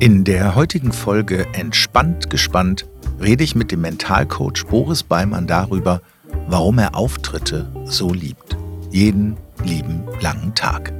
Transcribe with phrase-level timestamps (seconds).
[0.00, 2.86] In der heutigen Folge Entspannt gespannt
[3.20, 6.00] rede ich mit dem Mentalcoach Boris Beimann darüber,
[6.48, 8.56] warum er Auftritte so liebt.
[8.90, 10.94] Jeden lieben langen Tag.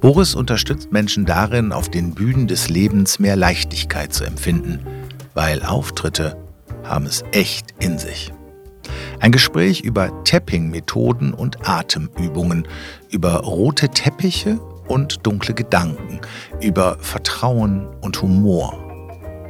[0.00, 4.86] Boris unterstützt Menschen darin, auf den Bühnen des Lebens mehr Leichtigkeit zu empfinden,
[5.34, 6.36] weil Auftritte
[6.84, 8.32] haben es echt in sich.
[9.18, 12.68] Ein Gespräch über Tapping-Methoden und Atemübungen,
[13.10, 16.20] über rote Teppiche und dunkle Gedanken,
[16.60, 18.74] über Vertrauen und Humor.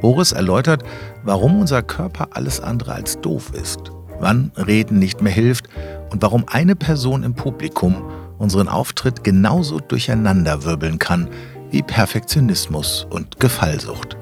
[0.01, 0.83] Boris erläutert,
[1.23, 5.67] warum unser Körper alles andere als doof ist, wann Reden nicht mehr hilft
[6.09, 8.01] und warum eine Person im Publikum
[8.37, 11.27] unseren Auftritt genauso durcheinanderwirbeln kann
[11.71, 14.17] wie Perfektionismus und Gefallsucht.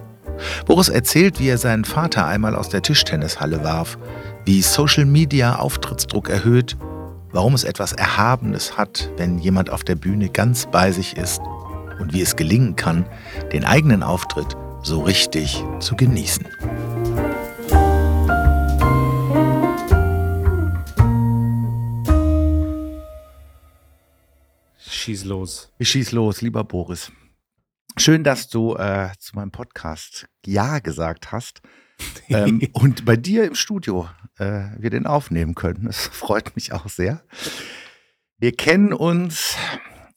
[0.66, 3.98] Boris erzählt, wie er seinen Vater einmal aus der Tischtennishalle warf,
[4.46, 6.78] wie Social Media Auftrittsdruck erhöht
[7.32, 11.42] warum es etwas Erhabenes hat, wenn jemand auf der Bühne ganz bei sich ist
[12.00, 13.06] und wie es gelingen kann,
[13.52, 16.46] den eigenen Auftritt so richtig zu genießen.
[24.78, 25.72] Schieß los.
[25.78, 27.12] Ich schieß los, lieber Boris.
[27.98, 31.62] Schön, dass du äh, zu meinem Podcast Ja gesagt hast
[32.30, 35.86] ähm, und bei dir im Studio äh, wir den aufnehmen können.
[35.86, 37.24] Das freut mich auch sehr.
[38.38, 39.56] Wir kennen uns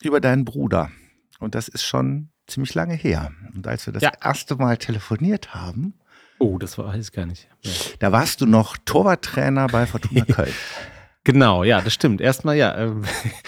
[0.03, 0.91] über deinen Bruder
[1.39, 3.31] und das ist schon ziemlich lange her.
[3.55, 4.13] Und als wir das ja.
[4.23, 5.95] erste Mal telefoniert haben,
[6.43, 7.49] Oh, das war alles gar nicht.
[7.61, 7.71] Ja.
[7.99, 10.55] Da warst du noch Torwarttrainer bei Fortuna Köln.
[11.23, 12.23] Genau, ja, das stimmt.
[12.23, 12.77] Erstmal ja.
[12.79, 13.05] Ähm,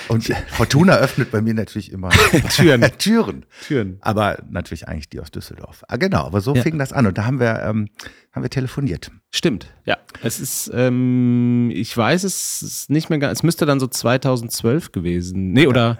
[0.09, 2.11] und Fortuna öffnet bei mir natürlich immer
[2.51, 2.83] Türen.
[2.99, 3.47] Türen.
[3.67, 3.97] Türen.
[4.03, 5.83] Aber natürlich eigentlich die aus Düsseldorf.
[5.89, 6.61] Ah, genau, aber so ja.
[6.61, 7.07] fing das an.
[7.07, 7.89] Und da haben wir, ähm,
[8.33, 9.11] haben wir telefoniert.
[9.31, 9.99] Stimmt, ja.
[10.23, 15.53] Es ist, ähm, ich weiß es nicht mehr ganz, es müsste dann so 2012 gewesen.
[15.53, 15.99] Nee, oder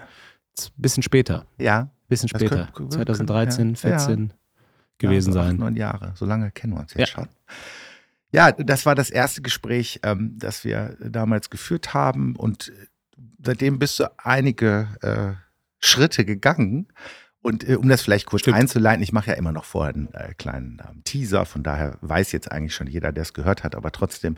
[0.59, 1.47] ein bisschen später.
[1.59, 1.91] Ja.
[2.09, 2.69] Bisschen später.
[2.75, 4.33] Könnte, 2013, ja, 14
[4.99, 5.57] gewesen sein.
[5.57, 6.13] Neun Jahre.
[6.15, 7.29] So lange kennen wir uns jetzt schon.
[8.33, 12.35] Ja, das war das erste Gespräch, ähm, das wir damals geführt haben.
[12.37, 12.73] Und
[13.43, 15.33] seitdem bist du einige äh,
[15.85, 16.89] Schritte gegangen.
[17.43, 18.57] Und äh, um das vielleicht kurz Stimmt.
[18.57, 22.33] einzuleiten, ich mache ja immer noch vorher einen äh, kleinen ähm, Teaser, von daher weiß
[22.33, 24.37] jetzt eigentlich schon jeder, der es gehört hat, aber trotzdem,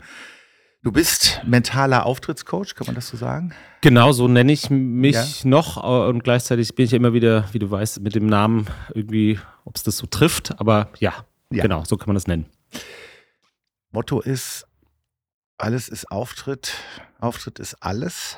[0.81, 3.53] du bist mentaler Auftrittscoach, kann man das so sagen?
[3.81, 5.49] Genau, so nenne ich mich ja.
[5.49, 8.65] noch äh, und gleichzeitig bin ich ja immer wieder, wie du weißt, mit dem Namen
[8.95, 11.13] irgendwie, ob es das so trifft, aber ja,
[11.51, 12.47] ja, genau, so kann man das nennen.
[13.91, 14.67] Motto ist,
[15.57, 16.73] alles ist Auftritt,
[17.19, 18.37] Auftritt ist alles,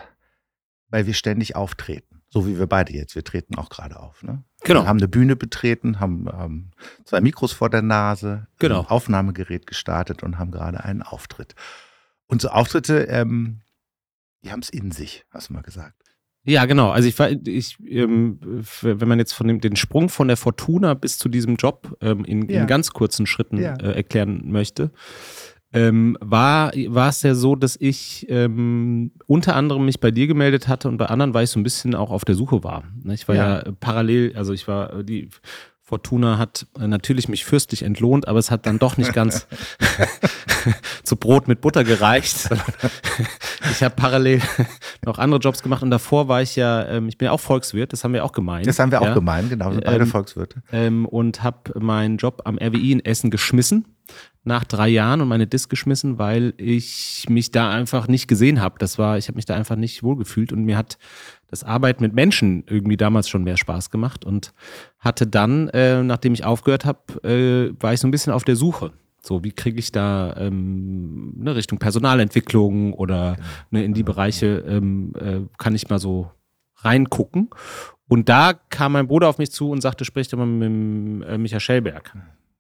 [0.89, 2.16] weil wir ständig auftreten.
[2.29, 3.15] So wie wir beide jetzt.
[3.15, 4.21] Wir treten auch gerade auf.
[4.23, 4.43] Ne?
[4.63, 4.83] Genau.
[4.83, 6.71] Wir haben eine Bühne betreten, haben, haben
[7.05, 8.81] zwei Mikros vor der Nase, genau.
[8.81, 11.55] ein Aufnahmegerät gestartet und haben gerade einen Auftritt.
[12.27, 13.61] Und so Auftritte, ähm,
[14.43, 16.03] die haben es in sich, hast du mal gesagt.
[16.43, 16.91] Ja, genau.
[16.91, 18.39] Also ich war, ich, ähm,
[18.81, 22.23] wenn man jetzt von dem den Sprung von der Fortuna bis zu diesem Job ähm,
[22.23, 22.61] in, ja.
[22.61, 23.75] in, ganz kurzen Schritten ja.
[23.75, 24.91] äh, erklären möchte,
[25.73, 30.67] ähm, war, war es ja so, dass ich ähm, unter anderem mich bei dir gemeldet
[30.67, 32.83] hatte und bei anderen, weil ich so ein bisschen auch auf der Suche war.
[33.03, 35.29] Ne, ich war ja, ja parallel, also ich war die
[35.81, 39.47] Fortuna hat natürlich mich fürstlich entlohnt, aber es hat dann doch nicht ganz
[41.03, 42.49] zu Brot mit Butter gereicht.
[43.71, 44.41] ich habe parallel
[45.05, 47.93] noch andere Jobs gemacht und davor war ich ja, ähm, ich bin ja auch Volkswirt,
[47.93, 48.67] das haben wir auch gemeint.
[48.67, 49.13] Das haben wir auch ja.
[49.13, 50.61] gemeint, genau, sind beide ähm, Volkswirte.
[50.71, 53.85] Ähm, und habe meinen Job am RWI in Essen geschmissen
[54.47, 58.75] nach drei Jahren und meine Disc geschmissen, weil ich mich da einfach nicht gesehen habe.
[58.79, 60.97] Das war, ich habe mich da einfach nicht wohlgefühlt und mir hat
[61.47, 64.53] das Arbeiten mit Menschen irgendwie damals schon mehr Spaß gemacht und
[64.99, 68.55] hatte dann, äh, nachdem ich aufgehört habe, äh, war ich so ein bisschen auf der
[68.55, 68.93] Suche.
[69.21, 73.47] So, wie kriege ich da ähm, eine Richtung Personalentwicklung oder genau.
[73.71, 76.31] ne, in die Bereiche ähm, äh, kann ich mal so
[76.77, 77.49] reingucken.
[78.07, 81.37] Und da kam mein Bruder auf mich zu und sagte, sprich doch mal mit äh,
[81.37, 82.15] Michael Schellberg.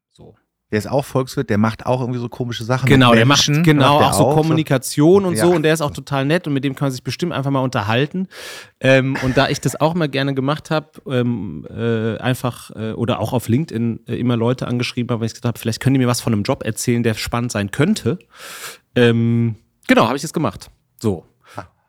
[0.09, 0.35] So.
[0.71, 2.87] Der ist auch Volkswirt, der macht auch irgendwie so komische Sachen.
[2.87, 5.27] Genau, der macht genau macht auch so auch Kommunikation so.
[5.29, 5.45] und ja.
[5.45, 7.51] so und der ist auch total nett und mit dem kann man sich bestimmt einfach
[7.51, 8.27] mal unterhalten.
[8.81, 13.19] Ähm, und da ich das auch mal gerne gemacht habe, ähm, äh, einfach äh, oder
[13.21, 15.99] auch auf LinkedIn äh, immer Leute angeschrieben habe, weil ich gesagt habe, vielleicht können die
[15.99, 18.19] mir was von einem Job erzählen, der spannend sein könnte.
[18.95, 19.55] Ähm,
[19.87, 20.69] genau, habe ich das gemacht.
[21.01, 21.23] So.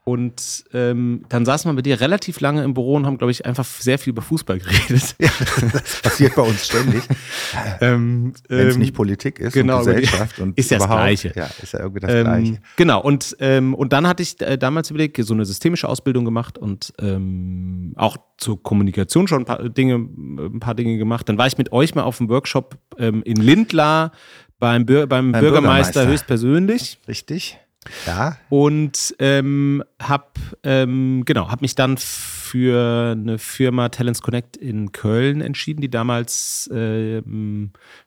[0.09, 3.45] Und ähm, dann saßen wir mit dir relativ lange im Büro und haben, glaube ich,
[3.45, 4.59] einfach sehr viel über Fußball
[4.89, 5.17] geredet.
[5.19, 5.29] Ja,
[5.71, 7.03] das passiert bei uns ständig.
[7.83, 11.35] ähm, Wenn es ähm, nicht Politik ist genau, und Gesellschaft und ist ja das Gleiche.
[11.37, 12.59] Ja, ist ja irgendwie das ähm, Gleiche.
[12.77, 13.03] Genau.
[13.03, 16.95] Und ähm, und dann hatte ich äh, damals überlegt, so eine systemische Ausbildung gemacht und
[16.99, 21.29] ähm, auch zur Kommunikation schon ein paar Dinge, ein paar Dinge gemacht.
[21.29, 24.13] Dann war ich mit euch mal auf dem Workshop in Lindlar
[24.59, 26.99] beim, beim, beim Bürgermeister, Bürgermeister höchstpersönlich.
[27.07, 27.59] Richtig.
[28.07, 28.37] Ja.
[28.49, 35.41] Und ähm, hab, ähm, genau, hab mich dann für eine Firma Talents Connect in Köln
[35.41, 37.23] entschieden, die damals äh,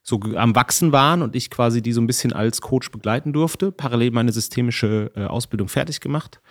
[0.01, 3.71] so am Wachsen waren und ich quasi die so ein bisschen als Coach begleiten durfte.
[3.71, 6.41] Parallel meine systemische äh, Ausbildung fertig gemacht.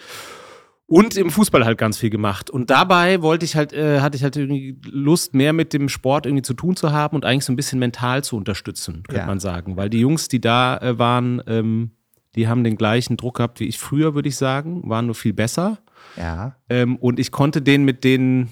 [0.87, 2.51] Und im Fußball halt ganz viel gemacht.
[2.51, 6.27] Und dabei wollte ich halt, äh, hatte ich halt irgendwie Lust, mehr mit dem Sport
[6.27, 9.27] irgendwie zu tun zu haben und eigentlich so ein bisschen mental zu unterstützen, könnte ja.
[9.27, 9.77] man sagen.
[9.77, 11.93] Weil die Jungs, die da äh, waren, ähm,
[12.35, 15.33] die haben den gleichen Druck gehabt wie ich früher, würde ich sagen, waren nur viel
[15.33, 15.79] besser.
[16.17, 16.57] Ja.
[16.69, 18.49] Ähm, und ich konnte denen mit den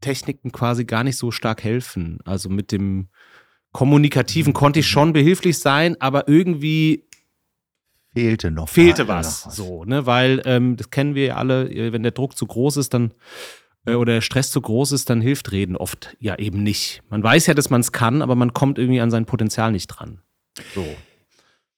[0.00, 2.18] Techniken quasi gar nicht so stark helfen.
[2.24, 3.08] Also mit dem
[3.72, 4.54] Kommunikativen mhm.
[4.54, 7.08] konnte ich schon behilflich sein, aber irgendwie
[8.14, 10.06] fehlte noch fehlte was, was, so ne?
[10.06, 11.68] Weil ähm, das kennen wir ja alle.
[11.68, 13.12] Äh, wenn der Druck zu groß ist dann
[13.86, 17.02] äh, oder der Stress zu groß ist dann hilft Reden oft ja eben nicht.
[17.08, 19.88] Man weiß ja dass man es kann aber man kommt irgendwie an sein Potenzial nicht
[19.88, 20.20] dran.
[20.74, 20.86] So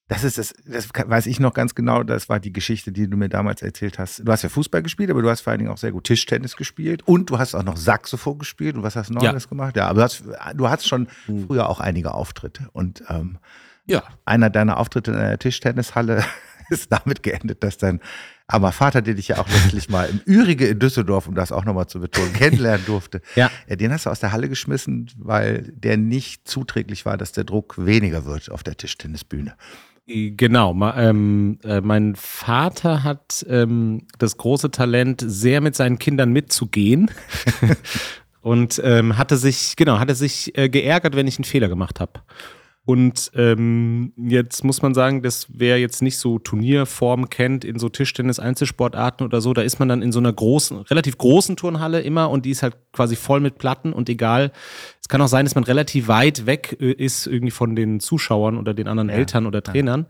[0.09, 2.05] das ist das, das weiß ich noch ganz genau.
[2.05, 4.21] Das war die Geschichte, die du mir damals erzählt hast.
[4.21, 6.57] Du hast ja Fußball gespielt, aber du hast vor allen Dingen auch sehr gut Tischtennis
[6.57, 8.77] gespielt und du hast auch noch Saxophon gespielt.
[8.77, 9.31] Und was hast du noch ja.
[9.31, 9.77] alles gemacht?
[9.77, 10.25] Ja, aber du hast,
[10.55, 11.47] du hast schon hm.
[11.47, 12.69] früher auch einige Auftritte.
[12.73, 13.39] Und ähm,
[13.87, 14.05] ja.
[14.25, 16.25] einer deiner Auftritte in der Tischtennishalle
[16.71, 18.01] ist damit geendet, dass dein
[18.49, 21.65] aber Vater, den ich ja auch letztlich mal im Ürige in Düsseldorf, um das auch
[21.65, 23.51] nochmal zu betonen, kennenlernen durfte, ja.
[23.69, 27.75] den hast du aus der Halle geschmissen, weil der nicht zuträglich war, dass der Druck
[27.77, 29.57] weniger wird auf der Tischtennisbühne.
[30.09, 37.11] Genau, ähm, äh, mein Vater hat ähm, das große Talent, sehr mit seinen Kindern mitzugehen.
[38.41, 42.13] und ähm, hatte sich, genau, hatte sich äh, geärgert, wenn ich einen Fehler gemacht habe.
[42.87, 47.89] Und ähm, jetzt muss man sagen, dass wer jetzt nicht so Turnierformen kennt in so
[47.89, 52.01] Tischtennis, Einzelsportarten oder so, da ist man dann in so einer großen, relativ großen Turnhalle
[52.01, 54.53] immer und die ist halt quasi voll mit Platten und egal.
[55.01, 58.57] Es kann auch sein, dass man relativ weit weg äh, ist irgendwie von den Zuschauern
[58.57, 59.17] oder den anderen ja.
[59.17, 60.07] Eltern oder Trainern.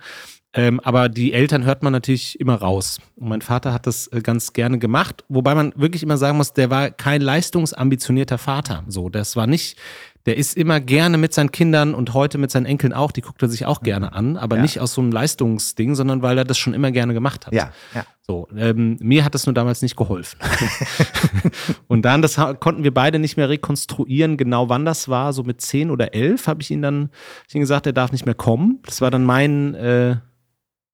[0.53, 2.99] Ähm, aber die Eltern hört man natürlich immer raus.
[3.17, 6.53] Und mein Vater hat das äh, ganz gerne gemacht, wobei man wirklich immer sagen muss,
[6.53, 8.85] der war kein leistungsambitionierter Vater.
[8.87, 9.79] So, das war nicht
[10.27, 13.41] der ist immer gerne mit seinen Kindern und heute mit seinen Enkeln auch, die guckt
[13.43, 14.63] er sich auch gerne an, aber ja.
[14.63, 17.55] nicht aus so einem Leistungsding, sondern weil er das schon immer gerne gemacht hat.
[17.55, 18.05] Ja, ja.
[18.23, 20.41] So, ähm, mir hat das nur damals nicht geholfen.
[21.87, 25.61] und dann, das konnten wir beide nicht mehr rekonstruieren, genau wann das war, so mit
[25.61, 27.11] zehn oder elf habe ich ihn dann
[27.49, 28.81] ich ihn gesagt, er darf nicht mehr kommen.
[28.85, 30.17] Das war dann mein äh,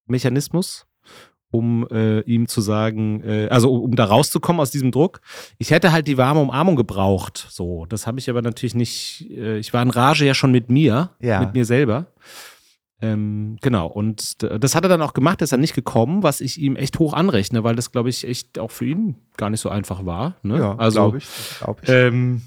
[0.06, 0.86] Mechanismus
[1.52, 5.20] um äh, ihm zu sagen, äh, also um, um da rauszukommen aus diesem Druck.
[5.58, 7.46] Ich hätte halt die warme Umarmung gebraucht.
[7.50, 9.30] So, das habe ich aber natürlich nicht.
[9.30, 11.40] Äh, ich war in Rage ja schon mit mir, ja.
[11.40, 12.06] mit mir selber.
[13.02, 16.58] Ähm, genau, und das hat er dann auch gemacht, ist er nicht gekommen, was ich
[16.58, 19.68] ihm echt hoch anrechne, weil das, glaube ich, echt auch für ihn gar nicht so
[19.68, 20.36] einfach war.
[20.42, 20.58] Ne?
[20.58, 21.26] Ja, also, glaube ich.
[21.58, 21.88] Glaub ich.
[21.88, 22.42] Ähm,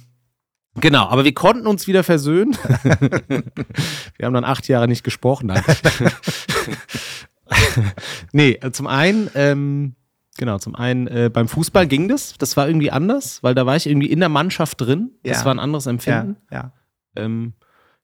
[0.77, 2.51] Genau, aber wir konnten uns wieder versöhnen.
[2.83, 5.53] wir haben dann acht Jahre nicht gesprochen.
[8.31, 9.95] nee, äh, zum einen, ähm,
[10.37, 12.35] genau, zum einen äh, beim Fußball ging das.
[12.37, 15.11] Das war irgendwie anders, weil da war ich irgendwie in der Mannschaft drin.
[15.23, 15.45] Das ja.
[15.45, 16.37] war ein anderes Empfinden.
[16.51, 16.57] Ja.
[16.57, 17.23] ja.
[17.23, 17.53] Ähm,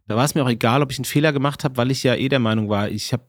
[0.07, 2.15] da war es mir auch egal, ob ich einen Fehler gemacht habe, weil ich ja
[2.15, 3.21] eh der Meinung war, ich hab,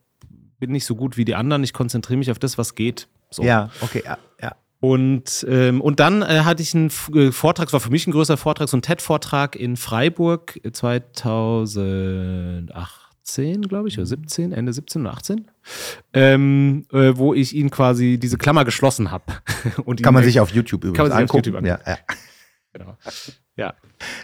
[0.58, 1.64] bin nicht so gut wie die anderen.
[1.64, 3.08] Ich konzentriere mich auf das, was geht.
[3.30, 3.42] So.
[3.42, 4.56] Ja, okay, ja, ja.
[4.80, 8.10] Und, ähm, und dann äh, hatte ich einen äh, Vortrag, es war für mich ein
[8.10, 14.52] größer Vortrag, so ein TED-Vortrag in Freiburg 2008 äh, 18, glaube ich, oder 17, mhm.
[14.52, 15.50] Ende 17 oder 18,
[16.12, 19.24] ähm, äh, wo ich ihn quasi diese Klammer geschlossen habe.
[20.02, 21.38] kann man sich auf YouTube übrigens kann man sich angucken.
[21.38, 21.82] Auf YouTube angucken.
[21.86, 21.98] Ja, ja.
[22.72, 22.96] Genau.
[23.56, 23.74] Ja.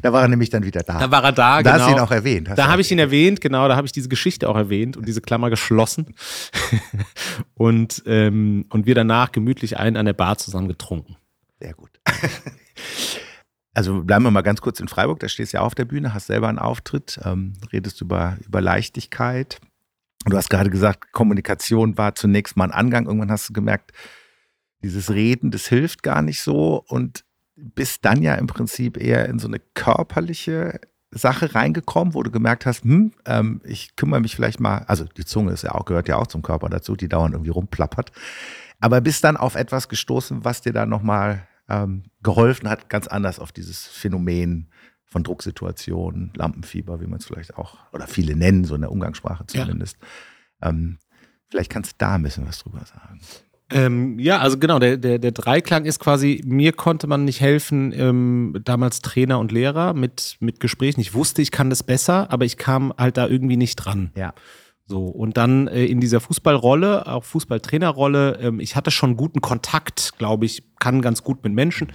[0.02, 0.99] Da war er nämlich dann wieder da.
[0.99, 1.62] Da war er da, da genau.
[1.62, 2.49] Da hast du ihn auch erwähnt.
[2.57, 3.68] Da habe ich ihn erwähnt, genau.
[3.68, 6.14] Da habe ich diese Geschichte auch erwähnt und diese Klammer geschlossen.
[7.54, 11.16] und, ähm, und wir danach gemütlich einen an der Bar zusammen getrunken.
[11.61, 11.90] Sehr gut
[13.75, 16.14] also bleiben wir mal ganz kurz in Freiburg, da stehst du ja auf der Bühne,
[16.14, 19.61] hast selber einen Auftritt, ähm, redest über, über Leichtigkeit.
[20.30, 23.06] Du hast gerade gesagt, Kommunikation war zunächst mal ein Angang.
[23.06, 23.92] Irgendwann hast du gemerkt,
[24.82, 27.25] dieses Reden, das hilft gar nicht so und
[27.56, 30.80] bist dann ja im Prinzip eher in so eine körperliche
[31.11, 35.25] Sache reingekommen, wo du gemerkt hast, hm, ähm, ich kümmere mich vielleicht mal, also die
[35.25, 38.12] Zunge ist ja auch, gehört ja auch zum Körper dazu, die dauernd irgendwie rumplappert.
[38.80, 43.40] Aber bist dann auf etwas gestoßen, was dir da nochmal ähm, geholfen hat, ganz anders
[43.40, 44.70] auf dieses Phänomen
[45.09, 49.47] von Drucksituationen, Lampenfieber, wie man es vielleicht auch, oder viele nennen, so in der Umgangssprache
[49.47, 49.97] zumindest.
[50.62, 50.69] Ja.
[50.69, 50.99] Ähm,
[51.49, 53.21] vielleicht kannst du da ein bisschen was drüber sagen.
[53.71, 57.93] Ähm, ja, also genau, der, der, der Dreiklang ist quasi, mir konnte man nicht helfen,
[57.95, 61.00] ähm, damals Trainer und Lehrer mit, mit Gesprächen.
[61.00, 64.11] Ich wusste, ich kann das besser, aber ich kam halt da irgendwie nicht dran.
[64.15, 64.33] Ja.
[64.90, 70.16] So, und dann äh, in dieser Fußballrolle, auch Fußballtrainerrolle, ähm, ich hatte schon guten Kontakt,
[70.16, 71.92] glaube ich, kann ganz gut mit Menschen,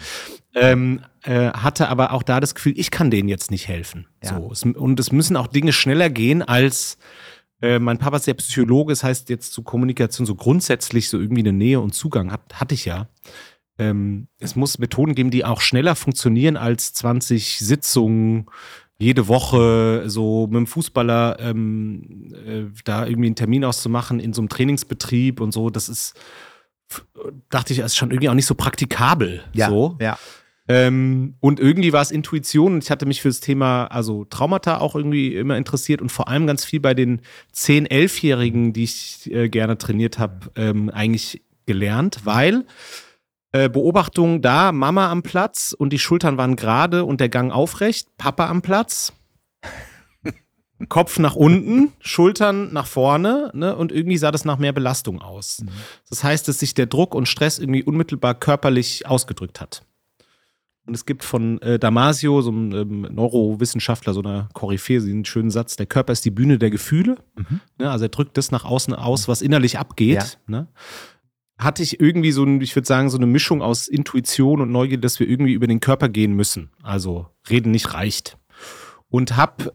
[0.53, 4.05] ähm, äh, hatte aber auch da das Gefühl, ich kann denen jetzt nicht helfen.
[4.23, 4.37] Ja.
[4.37, 6.99] So, es, und es müssen auch Dinge schneller gehen als
[7.63, 11.41] äh, mein Papa ist ja Psychologe, das heißt jetzt zu Kommunikation so grundsätzlich so irgendwie
[11.41, 13.07] eine Nähe und Zugang hat, hatte ich ja.
[13.79, 18.47] ähm, es muss Methoden geben, die auch schneller funktionieren als 20 Sitzungen
[18.99, 24.41] jede Woche so mit dem Fußballer ähm, äh, da irgendwie einen Termin auszumachen in so
[24.41, 26.13] einem Trainingsbetrieb und so, das ist,
[27.49, 29.43] dachte ich, ist schon irgendwie auch nicht so praktikabel.
[29.53, 29.97] Ja, so.
[29.99, 30.17] ja.
[30.67, 34.77] Ähm, und irgendwie war es Intuition und ich hatte mich für das Thema, also Traumata
[34.77, 37.21] auch irgendwie immer interessiert und vor allem ganz viel bei den
[37.53, 42.65] 10-, 11-Jährigen, die ich äh, gerne trainiert habe, ähm, eigentlich gelernt, weil
[43.53, 48.07] äh, Beobachtung da, Mama am Platz und die Schultern waren gerade und der Gang aufrecht,
[48.17, 49.13] Papa am Platz.
[50.89, 55.61] Kopf nach unten, Schultern nach vorne ne, und irgendwie sah das nach mehr Belastung aus.
[55.61, 55.69] Mhm.
[56.09, 59.85] Das heißt, dass sich der Druck und Stress irgendwie unmittelbar körperlich ausgedrückt hat.
[60.85, 65.49] Und es gibt von äh, Damasio, so einem ähm, Neurowissenschaftler, so einer Koryphäe, einen schönen
[65.49, 67.17] Satz: Der Körper ist die Bühne der Gefühle.
[67.37, 67.61] Mhm.
[67.77, 70.15] Ne, also er drückt das nach außen aus, was innerlich abgeht.
[70.15, 70.23] Ja.
[70.47, 70.67] Ne?
[71.63, 75.19] Hatte ich irgendwie so, ich würde sagen, so eine Mischung aus Intuition und Neugier, dass
[75.19, 76.71] wir irgendwie über den Körper gehen müssen.
[76.81, 78.37] Also reden nicht reicht.
[79.09, 79.73] Und habe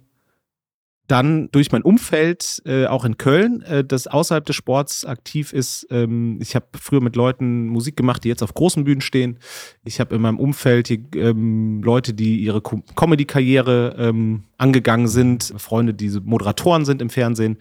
[1.08, 5.86] dann durch mein Umfeld, äh, auch in Köln, äh, das außerhalb des Sports aktiv ist.
[5.90, 9.38] Ähm, ich habe früher mit Leuten Musik gemacht, die jetzt auf großen Bühnen stehen.
[9.84, 15.94] Ich habe in meinem Umfeld hier, ähm, Leute, die ihre Comedy-Karriere ähm, angegangen sind, Freunde,
[15.94, 17.56] die Moderatoren sind im Fernsehen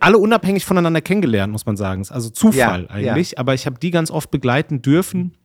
[0.00, 2.04] alle unabhängig voneinander kennengelernt, muss man sagen.
[2.08, 3.32] Also Zufall ja, eigentlich.
[3.32, 3.38] Ja.
[3.38, 5.36] Aber ich habe die ganz oft begleiten dürfen,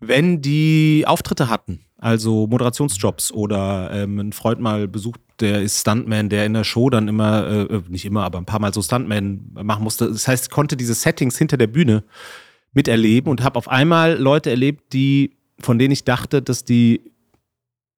[0.00, 1.80] wenn die Auftritte hatten.
[1.98, 6.90] Also Moderationsjobs oder ähm, ein Freund mal besucht, der ist Stuntman, der in der Show
[6.90, 10.08] dann immer, äh, äh, nicht immer, aber ein paar Mal so Stuntman machen musste.
[10.08, 12.04] Das heißt, ich konnte diese Settings hinter der Bühne
[12.72, 17.12] miterleben und habe auf einmal Leute erlebt, die, von denen ich dachte, dass die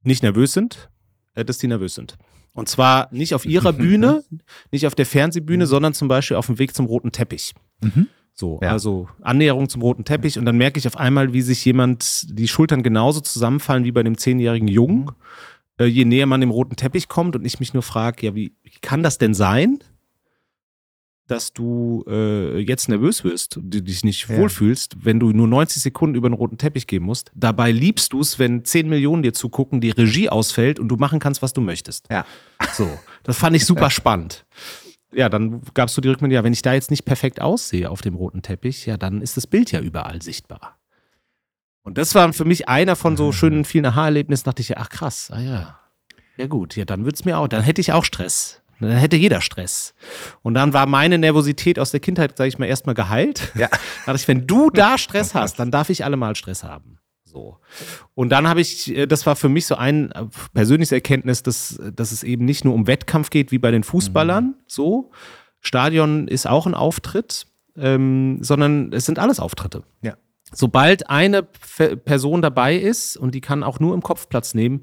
[0.02, 0.90] nicht nervös sind,
[1.34, 2.16] äh, dass die nervös sind.
[2.52, 4.24] Und zwar nicht auf ihrer Bühne,
[4.72, 5.68] nicht auf der Fernsehbühne, mhm.
[5.68, 7.54] sondern zum Beispiel auf dem Weg zum roten Teppich.
[7.80, 8.08] Mhm.
[8.34, 8.70] So, ja.
[8.70, 10.38] also Annäherung zum roten Teppich.
[10.38, 14.02] Und dann merke ich auf einmal, wie sich jemand die Schultern genauso zusammenfallen wie bei
[14.02, 15.00] dem zehnjährigen Jungen.
[15.00, 15.10] Mhm.
[15.78, 18.52] Äh, je näher man dem roten Teppich kommt und ich mich nur frage, ja, wie,
[18.62, 19.78] wie kann das denn sein?
[21.28, 24.36] Dass du äh, jetzt nervös wirst, du dich nicht ja.
[24.36, 27.30] wohlfühlst, wenn du nur 90 Sekunden über den roten Teppich gehen musst.
[27.34, 31.20] Dabei liebst du es, wenn 10 Millionen dir zugucken, die Regie ausfällt und du machen
[31.20, 32.06] kannst, was du möchtest.
[32.10, 32.24] Ja.
[32.72, 32.88] So,
[33.22, 34.46] das fand ich super spannend.
[35.12, 38.02] Ja, dann gabst du die Rückmeldung, ja, wenn ich da jetzt nicht perfekt aussehe auf
[38.02, 40.78] dem roten Teppich, ja, dann ist das Bild ja überall sichtbar.
[41.82, 43.32] Und das war für mich einer von so mhm.
[43.32, 45.80] schönen vielen Aha-Erlebnissen, dachte ich ja, ach krass, ah ja.
[46.36, 48.62] Ja gut, ja, dann wird's mir auch, dann hätte ich auch Stress.
[48.80, 49.94] Dann hätte jeder Stress.
[50.42, 53.52] Und dann war meine Nervosität aus der Kindheit, sage ich mal, erstmal geheilt.
[53.54, 53.68] Ja.
[54.06, 56.98] Da dachte ich, wenn du da Stress hast, dann darf ich alle mal Stress haben.
[57.24, 57.58] So.
[58.14, 61.78] Und dann habe ich, äh, das war für mich so ein äh, persönliches Erkenntnis, dass,
[61.94, 64.54] dass es eben nicht nur um Wettkampf geht, wie bei den Fußballern, mhm.
[64.66, 65.10] so.
[65.60, 69.82] Stadion ist auch ein Auftritt, ähm, sondern es sind alles Auftritte.
[70.02, 70.14] Ja.
[70.52, 74.82] Sobald eine Person dabei ist und die kann auch nur im Kopf Platz nehmen,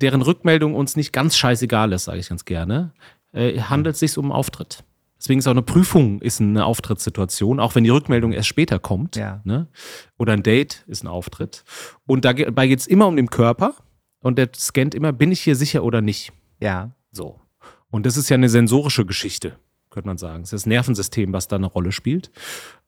[0.00, 2.92] deren Rückmeldung uns nicht ganz scheißegal ist, sage ich ganz gerne,
[3.32, 4.84] äh, handelt es sich um einen Auftritt.
[5.18, 9.16] Deswegen ist auch eine Prüfung ist eine Auftrittssituation, auch wenn die Rückmeldung erst später kommt.
[9.16, 9.40] Ja.
[9.44, 9.66] Ne?
[10.16, 11.64] Oder ein Date ist ein Auftritt.
[12.06, 13.74] Und dabei geht es immer um den Körper
[14.20, 16.32] und der scannt immer, bin ich hier sicher oder nicht.
[16.60, 16.92] Ja.
[17.10, 17.40] So.
[17.90, 19.58] Und das ist ja eine sensorische Geschichte,
[19.90, 20.42] könnte man sagen.
[20.42, 22.30] Es ist das Nervensystem, was da eine Rolle spielt.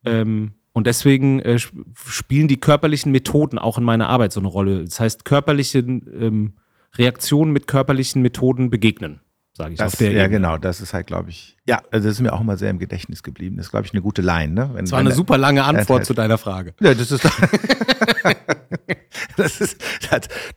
[0.04, 4.84] Ähm, und deswegen äh, spielen die körperlichen Methoden auch in meiner Arbeit so eine Rolle.
[4.84, 6.52] Das heißt, körperliche ähm,
[6.94, 9.20] Reaktionen mit körperlichen Methoden begegnen
[9.60, 10.30] sage ich das, auf der Ja, Ebene.
[10.30, 12.78] genau, das ist halt, glaube ich, ja, also das ist mir auch immer sehr im
[12.78, 13.56] Gedächtnis geblieben.
[13.56, 14.54] Das ist, glaube ich, eine gute Line.
[14.54, 14.70] Ne?
[14.72, 16.74] Wenn, das war eine der, super lange Antwort zu deiner Frage.
[16.80, 17.22] Ja, das ist,
[19.36, 19.80] das ist,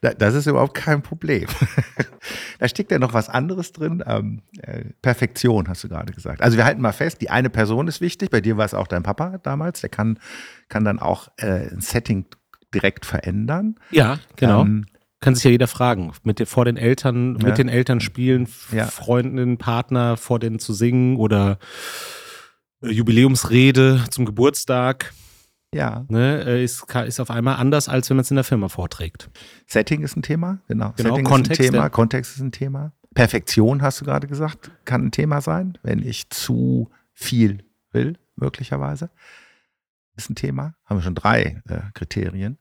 [0.02, 1.48] das, das ist überhaupt kein Problem.
[2.60, 4.04] da steckt ja noch was anderes drin.
[4.08, 6.42] Ähm, äh, Perfektion, hast du gerade gesagt.
[6.42, 8.30] Also wir halten mal fest, die eine Person ist wichtig.
[8.30, 9.82] Bei dir war es auch dein Papa damals.
[9.82, 10.18] Der kann,
[10.70, 12.26] kann dann auch äh, ein Setting
[12.74, 13.76] direkt verändern.
[13.92, 14.62] Ja, genau.
[14.62, 14.86] Ähm,
[15.24, 16.12] kann sich ja jeder fragen.
[16.24, 17.48] Mit den, vor den Eltern, ja.
[17.48, 18.86] mit den Eltern spielen, ja.
[18.86, 21.58] Freundinnen, Partner vor denen zu singen oder
[22.82, 25.14] äh, Jubiläumsrede zum Geburtstag.
[25.74, 26.06] Ja.
[26.10, 29.30] Ne, äh, ist, ist auf einmal anders, als wenn man es in der Firma vorträgt.
[29.66, 30.94] Setting ist ein Thema, genau.
[30.96, 32.94] genau Setting Kontext, ist ein Thema, Kontext ist ein Thema.
[33.16, 39.10] Perfektion, hast du gerade gesagt, kann ein Thema sein, wenn ich zu viel will, möglicherweise.
[40.16, 40.76] Ist ein Thema.
[40.86, 42.60] Haben wir schon drei äh, Kriterien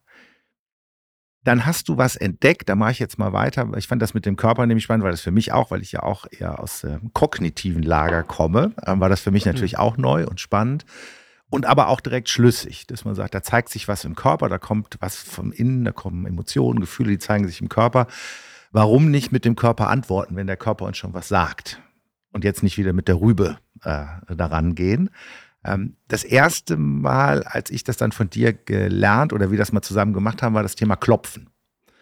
[1.43, 3.69] dann hast du was entdeckt, da mache ich jetzt mal weiter.
[3.77, 5.91] Ich fand das mit dem Körper nämlich spannend, weil das für mich auch, weil ich
[5.91, 9.51] ja auch eher aus dem kognitiven Lager komme, äh, war das für mich mhm.
[9.51, 10.85] natürlich auch neu und spannend.
[11.49, 14.57] Und aber auch direkt schlüssig, dass man sagt, da zeigt sich was im Körper, da
[14.57, 18.07] kommt was vom Innen, da kommen Emotionen, Gefühle, die zeigen sich im Körper.
[18.71, 21.79] Warum nicht mit dem Körper antworten, wenn der Körper uns schon was sagt?
[22.31, 25.11] Und jetzt nicht wieder mit der Rübe äh, daran gehen.
[25.65, 29.81] Ähm, das erste Mal, als ich das dann von dir gelernt oder wir das mal
[29.81, 31.49] zusammen gemacht haben, war das Thema Klopfen.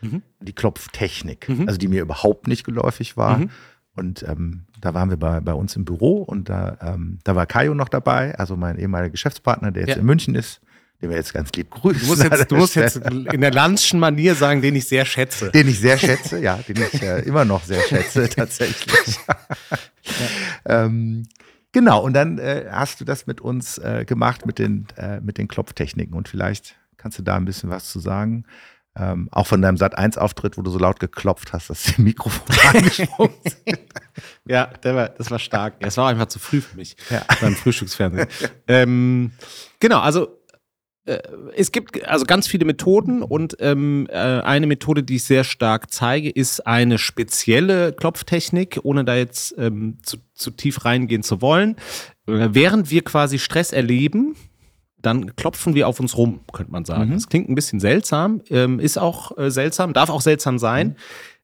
[0.01, 0.23] Mhm.
[0.39, 1.67] Die Klopftechnik, mhm.
[1.67, 3.37] also die mir überhaupt nicht geläufig war.
[3.37, 3.49] Mhm.
[3.95, 7.45] Und ähm, da waren wir bei, bei uns im Büro und da, ähm, da war
[7.45, 10.01] Kajo noch dabei, also mein ehemaliger Geschäftspartner, der jetzt ja.
[10.01, 10.61] in München ist
[11.01, 12.01] den wir jetzt ganz lieb grüßen.
[12.01, 15.49] Du musst jetzt, du musst jetzt in der Landschen Manier sagen, den ich sehr schätze.
[15.51, 19.17] Den ich sehr schätze, ja, den ich äh, immer noch sehr schätze, tatsächlich.
[20.65, 20.85] ja.
[20.85, 21.23] ähm,
[21.71, 25.37] genau, und dann äh, hast du das mit uns äh, gemacht, mit den, äh, mit
[25.37, 26.15] den Klopftechniken.
[26.15, 28.45] Und vielleicht kannst du da ein bisschen was zu sagen.
[28.93, 33.35] Ähm, auch von deinem Sat1-Auftritt, wo du so laut geklopft hast, dass die Mikrofon angesprungen
[33.43, 33.79] sind.
[34.45, 35.75] ja, war, das war stark.
[35.79, 37.23] Es war einfach zu früh für mich ja.
[37.39, 38.27] beim Frühstücksfernsehen.
[38.67, 39.31] ähm,
[39.79, 40.40] genau, also
[41.55, 45.91] es gibt also ganz viele Methoden und ähm, äh, eine Methode, die ich sehr stark
[45.91, 51.75] zeige, ist eine spezielle Klopftechnik, ohne da jetzt ähm, zu, zu tief reingehen zu wollen.
[52.27, 54.35] Äh, während wir quasi Stress erleben,
[55.01, 57.09] dann klopfen wir auf uns rum, könnte man sagen.
[57.09, 57.13] Mhm.
[57.15, 60.89] Das klingt ein bisschen seltsam, ähm, ist auch äh, seltsam, darf auch seltsam sein.
[60.89, 60.95] Mhm.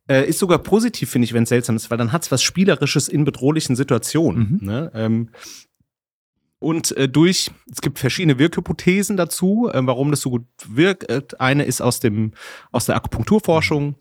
[0.09, 2.41] Äh, ist sogar positiv, finde ich, wenn es seltsam ist, weil dann hat es was
[2.41, 4.59] Spielerisches in bedrohlichen Situationen.
[4.61, 4.67] Mhm.
[4.67, 4.91] Ne?
[4.93, 5.29] Ähm,
[6.59, 11.39] und äh, durch, es gibt verschiedene Wirkhypothesen dazu, äh, warum das so gut wirkt.
[11.39, 12.33] Eine ist aus, dem,
[12.71, 13.95] aus der Akupunkturforschung.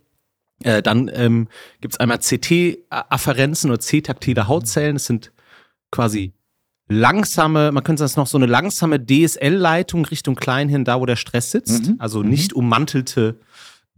[0.62, 1.48] Äh, dann ähm,
[1.80, 4.96] gibt es einmal CT-Afferenzen oder C-taktile Hautzellen.
[4.96, 5.32] Das sind
[5.90, 6.32] quasi
[6.88, 11.50] langsame, man könnte das noch so eine langsame DSL-Leitung Richtung Kleinhirn, da wo der Stress
[11.50, 11.88] sitzt.
[11.88, 11.96] Mhm.
[11.98, 12.60] Also nicht mhm.
[12.60, 13.38] ummantelte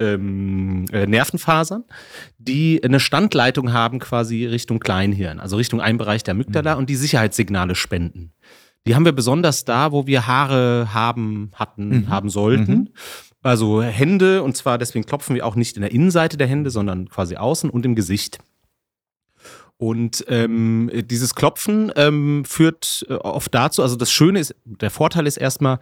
[0.00, 1.84] ähm, äh, Nervenfasern,
[2.38, 6.80] die eine Standleitung haben quasi Richtung Kleinhirn, also Richtung einen Bereich der Amygdala mhm.
[6.80, 8.32] und die Sicherheitssignale spenden.
[8.86, 12.08] Die haben wir besonders da, wo wir Haare haben, hatten, mhm.
[12.08, 12.72] haben sollten.
[12.72, 12.88] Mhm.
[13.42, 17.08] Also Hände, und zwar deswegen klopfen wir auch nicht in der Innenseite der Hände, sondern
[17.08, 18.38] quasi außen und im Gesicht.
[19.76, 25.26] Und ähm, dieses Klopfen ähm, führt äh, oft dazu, also das Schöne ist, der Vorteil
[25.26, 25.78] ist erstmal,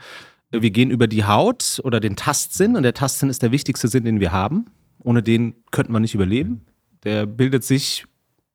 [0.51, 4.05] wir gehen über die Haut oder den Tastsinn und der Tastsinn ist der wichtigste Sinn,
[4.05, 4.67] den wir haben.
[4.99, 6.67] Ohne den könnten wir nicht überleben.
[7.05, 8.07] Der bildet sich,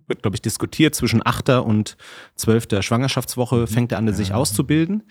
[0.07, 1.49] wird glaube ich diskutiert, zwischen 8.
[1.49, 1.97] und
[2.35, 2.81] 12.
[2.81, 5.03] Schwangerschaftswoche fängt er an, sich auszubilden.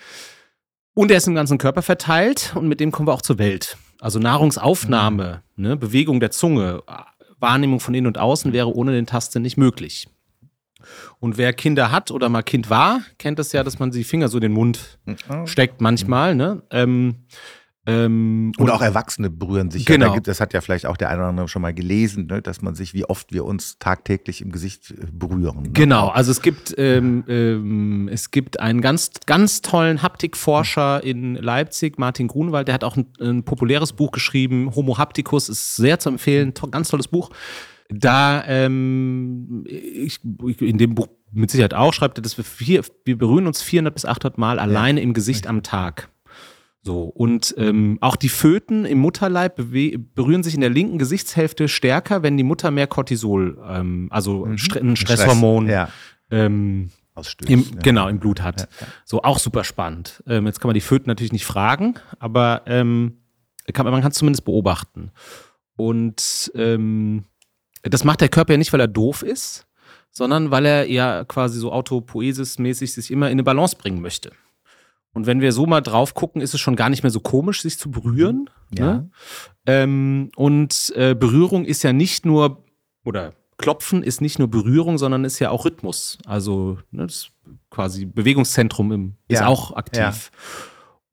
[0.94, 3.76] Und er ist im ganzen Körper verteilt und mit dem kommen wir auch zur Welt.
[4.00, 6.82] Also Nahrungsaufnahme, ne, Bewegung der Zunge,
[7.38, 10.08] Wahrnehmung von innen und außen wäre ohne den Tastsinn nicht möglich.
[11.18, 14.28] Und wer Kinder hat oder mal Kind war, kennt es ja, dass man die Finger
[14.28, 14.98] so in den Mund
[15.44, 16.34] steckt manchmal.
[16.34, 16.62] Ne?
[16.70, 17.16] Ähm,
[17.86, 19.86] ähm, und, und, auch Erwachsene berühren sich.
[19.86, 20.14] Genau.
[20.14, 22.60] Ja, das hat ja vielleicht auch der eine oder andere schon mal gelesen, ne, dass
[22.60, 25.62] man sich, wie oft wir uns tagtäglich im Gesicht äh, berühren.
[25.62, 25.70] Ne?
[25.72, 31.98] Genau, also es gibt, ähm, ähm, es gibt einen ganz, ganz tollen Haptikforscher in Leipzig,
[31.98, 36.10] Martin Grunwald, der hat auch ein, ein populäres Buch geschrieben, Homo Hapticus, ist sehr zu
[36.10, 37.30] empfehlen, to ganz tolles Buch
[37.90, 40.20] da ähm, ich,
[40.60, 43.94] in dem Buch mit Sicherheit auch schreibt er, dass wir, vier, wir berühren uns 400
[43.94, 45.04] bis 800 Mal alleine ja.
[45.04, 46.08] im Gesicht am Tag.
[46.82, 52.22] So, und ähm, auch die Föten im Mutterleib berühren sich in der linken Gesichtshälfte stärker,
[52.22, 54.56] wenn die Mutter mehr Cortisol, ähm, also mhm.
[54.56, 55.88] St ein Stresshormon, Stress, ja.
[56.30, 56.90] ähm,
[57.46, 57.80] im, ja.
[57.82, 58.68] genau, im Blut hat.
[59.04, 60.22] So, auch super spannend.
[60.26, 63.18] Ähm, jetzt kann man die Föten natürlich nicht fragen, aber ähm,
[63.74, 65.10] kann, man kann es zumindest beobachten.
[65.76, 67.24] Und ähm,
[67.82, 69.66] das macht der Körper ja nicht, weil er doof ist,
[70.10, 74.32] sondern weil er ja quasi so autopoesis-mäßig sich immer in eine Balance bringen möchte.
[75.12, 77.62] Und wenn wir so mal drauf gucken, ist es schon gar nicht mehr so komisch,
[77.62, 78.48] sich zu berühren.
[78.76, 78.84] Ja.
[78.84, 79.10] Ne?
[79.66, 82.64] Ähm, und äh, Berührung ist ja nicht nur,
[83.04, 86.18] oder Klopfen ist nicht nur Berührung, sondern ist ja auch Rhythmus.
[86.26, 87.30] Also ne, das
[87.70, 89.40] quasi Bewegungszentrum im, ja.
[89.40, 90.00] ist auch aktiv.
[90.00, 90.14] Ja.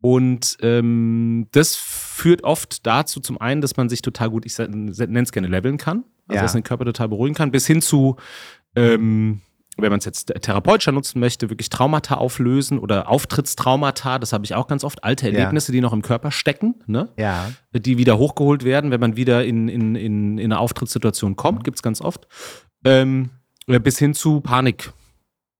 [0.08, 5.22] Und ähm, das führt oft dazu, zum einen, dass man sich total gut, ich nenne
[5.22, 6.06] es gerne, leveln kann.
[6.30, 6.42] Also, ja.
[6.44, 8.16] dass den Körper total beruhigen kann, bis hin zu,
[8.78, 9.42] ähm,
[9.76, 14.56] wenn man es jetzt therapeutischer nutzen möchte, wirklich Traumata auflösen oder Auftrittstraumata, das habe ich
[14.56, 15.74] auch ganz oft, alte Erlebnisse, ja.
[15.74, 17.10] die noch im Körper stecken, ne?
[17.18, 17.52] ja.
[17.74, 21.80] die wieder hochgeholt werden, wenn man wieder in, in, in, in eine Auftrittssituation kommt, gibt
[21.80, 22.30] es ganz oft,
[22.86, 23.32] ähm,
[23.66, 24.94] bis hin zu Panik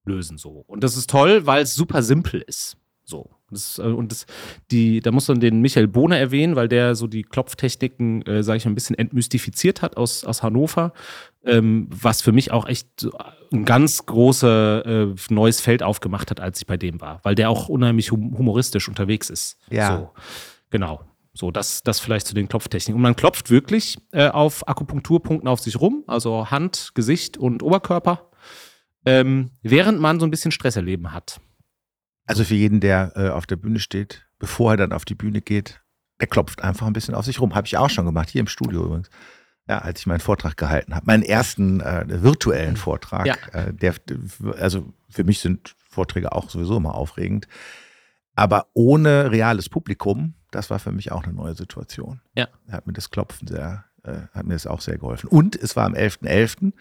[0.06, 0.64] lösen so.
[0.66, 2.78] Und das ist toll, weil es super simpel ist.
[3.04, 3.37] So.
[3.50, 4.26] Das, äh, und das,
[4.70, 8.58] die, da muss man den Michael Bohner erwähnen, weil der so die Klopftechniken, äh, sage
[8.58, 10.92] ich mal, ein bisschen entmystifiziert hat aus, aus Hannover,
[11.44, 13.08] ähm, was für mich auch echt
[13.52, 17.50] ein ganz großes äh, neues Feld aufgemacht hat, als ich bei dem war, weil der
[17.50, 19.58] auch unheimlich humoristisch unterwegs ist.
[19.70, 19.96] Ja.
[19.96, 20.10] So,
[20.70, 21.00] genau.
[21.32, 22.96] So, das, das vielleicht zu den Klopftechniken.
[22.96, 28.28] Und man klopft wirklich äh, auf Akupunkturpunkten auf sich rum, also Hand, Gesicht und Oberkörper,
[29.06, 31.40] ähm, während man so ein bisschen Stresserleben hat.
[32.28, 35.40] Also für jeden, der äh, auf der Bühne steht, bevor er dann auf die Bühne
[35.40, 35.80] geht,
[36.20, 37.54] der klopft einfach ein bisschen auf sich rum.
[37.54, 39.08] Habe ich auch schon gemacht, hier im Studio übrigens.
[39.66, 41.06] Ja, als ich meinen Vortrag gehalten habe.
[41.06, 43.26] Meinen ersten äh, virtuellen Vortrag.
[43.26, 43.36] Ja.
[43.52, 43.94] Äh, der,
[44.58, 47.48] also für mich sind Vorträge auch sowieso immer aufregend.
[48.34, 52.20] aber ohne reales Publikum, das war für mich auch eine neue Situation.
[52.34, 52.48] Ja.
[52.70, 55.28] Hat mir das Klopfen sehr, äh, hat mir das auch sehr geholfen.
[55.28, 56.22] Und es war am 11.11.
[56.26, 56.72] .11.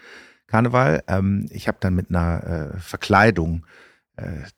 [0.47, 1.03] Karneval.
[1.07, 3.65] Ähm, ich habe dann mit einer äh, Verkleidung,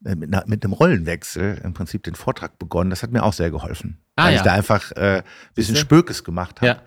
[0.02, 2.90] mit, einer, mit, einem Rollenwechsel im Prinzip den Vortrag begonnen.
[2.90, 4.00] Das hat mir auch sehr geholfen.
[4.16, 4.38] Ah, weil ja.
[4.38, 6.68] ich da einfach ein äh, bisschen Spökes gemacht habe.
[6.68, 6.82] Ja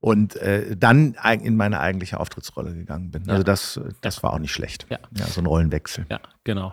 [0.00, 3.28] und äh, dann in meine eigentliche Auftrittsrolle gegangen bin.
[3.28, 4.86] Also das, das war auch nicht schlecht.
[4.90, 4.98] Ja.
[5.16, 6.06] ja, so ein Rollenwechsel.
[6.08, 6.72] Ja, genau.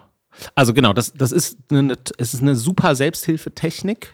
[0.53, 4.13] Also genau, das, das ist eine, es ist eine super Selbsthilfetechnik.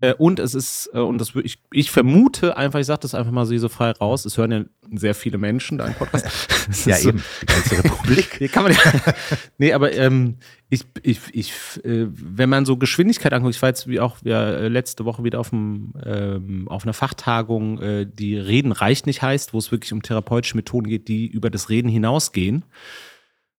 [0.00, 3.32] Äh, und es ist, äh, und das ich, ich vermute einfach, ich sage das einfach
[3.32, 6.26] mal so frei raus, es hören ja sehr viele Menschen deinen Podcast.
[6.86, 8.34] ja, eben, die ganze Republik.
[8.38, 8.78] Hier kann man ja,
[9.56, 10.36] nee, aber ähm,
[10.68, 11.52] ich, ich, ich,
[11.84, 15.24] äh, wenn man so Geschwindigkeit anguckt, ich war jetzt wie auch ja, äh, letzte Woche
[15.24, 19.72] wieder auf, dem, ähm, auf einer Fachtagung, äh, die Reden reicht nicht heißt, wo es
[19.72, 22.64] wirklich um therapeutische Methoden geht, die über das Reden hinausgehen.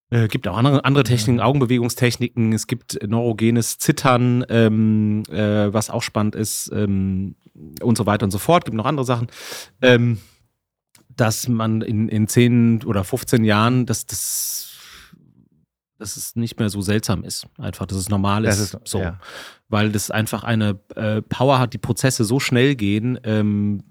[0.09, 2.53] Äh, gibt auch andere, andere Techniken, Augenbewegungstechniken.
[2.53, 7.35] Es gibt neurogenes Zittern, ähm, äh, was auch spannend ist ähm,
[7.81, 8.65] und so weiter und so fort.
[8.65, 9.27] Gibt noch andere Sachen.
[9.81, 10.19] Ähm,
[11.09, 14.63] dass man in, in 10 oder 15 Jahren, dass das
[15.99, 17.47] dass es nicht mehr so seltsam ist.
[17.57, 18.59] Einfach, dass es normal ist.
[18.59, 18.99] ist so.
[18.99, 19.19] Ja.
[19.67, 23.83] Weil das einfach eine äh, Power hat, die Prozesse so schnell gehen, ähm,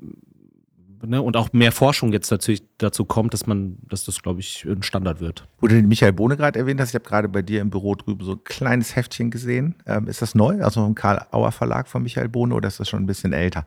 [1.03, 4.65] ne, und auch mehr Forschung jetzt natürlich dazu kommt, dass man, dass das, glaube ich,
[4.65, 5.47] ein Standard wird.
[5.61, 7.95] Wo du den Michael Bohne gerade erwähnt hast, ich habe gerade bei dir im Büro
[7.95, 9.75] drüben so ein kleines Heftchen gesehen.
[9.87, 10.63] Ähm, ist das neu?
[10.63, 13.67] Also im Karl-Auer Verlag von Michael Bohne oder ist das schon ein bisschen älter?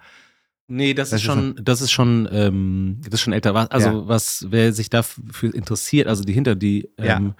[0.71, 3.55] Nee, das, das ist schon, ist das ist schon, ähm, das ist schon älter.
[3.71, 4.07] Also ja.
[4.07, 7.35] was, wer sich dafür interessiert, also die hinter die ähm, ja.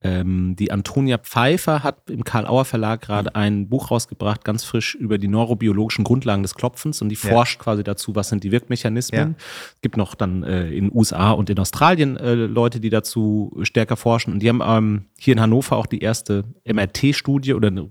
[0.00, 5.18] Ähm, die Antonia Pfeiffer hat im Karl-Auer Verlag gerade ein Buch rausgebracht, ganz frisch über
[5.18, 7.28] die neurobiologischen Grundlagen des Klopfens und die ja.
[7.28, 9.30] forscht quasi dazu, was sind die Wirkmechanismen.
[9.30, 9.34] Ja.
[9.74, 13.96] Es gibt noch dann äh, in USA und in Australien äh, Leute, die dazu stärker
[13.96, 17.90] forschen und die haben ähm, hier in Hannover auch die erste MRT-Studie oder eine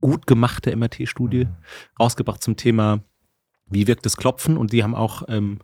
[0.00, 1.56] gut gemachte MRT-Studie mhm.
[2.00, 3.00] rausgebracht zum Thema,
[3.66, 5.58] wie wirkt das Klopfen und die haben auch ähm,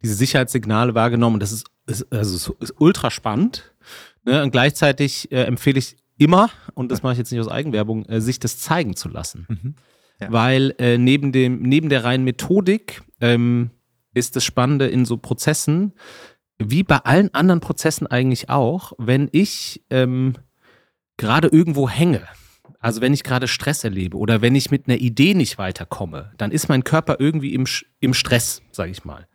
[0.00, 3.74] diese Sicherheitssignale wahrgenommen und das ist, ist also ist ultra spannend
[4.28, 4.42] Ne?
[4.42, 8.20] Und gleichzeitig äh, empfehle ich immer, und das mache ich jetzt nicht aus Eigenwerbung, äh,
[8.20, 9.46] sich das zeigen zu lassen.
[9.48, 9.74] Mhm.
[10.20, 10.30] Ja.
[10.30, 13.70] Weil äh, neben, dem, neben der reinen Methodik ähm,
[14.12, 15.94] ist das Spannende in so Prozessen,
[16.58, 20.34] wie bei allen anderen Prozessen eigentlich auch, wenn ich ähm,
[21.16, 22.22] gerade irgendwo hänge,
[22.80, 26.50] also wenn ich gerade Stress erlebe oder wenn ich mit einer Idee nicht weiterkomme, dann
[26.50, 27.64] ist mein Körper irgendwie im,
[28.00, 29.26] im Stress, sage ich mal.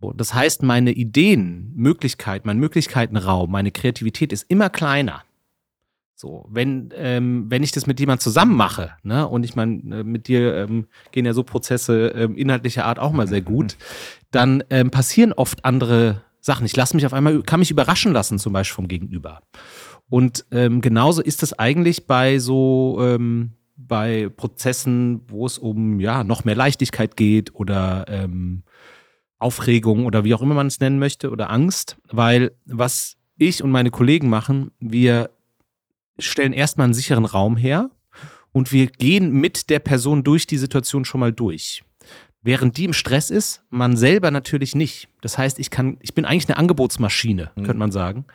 [0.00, 5.24] So, das heißt, meine Ideen, Möglichkeit, mein Möglichkeitenraum, meine Kreativität ist immer kleiner.
[6.14, 10.04] So, wenn, ähm, wenn ich das mit jemand zusammen mache, ne, und ich meine, äh,
[10.04, 13.76] mit dir ähm, gehen ja so Prozesse ähm, inhaltlicher Art auch mal sehr gut,
[14.30, 16.66] dann ähm, passieren oft andere Sachen.
[16.66, 19.42] Ich lasse mich auf einmal, kann mich überraschen lassen, zum Beispiel vom Gegenüber.
[20.08, 26.24] Und ähm, genauso ist es eigentlich bei so, ähm, bei Prozessen, wo es um ja
[26.24, 28.64] noch mehr Leichtigkeit geht oder ähm,
[29.38, 33.70] Aufregung oder wie auch immer man es nennen möchte oder Angst, weil was ich und
[33.70, 35.30] meine Kollegen machen, wir
[36.18, 37.90] stellen erstmal einen sicheren Raum her
[38.52, 41.84] und wir gehen mit der Person durch die Situation schon mal durch.
[42.42, 45.08] Während die im Stress ist, man selber natürlich nicht.
[45.20, 47.62] Das heißt, ich kann, ich bin eigentlich eine Angebotsmaschine, mhm.
[47.62, 48.26] könnte man sagen,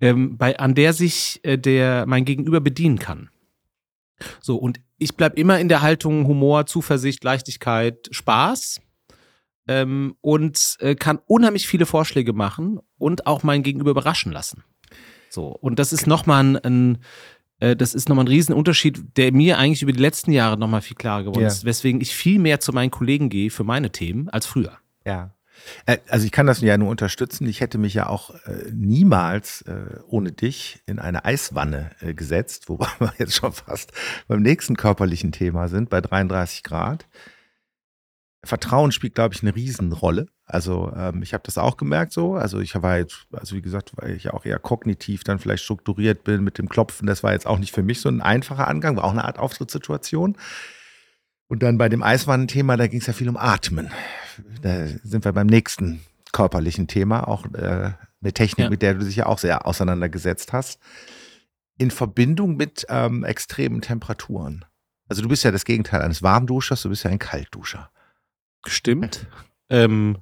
[0.00, 3.30] ähm, bei, an der sich äh, der mein Gegenüber bedienen kann.
[4.40, 8.80] So, und ich bleibe immer in der Haltung Humor, Zuversicht, Leichtigkeit, Spaß
[9.68, 14.64] ähm, und äh, kann unheimlich viele Vorschläge machen und auch mein Gegenüber überraschen lassen.
[15.30, 16.98] So, und das ist nochmal ein, ein
[17.60, 20.96] äh, das ist nochmal ein Riesenunterschied, der mir eigentlich über die letzten Jahre nochmal viel
[20.96, 21.48] klarer geworden ja.
[21.48, 24.78] ist, weswegen ich viel mehr zu meinen Kollegen gehe für meine Themen als früher.
[25.04, 25.34] Ja.
[25.86, 27.46] Äh, also ich kann das ja nur unterstützen.
[27.46, 32.68] Ich hätte mich ja auch äh, niemals äh, ohne dich in eine Eiswanne äh, gesetzt,
[32.68, 33.92] wobei wir jetzt schon fast
[34.28, 37.06] beim nächsten körperlichen Thema sind, bei 33 Grad.
[38.44, 40.26] Vertrauen spielt, glaube ich, eine Riesenrolle.
[40.44, 42.34] Also ähm, ich habe das auch gemerkt so.
[42.34, 46.24] Also ich war jetzt, also wie gesagt, weil ich auch eher kognitiv dann vielleicht strukturiert
[46.24, 47.06] bin mit dem Klopfen.
[47.06, 49.38] Das war jetzt auch nicht für mich so ein einfacher Angang, war auch eine Art
[49.38, 50.36] Auftrittssituation.
[51.48, 53.90] Und dann bei dem Eiswannenthema, da ging es ja viel um Atmen.
[54.62, 56.00] Da sind wir beim nächsten
[56.32, 58.70] körperlichen Thema, auch äh, eine Technik, ja.
[58.70, 60.80] mit der du dich ja auch sehr auseinandergesetzt hast.
[61.78, 64.64] In Verbindung mit ähm, extremen Temperaturen.
[65.08, 67.90] Also du bist ja das Gegenteil eines Warmduschers, du bist ja ein Kaltduscher.
[68.68, 69.26] Stimmt.
[69.68, 70.18] Ähm,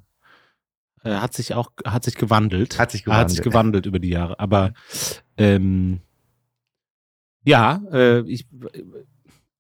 [1.03, 2.79] äh, hat sich auch, hat sich gewandelt.
[2.79, 3.25] Hat sich gewandelt.
[3.25, 4.39] Hat sich gewandelt über die Jahre.
[4.41, 4.73] Aber
[5.37, 6.01] ähm,
[7.45, 8.47] ja, äh, ich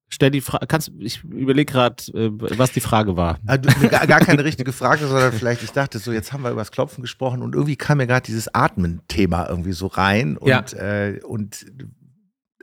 [0.08, 3.38] stell die Frage, kannst ich überlege gerade, äh, was die Frage war.
[3.46, 6.60] Also, gar, gar, keine richtige Frage, sondern vielleicht, ich dachte so, jetzt haben wir über
[6.60, 10.64] das Klopfen gesprochen und irgendwie kam mir gerade dieses Atmen-Thema irgendwie so rein und, ja.
[10.72, 11.66] äh, und,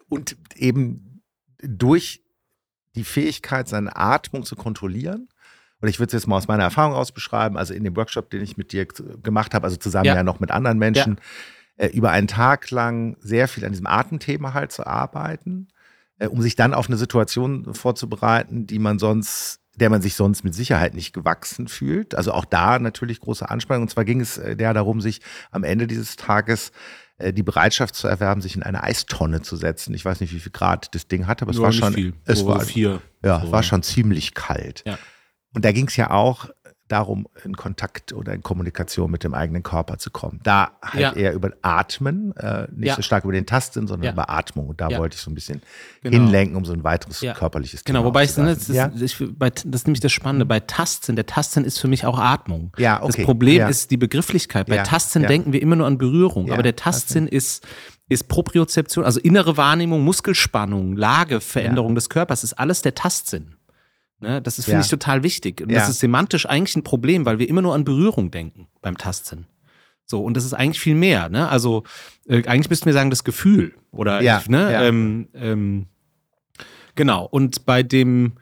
[0.10, 1.21] und eben
[1.62, 2.23] durch
[2.95, 5.29] die Fähigkeit, seine Atmung zu kontrollieren.
[5.82, 8.30] Und ich würde es jetzt mal aus meiner Erfahrung aus beschreiben, also in dem Workshop,
[8.30, 11.17] den ich mit dir gemacht habe, also zusammen ja, ja noch mit anderen Menschen,
[11.78, 11.86] ja.
[11.86, 15.67] äh, über einen Tag lang sehr viel an diesem Atemthema halt zu arbeiten,
[16.20, 20.44] äh, um sich dann auf eine Situation vorzubereiten, die man sonst der man sich sonst
[20.44, 22.13] mit Sicherheit nicht gewachsen fühlt.
[22.13, 23.84] Also auch da natürlich große Anspannung.
[23.84, 26.72] Und zwar ging es äh, der darum, sich am Ende dieses Tages
[27.17, 29.94] äh, die Bereitschaft zu erwerben, sich in eine Eistonne zu setzen.
[29.94, 32.13] Ich weiß nicht, wie viel Grad das Ding hatte, aber es war schon, viel.
[32.26, 33.02] es war vier.
[33.24, 33.52] Ja, so.
[33.52, 34.84] war schon ziemlich kalt.
[34.86, 34.98] Ja.
[35.53, 36.49] Und da ging es ja auch
[36.91, 40.39] darum, in Kontakt oder in Kommunikation mit dem eigenen Körper zu kommen.
[40.43, 41.13] Da halt ja.
[41.13, 42.95] eher über Atmen, äh, nicht ja.
[42.95, 44.11] so stark über den Tasten, sondern ja.
[44.11, 44.67] über Atmung.
[44.67, 45.61] Und da wollte ich so ein bisschen
[46.01, 46.17] genau.
[46.17, 49.49] hinlenken, um so ein weiteres körperliches Genau, Thema wobei ich, ne, das, ist, ich, bei,
[49.49, 50.45] das ist nämlich das Spannende.
[50.45, 52.73] Bei Tasten, der Tasten ist für mich auch Atmung.
[52.77, 53.13] Ja, okay.
[53.17, 54.67] Das Problem ist die Begrifflichkeit.
[54.67, 57.65] Bei Tasten denken wir immer nur an Berührung, aber der Tastsinn ist
[58.09, 63.55] ist Propriozeption, also innere Wahrnehmung, Muskelspannung, Lageveränderung des Körpers, ist alles der Tastsinn.
[64.21, 64.41] Ne?
[64.41, 64.86] Das ist, finde ja.
[64.86, 65.62] ich, total wichtig.
[65.62, 65.79] Und ja.
[65.79, 69.47] das ist semantisch eigentlich ein Problem, weil wir immer nur an Berührung denken beim Tasten.
[70.05, 71.29] So, und das ist eigentlich viel mehr.
[71.29, 71.47] Ne?
[71.47, 71.84] Also,
[72.27, 73.73] äh, eigentlich müssten wir sagen, das Gefühl.
[73.91, 74.39] Oder ja.
[74.39, 74.84] Ich, ne?
[74.84, 75.86] Ähm, ähm,
[76.95, 77.25] genau.
[77.25, 78.34] Und bei dem,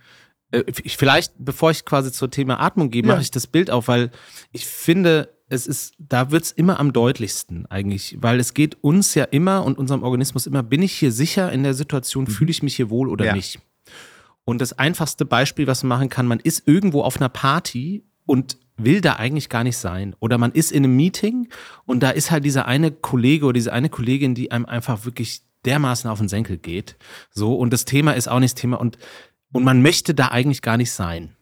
[0.52, 3.88] äh, ich, vielleicht, bevor ich quasi zur Thema Atmung gehe, mache ich das Bild auf,
[3.88, 4.10] weil
[4.52, 9.24] ich finde, es ist, da wird's immer am deutlichsten eigentlich, weil es geht uns ja
[9.26, 12.32] immer und unserem Organismus immer, bin ich hier sicher in der Situation, mhm.
[12.32, 13.60] fühle ich mich hier wohl oder nicht?
[14.50, 18.58] Und das einfachste Beispiel, was man machen kann, man ist irgendwo auf einer Party und
[18.78, 20.16] will da eigentlich gar nicht sein.
[20.20, 21.50] Oder man ist in einem Meeting
[21.86, 25.44] und da ist halt dieser eine Kollege oder diese eine Kollegin, die einem einfach wirklich
[25.66, 26.98] dermaßen auf den Senkel geht.
[27.30, 28.98] So, und das Thema ist auch nicht das Thema und,
[29.52, 31.36] und man möchte da eigentlich gar nicht sein.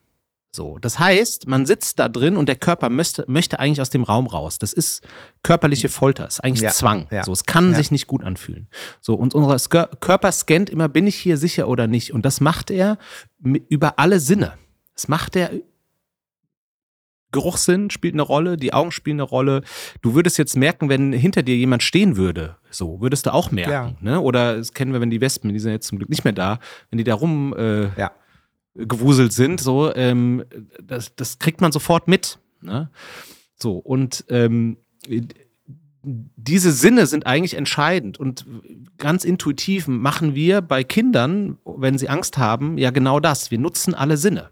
[0.57, 4.01] So, das heißt, man sitzt da drin und der Körper möchte, möchte eigentlich aus dem
[4.01, 4.57] Raum raus.
[4.57, 5.07] Das ist
[5.43, 7.05] körperliche Folter, ist eigentlich ja, Zwang.
[7.11, 7.77] Ja, so, es kann ja.
[7.77, 8.67] sich nicht gut anfühlen.
[8.99, 12.11] So, und unser Körper scannt immer, bin ich hier sicher oder nicht?
[12.11, 12.97] Und das macht er
[13.69, 14.53] über alle Sinne.
[14.95, 15.51] Das macht er
[17.31, 19.61] Geruchssinn spielt eine Rolle, die Augen spielen eine Rolle.
[20.01, 23.97] Du würdest jetzt merken, wenn hinter dir jemand stehen würde, so würdest du auch merken.
[24.01, 24.11] Ja.
[24.13, 24.21] Ne?
[24.21, 26.57] Oder das kennen wir, wenn die Wespen, die sind jetzt zum Glück nicht mehr da,
[26.89, 28.11] wenn die da rum äh, ja
[28.77, 30.43] gewuselt sind, so, ähm,
[30.81, 32.39] das, das kriegt man sofort mit.
[32.61, 32.89] Ne?
[33.55, 34.77] So, und ähm,
[36.03, 38.45] diese Sinne sind eigentlich entscheidend und
[38.97, 43.51] ganz intuitiv machen wir bei Kindern, wenn sie Angst haben, ja genau das.
[43.51, 44.51] Wir nutzen alle Sinne.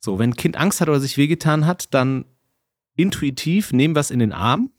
[0.00, 2.24] So, wenn ein Kind Angst hat oder sich wehgetan hat, dann
[2.96, 4.70] intuitiv nehmen wir es in den Arm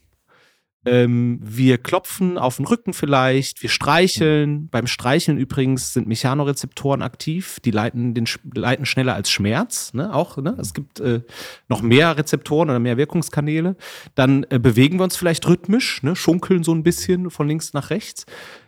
[0.85, 4.69] ähm, wir klopfen auf den Rücken vielleicht, wir streicheln.
[4.69, 9.93] Beim Streicheln übrigens sind Mechanorezeptoren aktiv, die leiten, den, leiten schneller als Schmerz.
[9.93, 10.13] Ne?
[10.13, 10.55] Auch, ne?
[10.59, 11.21] Es gibt äh,
[11.67, 13.75] noch mehr Rezeptoren oder mehr Wirkungskanäle.
[14.13, 16.15] Dann äh, bewegen wir uns vielleicht rhythmisch, ne?
[16.15, 18.25] schunkeln so ein bisschen von links nach rechts.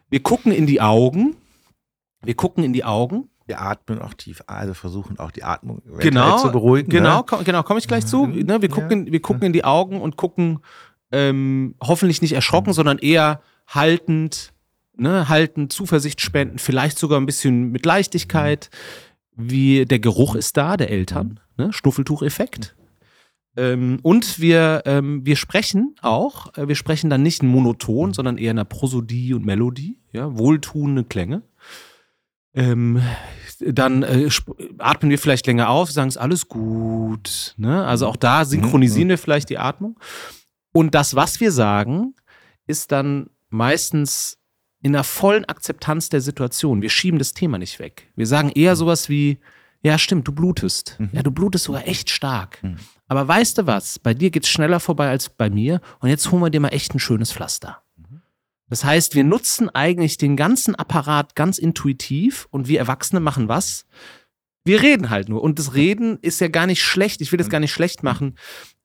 [0.10, 1.36] Wir gucken in die Augen.
[2.24, 3.30] Wir gucken in die Augen.
[3.48, 6.90] Wir atmen auch tief, also versuchen auch die Atmung genau, zu beruhigen.
[6.90, 7.24] Genau, ne?
[7.26, 8.28] komm, genau, komme ich gleich zu.
[8.28, 8.62] Ne?
[8.62, 9.14] Wir gucken, ja.
[9.14, 10.60] wir gucken in die Augen und gucken,
[11.12, 14.54] ähm, hoffentlich nicht erschrocken, sondern eher haltend,
[14.96, 18.70] ne, haltend, Zuversicht spenden, vielleicht sogar ein bisschen mit Leichtigkeit.
[19.40, 22.76] Wie der Geruch ist da, der Eltern, ne, Schnuffeltucheffekt.
[23.56, 28.52] Ähm, und wir, ähm, wir sprechen auch, äh, wir sprechen dann nicht monoton, sondern eher
[28.52, 31.42] in einer Prosodie und Melodie, ja, wohltuende Klänge.
[32.54, 33.02] Ähm,
[33.60, 34.30] dann äh,
[34.78, 37.56] atmen wir vielleicht länger auf, sagen es alles gut.
[37.58, 37.86] Ne?
[37.86, 39.12] Also auch da synchronisieren mhm.
[39.12, 40.00] wir vielleicht die Atmung.
[40.78, 42.14] Und das, was wir sagen,
[42.68, 44.38] ist dann meistens
[44.84, 46.84] in der vollen Akzeptanz der Situation.
[46.84, 48.12] Wir schieben das Thema nicht weg.
[48.16, 48.78] Wir sagen eher mhm.
[48.78, 49.40] sowas wie,
[49.82, 50.96] ja, stimmt, du blutest.
[51.00, 51.10] Mhm.
[51.14, 52.62] Ja, du blutest sogar echt stark.
[52.62, 52.76] Mhm.
[53.08, 53.98] Aber weißt du was?
[53.98, 55.82] Bei dir geht's schneller vorbei als bei mir.
[55.98, 57.82] Und jetzt holen wir dir mal echt ein schönes Pflaster.
[57.96, 58.22] Mhm.
[58.70, 63.88] Das heißt, wir nutzen eigentlich den ganzen Apparat ganz intuitiv und wir Erwachsene machen was?
[64.64, 65.42] Wir reden halt nur.
[65.42, 67.22] Und das Reden ist ja gar nicht schlecht.
[67.22, 67.52] Ich will das mhm.
[67.52, 68.36] gar nicht schlecht machen.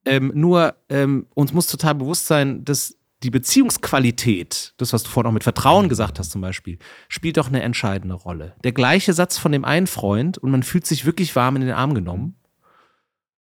[0.05, 5.29] Ähm, nur ähm, uns muss total bewusst sein, dass die Beziehungsqualität, das, was du vorhin
[5.29, 8.57] auch mit Vertrauen gesagt hast zum Beispiel, spielt doch eine entscheidende Rolle.
[8.65, 11.73] Der gleiche Satz von dem einen Freund und man fühlt sich wirklich warm in den
[11.73, 12.37] Arm genommen.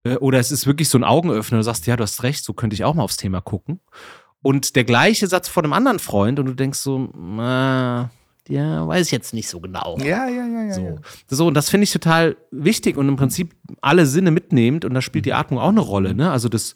[0.03, 2.53] Äh, oder es ist wirklich so ein Augenöffner, du sagst, ja, du hast recht, so
[2.53, 3.79] könnte ich auch mal aufs Thema gucken.
[4.41, 8.05] Und der gleiche Satz von einem anderen Freund und du denkst so, äh,
[8.49, 9.97] ja, weiß ich jetzt nicht so genau.
[9.99, 10.73] Ja, ja, ja, ja.
[10.73, 10.95] So, ja.
[11.27, 15.01] so und das finde ich total wichtig und im Prinzip alle Sinne mitnehmend und da
[15.01, 15.38] spielt die mhm.
[15.38, 16.13] Atmung auch eine Rolle.
[16.13, 16.29] Ne?
[16.29, 16.75] Also das,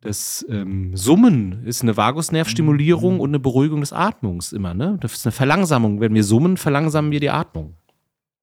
[0.00, 3.20] das ähm, Summen ist eine Vagusnervstimulierung mhm.
[3.20, 4.74] und eine Beruhigung des Atmungs immer.
[4.74, 4.96] Ne?
[5.00, 6.00] Das ist eine Verlangsamung.
[6.00, 7.74] Wenn wir summen, verlangsamen wir die Atmung.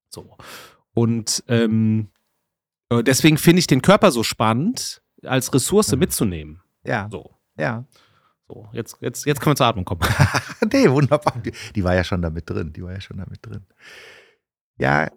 [0.09, 0.37] So.
[0.93, 2.09] Und ähm,
[2.89, 5.99] äh, deswegen finde ich den Körper so spannend, als Ressource mhm.
[5.99, 6.61] mitzunehmen.
[6.85, 7.07] Ja.
[7.09, 7.31] So.
[7.57, 7.85] Ja.
[8.47, 10.01] So, jetzt, jetzt, jetzt können wir zur Atmung kommen.
[10.71, 11.41] nee, wunderbar.
[11.43, 12.73] Die, die, war ja schon da mit drin.
[12.73, 13.65] Die war ja schon da mit drin.
[14.77, 15.09] Ja,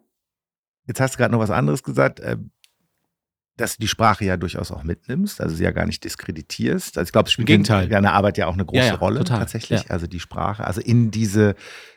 [0.89, 2.39] Jetzt hast du gerade noch was anderes gesagt, äh,
[3.57, 6.97] dass du die Sprache ja durchaus auch mitnimmst, also sie ja gar nicht diskreditierst.
[6.97, 9.19] Also ich glaube, es spielt in deiner Arbeit ja auch eine große ja, ja, Rolle
[9.19, 9.41] total.
[9.41, 9.83] tatsächlich.
[9.83, 9.91] Ja.
[9.91, 11.57] Also die Sprache, also in diese,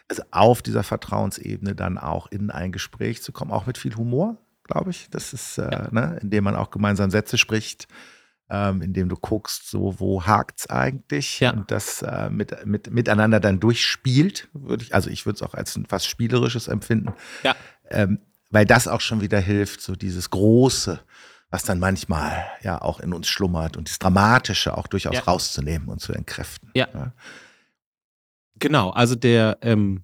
[0.09, 4.37] also auf dieser Vertrauensebene dann auch in ein Gespräch zu kommen, auch mit viel Humor,
[4.63, 5.07] glaube ich.
[5.11, 7.87] Das ist, äh, ne, indem man auch gemeinsam Sätze spricht,
[8.51, 11.53] ähm, indem du guckst, so wo hakt's eigentlich ja.
[11.53, 15.53] und das äh, mit, mit, miteinander dann durchspielt, würde ich, also ich würde es auch
[15.53, 17.13] als was Spielerisches empfinden.
[17.43, 17.55] Ja.
[17.89, 20.99] Ähm, weil das auch schon wieder hilft, so dieses Große,
[21.49, 25.21] was dann manchmal ja auch in uns schlummert und das Dramatische auch durchaus ja.
[25.21, 26.69] rauszunehmen und zu entkräften.
[26.75, 26.89] Ja.
[26.93, 27.13] ja.
[28.55, 30.03] Genau, also der, ähm,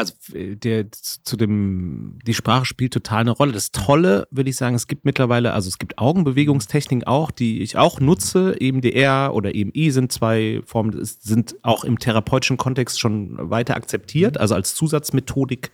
[0.00, 3.52] also der zu dem, die Sprache spielt total eine Rolle.
[3.52, 7.76] Das Tolle, würde ich sagen, es gibt mittlerweile, also es gibt Augenbewegungstechniken auch, die ich
[7.76, 8.60] auch nutze.
[8.60, 14.54] EMDR oder EMI sind zwei Formen, sind auch im therapeutischen Kontext schon weiter akzeptiert, also
[14.54, 15.70] als Zusatzmethodik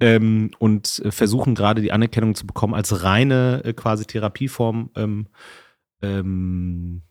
[0.00, 4.90] ähm, und versuchen gerade die Anerkennung zu bekommen als reine äh, quasi Therapieform.
[4.96, 5.28] Ähm,
[6.02, 7.02] ähm,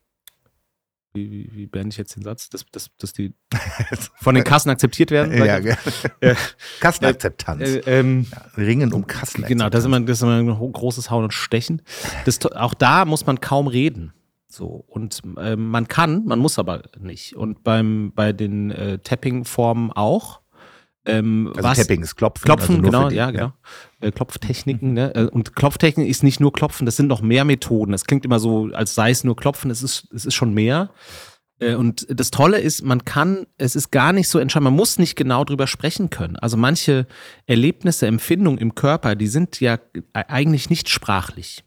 [1.13, 3.33] wie, wie, wie beende ich jetzt den Satz, dass, dass, dass die
[4.21, 5.33] von den Kassen akzeptiert werden?
[5.33, 5.57] Ja,
[6.19, 6.35] äh,
[6.79, 7.61] Kassenakzeptanz.
[7.61, 9.47] Äh, ähm, ja, Ringen um Kassenakzeptanz.
[9.47, 11.81] Genau, das ist, immer, das ist immer ein großes Hauen und Stechen.
[12.25, 14.13] Das, auch da muss man kaum reden.
[14.47, 17.35] So, und äh, man kann, man muss aber nicht.
[17.35, 20.41] Und beim, bei den äh, Tapping-Formen auch.
[21.05, 22.45] Ähm, also was, Tapping ist Klopfen.
[22.45, 23.53] Klopfen, also genau, die, ja, genau.
[24.01, 24.07] Ja.
[24.07, 24.93] Äh, Klopftechniken, mhm.
[24.93, 25.15] ne?
[25.15, 27.91] Äh, und Klopftechnik ist nicht nur Klopfen, das sind noch mehr Methoden.
[27.91, 30.91] Das klingt immer so, als sei es nur Klopfen, es ist, es ist schon mehr.
[31.59, 34.99] Äh, und das Tolle ist, man kann, es ist gar nicht so entscheidend, man muss
[34.99, 36.35] nicht genau drüber sprechen können.
[36.35, 37.07] Also manche
[37.47, 39.79] Erlebnisse, Empfindungen im Körper, die sind ja
[40.13, 41.63] eigentlich nicht sprachlich.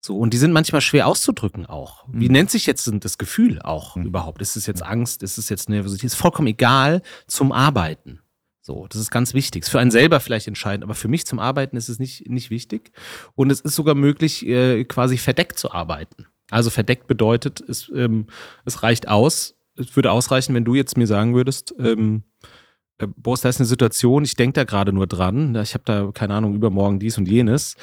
[0.00, 2.04] So, und die sind manchmal schwer auszudrücken auch.
[2.08, 2.32] Wie mhm.
[2.32, 4.06] nennt sich jetzt das Gefühl auch mhm.
[4.06, 4.40] überhaupt?
[4.40, 5.22] Ist es jetzt Angst?
[5.22, 6.04] Ist es jetzt Nervosität?
[6.04, 8.20] Ist vollkommen egal zum Arbeiten.
[8.68, 9.62] So, das ist ganz wichtig.
[9.62, 12.50] Ist für einen selber vielleicht entscheidend, aber für mich zum Arbeiten ist es nicht, nicht
[12.50, 12.92] wichtig.
[13.34, 16.26] Und es ist sogar möglich, äh, quasi verdeckt zu arbeiten.
[16.50, 18.26] Also verdeckt bedeutet, es, ähm,
[18.66, 19.54] es reicht aus.
[19.74, 22.24] Es würde ausreichen, wenn du jetzt mir sagen würdest, ähm,
[22.98, 25.54] äh, Boris, da ist eine Situation, ich denke da gerade nur dran.
[25.54, 27.74] Ich habe da, keine Ahnung, übermorgen dies und jenes.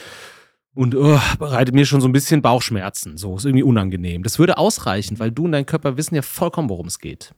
[0.76, 3.18] Und oh, bereitet mir schon so ein bisschen Bauchschmerzen.
[3.18, 4.22] So, ist irgendwie unangenehm.
[4.22, 7.34] Das würde ausreichen, weil du und dein Körper wissen ja vollkommen, worum es geht.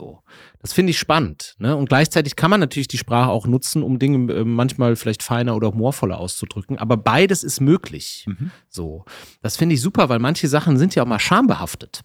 [0.00, 0.22] So.
[0.62, 1.56] Das finde ich spannend.
[1.58, 1.76] Ne?
[1.76, 5.54] Und gleichzeitig kann man natürlich die Sprache auch nutzen, um Dinge äh, manchmal vielleicht feiner
[5.54, 6.78] oder humorvoller auszudrücken.
[6.78, 8.24] Aber beides ist möglich.
[8.26, 8.50] Mhm.
[8.70, 9.04] So.
[9.42, 12.00] Das finde ich super, weil manche Sachen sind ja auch mal schambehaftet.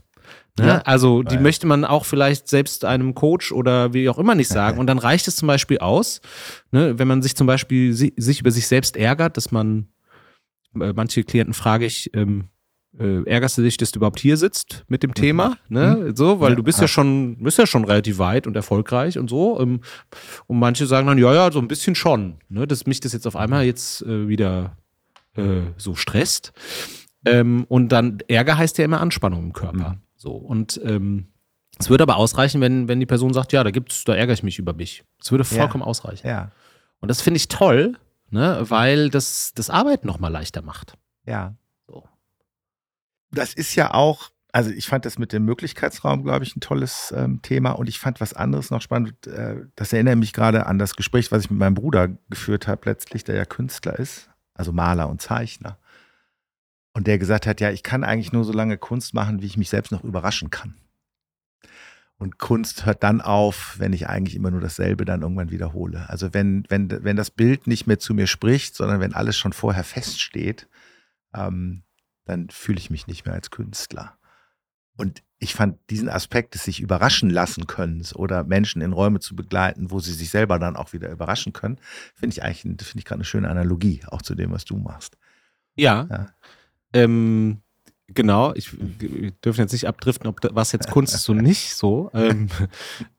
[0.60, 0.67] Ne?
[0.67, 1.41] Ja, also die ja.
[1.41, 4.77] möchte man auch vielleicht selbst einem Coach oder wie auch immer nicht sagen.
[4.77, 6.19] Und dann reicht es zum Beispiel aus,
[6.71, 9.88] ne, wenn man sich zum Beispiel si sich über sich selbst ärgert, dass man
[10.79, 12.49] äh, manche Klienten frage ich, ähm,
[12.99, 15.15] äh, ärgerst du dich, dass du überhaupt hier sitzt mit dem mhm.
[15.15, 15.97] Thema, ne?
[15.97, 16.15] Mhm.
[16.15, 19.29] So, weil ja, du bist ja schon, bist ja schon relativ weit und erfolgreich und
[19.29, 19.60] so.
[19.60, 19.81] Ähm,
[20.47, 22.67] und manche sagen dann, ja, ja, so ein bisschen schon, ne?
[22.67, 24.77] Dass mich das jetzt auf einmal jetzt äh, wieder
[25.36, 26.53] äh, so stresst.
[27.25, 29.89] Ähm, und dann Ärger heißt ja immer Anspannung im Körper.
[29.93, 30.01] Mhm.
[30.15, 30.31] So.
[30.31, 31.27] Und ähm,
[31.77, 34.43] es würde aber ausreichen, wenn, wenn die Person sagt, ja, da gibt's, da ärgere ich
[34.43, 35.03] mich über mich.
[35.21, 35.88] Es würde vollkommen ja.
[35.88, 36.27] ausreichen.
[36.27, 36.51] Ja.
[37.01, 37.97] Und das finde ich toll,
[38.29, 38.63] ne?
[38.69, 40.97] weil das das Arbeiten nochmal leichter macht.
[41.25, 41.55] Ja
[43.38, 47.13] das ist ja auch, also ich fand das mit dem Möglichkeitsraum, glaube ich, ein tolles
[47.15, 47.71] ähm, Thema.
[47.71, 49.28] Und ich fand was anderes noch spannend.
[49.28, 52.82] Äh, das erinnert mich gerade an das Gespräch, was ich mit meinem Bruder geführt habe,
[52.86, 55.78] letztlich, der ja Künstler ist, also Maler und Zeichner.
[56.93, 59.58] Und der gesagt hat, ja, ich kann eigentlich nur so lange Kunst machen, wie ich
[59.58, 60.76] mich selbst noch überraschen kann.
[62.17, 66.10] Und Kunst hört dann auf, wenn ich eigentlich immer nur dasselbe dann irgendwann wiederhole.
[66.10, 69.52] Also wenn, wenn, wenn das Bild nicht mehr zu mir spricht, sondern wenn alles schon
[69.52, 70.69] vorher feststeht,
[71.34, 71.84] ähm,
[72.25, 74.17] dann fühle ich mich nicht mehr als Künstler.
[74.97, 79.35] Und ich fand diesen Aspekt des sich überraschen lassen können oder Menschen in Räume zu
[79.35, 81.77] begleiten, wo sie sich selber dann auch wieder überraschen können,
[82.13, 85.17] finde ich eigentlich finde ich gerade eine schöne Analogie auch zu dem, was du machst.
[85.75, 86.07] Ja.
[86.09, 86.27] ja.
[86.93, 87.61] Ähm,
[88.07, 88.53] genau.
[88.55, 92.09] Ich, wir dürfen jetzt nicht abdriften, ob das, was jetzt Kunst ist und nicht so.
[92.13, 92.47] Ähm,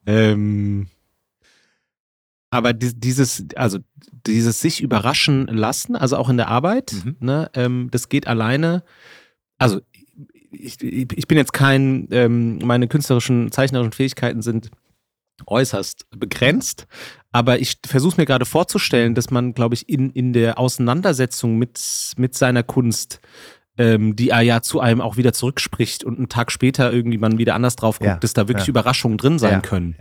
[0.06, 0.88] ähm,
[2.56, 3.78] aber dieses, also
[4.26, 7.16] dieses sich überraschen lassen, also auch in der Arbeit, mhm.
[7.20, 8.82] ne, ähm, das geht alleine.
[9.58, 9.80] Also
[10.50, 14.70] ich, ich bin jetzt kein, ähm, meine künstlerischen, zeichnerischen Fähigkeiten sind
[15.46, 16.86] äußerst begrenzt,
[17.30, 21.78] aber ich versuche mir gerade vorzustellen, dass man, glaube ich, in, in der Auseinandersetzung mit,
[22.16, 23.20] mit seiner Kunst
[23.78, 27.38] ähm, die er ja zu einem auch wieder zurückspricht und einen Tag später irgendwie man
[27.38, 28.70] wieder anders drauf guckt, ja, dass da wirklich ja.
[28.70, 29.96] Überraschungen drin sein ja, können.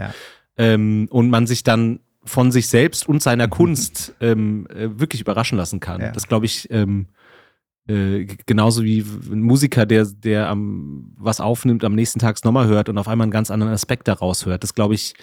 [0.57, 5.57] Ähm, und man sich dann von sich selbst und seiner Kunst ähm, äh, wirklich überraschen
[5.57, 6.01] lassen kann.
[6.01, 6.11] Ja.
[6.11, 7.07] Das glaube ich ähm,
[7.87, 9.01] äh, genauso wie
[9.31, 13.25] ein Musiker, der, der am, was aufnimmt, am nächsten Tag nochmal hört und auf einmal
[13.25, 14.63] einen ganz anderen Aspekt daraus hört.
[14.63, 15.13] Das glaube ich,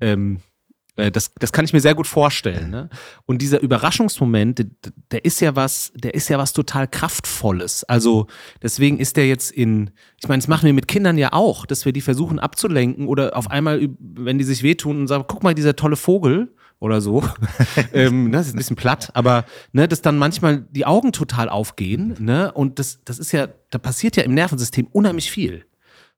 [0.00, 0.51] ähm, Äh,
[0.96, 2.70] das, das kann ich mir sehr gut vorstellen.
[2.70, 2.90] Ne?
[3.24, 4.66] Und dieser Überraschungsmoment,
[5.10, 7.84] der ist ja was, der ist ja was total kraftvolles.
[7.84, 8.26] Also
[8.62, 9.90] deswegen ist der jetzt in,
[10.20, 13.36] ich meine, das machen wir mit Kindern ja auch, dass wir die versuchen abzulenken oder
[13.36, 17.22] auf einmal, wenn die sich wehtun und sagen, guck mal, dieser tolle Vogel oder so.
[17.94, 21.48] ähm, ne, das ist ein bisschen platt, aber ne, dass dann manchmal die Augen total
[21.48, 22.52] aufgehen, ne?
[22.52, 25.64] Und das, das ist ja, da passiert ja im Nervensystem unheimlich viel.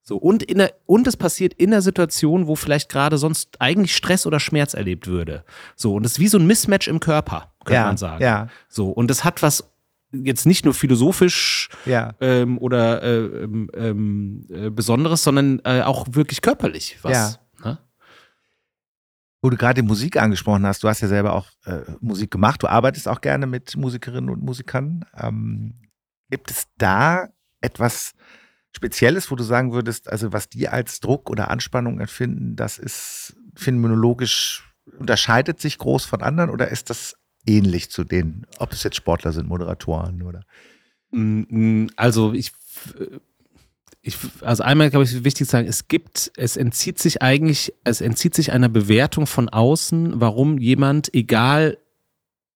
[0.06, 3.96] So, und, in der, und es passiert in der Situation, wo vielleicht gerade sonst eigentlich
[3.96, 5.44] Stress oder Schmerz erlebt würde.
[5.76, 8.22] So, und das ist wie so ein Mismatch im Körper, könnte ja, man sagen.
[8.22, 8.48] Ja.
[8.68, 9.72] So, und das hat was
[10.12, 12.12] jetzt nicht nur philosophisch ja.
[12.20, 17.40] ähm, oder äh, ähm, ähm, äh, Besonderes, sondern äh, auch wirklich körperlich was.
[17.62, 17.70] Ja.
[17.70, 17.78] Ne?
[19.40, 22.66] Wo du gerade Musik angesprochen hast, du hast ja selber auch äh, Musik gemacht, du
[22.66, 25.06] arbeitest auch gerne mit Musikerinnen und Musikern.
[25.16, 25.74] Ähm,
[26.30, 27.28] gibt es da
[27.62, 28.12] etwas,
[28.74, 33.36] Spezielles, wo du sagen würdest, also was die als Druck oder Anspannung empfinden, das ist
[33.54, 34.64] phänomenologisch,
[34.98, 37.16] unterscheidet sich groß von anderen oder ist das
[37.46, 40.44] ähnlich zu denen, ob es jetzt Sportler sind, Moderatoren oder?
[41.12, 42.52] Mm, mm, also ich,
[44.02, 48.00] ich also einmal glaube ich wichtig zu sagen, es gibt, es entzieht sich eigentlich, es
[48.00, 51.78] entzieht sich einer Bewertung von außen, warum jemand, egal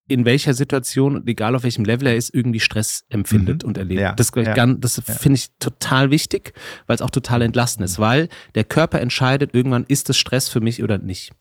[0.09, 3.69] in welcher Situation, egal auf welchem Level er ist, irgendwie Stress empfindet mhm.
[3.69, 4.01] und erlebt.
[4.01, 5.15] Ja, das, ja, das ja.
[5.15, 6.55] finde ich total wichtig,
[6.87, 10.61] weil es auch total entlastend ist, weil der Körper entscheidet irgendwann, ist es Stress für
[10.61, 11.33] mich oder nicht.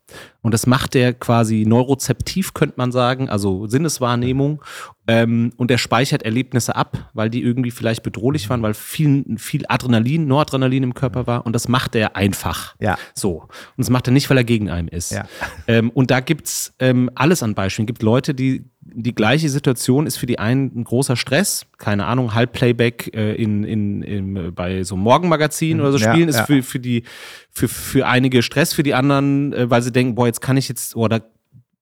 [0.42, 4.62] Und das macht er quasi neurozeptiv, könnte man sagen, also Sinneswahrnehmung.
[5.08, 9.64] Ähm, und er speichert Erlebnisse ab, weil die irgendwie vielleicht bedrohlich waren, weil viel, viel
[9.68, 11.46] Adrenalin, Noradrenalin im Körper war.
[11.46, 12.76] Und das macht er einfach.
[12.80, 12.98] Ja.
[13.14, 13.42] So.
[13.42, 15.12] Und das macht er nicht, weil er gegen einem ist.
[15.12, 15.26] Ja.
[15.70, 17.86] Ähm, und da gibt's ähm, alles an Beispielen.
[17.86, 21.66] Es gibt Leute, die die gleiche Situation ist für die einen ein großer Stress.
[21.78, 26.42] Keine Ahnung, Halbplayback äh, in, in, in, bei so Morgenmagazinen oder so spielen ja, ist
[26.42, 27.04] Für, für, die,
[27.52, 30.70] für, für einige Stress, für die anderen, äh, weil sie denken, boah, jetzt kann ich
[30.70, 31.26] jetzt, oder da,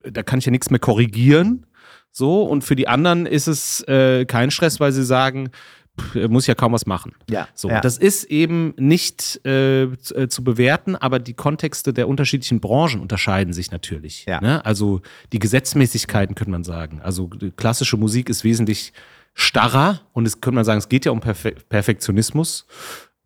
[0.09, 1.65] da kann ich ja nichts mehr korrigieren.
[2.17, 5.49] So, und für die anderen ist es äh, kein Stress, weil sie sagen,
[6.29, 7.13] muss ja kaum was machen.
[7.29, 7.49] Ja.
[7.53, 7.81] So, ja.
[7.81, 13.01] das ist eben nicht äh, zu, äh, zu, bewerten, aber die Kontexte der unterschiedlichen Branchen
[13.01, 14.23] unterscheiden sich natürlich.
[14.25, 14.39] Ja.
[14.39, 14.65] Ne?
[14.65, 15.01] Also
[15.33, 17.01] die Gesetzmäßigkeiten könnte man sagen.
[17.01, 18.93] Also klassische Musik ist wesentlich
[19.33, 22.65] starrer und es könnte man sagen, es geht ja um Perfe Perfektionismus.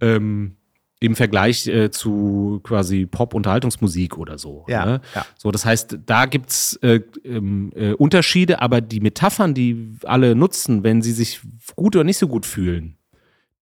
[0.02, 0.56] Ähm,
[1.00, 4.66] im Vergleich äh, zu quasi Pop-Unterhaltungsmusik oder so.
[4.68, 5.02] Ja, ne?
[5.16, 5.26] ja.
[5.38, 10.84] So, das heißt, da gibt's äh, ähm, äh, Unterschiede, aber die Metaphern, die alle nutzen,
[10.84, 11.42] wenn sie sich
[11.76, 12.98] gut oder nicht so gut fühlen,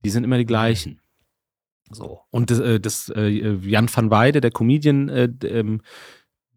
[0.03, 0.99] die sind immer die gleichen.
[1.91, 2.21] So.
[2.31, 5.81] Und das, äh, das äh, Jan van Weide, der Comedian, äh, ähm,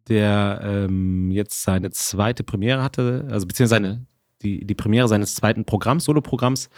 [0.09, 4.07] der ähm, jetzt seine zweite Premiere hatte, also beziehungsweise seine,
[4.43, 6.71] die, die Premiere seines zweiten Programms, Solo-Programms,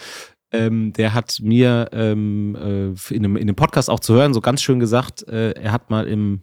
[0.52, 4.40] ähm, der hat mir ähm, äh, in, einem, in einem Podcast auch zu hören, so
[4.40, 6.42] ganz schön gesagt, äh, er hat mal im,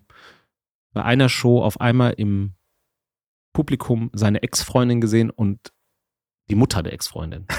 [0.93, 2.53] bei einer Show auf einmal im
[3.53, 5.59] Publikum seine Ex-Freundin gesehen und
[6.49, 7.45] die Mutter der Ex-Freundin.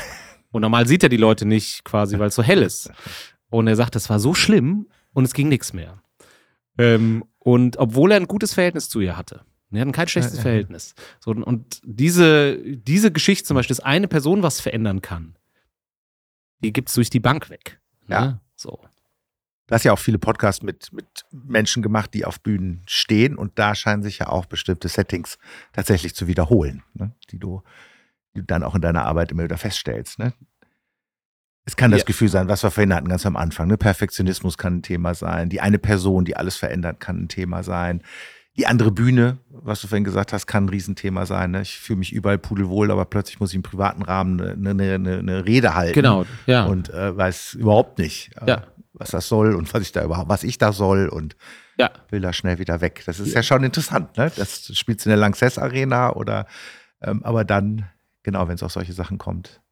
[0.52, 2.90] Und normal sieht er die Leute nicht quasi, weil es so hell ist.
[3.50, 6.02] Und er sagt, das war so schlimm und es ging nichts mehr.
[6.76, 9.44] Ähm, und obwohl er ein gutes Verhältnis zu ihr hatte.
[9.70, 10.42] Wir hatten kein schlechtes ja, ja.
[10.42, 10.94] Verhältnis.
[11.20, 15.36] So, und diese, diese Geschichte zum Beispiel, dass eine Person was verändern kann,
[16.62, 17.80] die gibt es durch die Bank weg.
[18.06, 18.14] Ne?
[18.14, 18.40] Ja.
[18.56, 18.80] So.
[19.66, 23.58] Du hast ja auch viele Podcasts mit, mit Menschen gemacht, die auf Bühnen stehen und
[23.58, 25.38] da scheinen sich ja auch bestimmte Settings
[25.72, 27.12] tatsächlich zu wiederholen, ne?
[27.30, 27.62] die, du,
[28.34, 30.18] die du dann auch in deiner Arbeit immer wieder feststellst.
[30.18, 30.32] Ne?
[31.64, 32.06] Es kann das ja.
[32.06, 33.68] Gefühl sein, was wir vorhin hatten, ganz am Anfang.
[33.68, 33.76] Ne?
[33.76, 35.50] Perfektionismus kann ein Thema sein.
[35.50, 38.02] Die eine Person, die alles verändert, kann ein Thema sein.
[38.60, 41.52] Die andere Bühne, was du vorhin gesagt hast, kann ein Riesenthema sein.
[41.52, 41.62] Ne?
[41.62, 45.18] Ich fühle mich überall pudelwohl, aber plötzlich muss ich im privaten Rahmen eine, eine, eine,
[45.18, 45.94] eine Rede halten.
[45.94, 46.66] Genau, ja.
[46.66, 48.64] Und äh, weiß überhaupt nicht, äh, ja.
[48.92, 51.36] was das soll und was ich da überhaupt, was ich da soll und
[51.78, 51.90] ja.
[52.10, 53.02] will da schnell wieder weg.
[53.06, 54.30] Das ist ja, ja schon interessant, ne?
[54.36, 56.46] Das spielt in der Lanxess Arena oder
[57.00, 57.88] ähm, aber dann,
[58.24, 59.62] genau, wenn es auf solche Sachen kommt.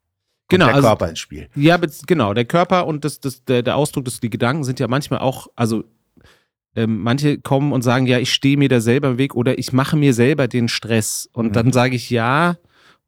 [0.47, 1.47] Genau, der also, Körper ins Spiel.
[1.53, 1.77] Ja,
[2.07, 5.19] genau, der Körper und das, das, der, der Ausdruck, dass die Gedanken sind ja manchmal
[5.19, 5.83] auch, also
[6.75, 9.73] ähm, manche kommen und sagen, ja, ich stehe mir da selber im Weg oder ich
[9.73, 11.29] mache mir selber den Stress.
[11.33, 11.53] Und mhm.
[11.53, 12.57] dann sage ich, ja,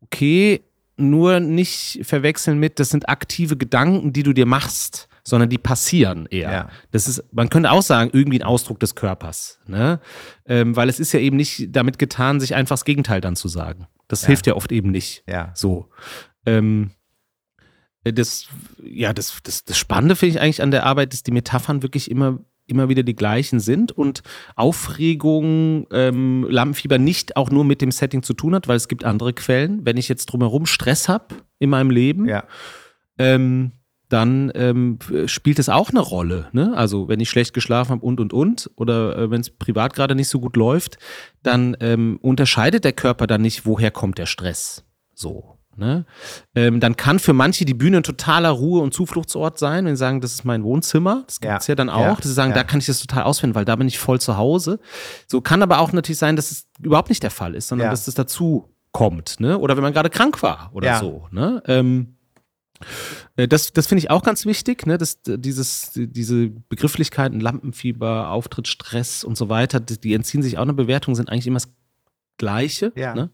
[0.02, 0.62] okay,
[0.98, 6.28] nur nicht verwechseln mit, das sind aktive Gedanken, die du dir machst, sondern die passieren
[6.28, 6.52] eher.
[6.52, 6.70] Ja.
[6.92, 9.60] Das ist, man könnte auch sagen, irgendwie ein Ausdruck des Körpers.
[9.68, 10.00] Ne?
[10.46, 13.48] Ähm, weil es ist ja eben nicht damit getan, sich einfach das Gegenteil dann zu
[13.48, 13.88] sagen.
[14.08, 14.28] Das ja.
[14.28, 15.24] hilft ja oft eben nicht.
[15.28, 15.52] Ja.
[15.54, 15.90] So.
[16.46, 16.92] Ähm,
[18.04, 18.48] das,
[18.84, 22.10] ja, das, das, das Spannende finde ich eigentlich an der Arbeit, dass die Metaphern wirklich
[22.10, 22.40] immer
[22.72, 24.24] immer wieder die gleichen sind und
[24.56, 29.04] Aufregung, ähm, Lampenfieber nicht auch nur mit dem Setting zu tun hat, weil es gibt
[29.04, 29.86] andere Quellen.
[29.86, 32.46] Wenn ich jetzt drumherum Stress habe in meinem Leben, ja.
[33.20, 33.74] ähm,
[34.10, 36.50] dann ähm, spielt es auch eine Rolle.
[36.52, 36.76] Ne?
[36.76, 40.16] Also wenn ich schlecht geschlafen habe und und und oder äh, wenn es privat gerade
[40.16, 40.98] nicht so gut läuft,
[41.44, 44.84] dann ähm, unterscheidet der Körper dann nicht, woher kommt der Stress.
[45.14, 45.61] So.
[45.82, 46.06] Ne?
[46.54, 50.00] Ähm, dann kann für manche die Bühne ein totaler Ruhe- und Zufluchtsort sein, wenn sie
[50.00, 51.24] sagen, das ist mein Wohnzimmer.
[51.26, 51.72] Das gibt es ja.
[51.72, 51.76] ja.
[51.76, 52.16] dann auch, ja.
[52.16, 52.58] dass sie sagen, ja.
[52.58, 54.80] da kann ich das total ausfinden, weil da bin ich voll zu Hause.
[55.26, 58.08] So kann aber auch natürlich sein, dass es überhaupt nicht der Fall ist, sondern dass
[58.08, 59.40] es dazu kommt.
[59.40, 59.58] Ne?
[59.58, 61.28] Oder wenn man gerade krank war oder so.
[61.32, 61.64] Ne?
[61.66, 62.18] Ähm,
[63.38, 65.00] äh, das, das finde ich auch ganz wichtig, ne?
[65.00, 70.74] dass dieses, diese Begrifflichkeiten, Lampenfieber, Auftrittsstress und so weiter, die, die, entziehen sich auch einer
[70.74, 71.74] Bewertung, sind eigentlich immer das
[72.38, 72.92] Gleiche.
[72.96, 73.32] Ja, ne?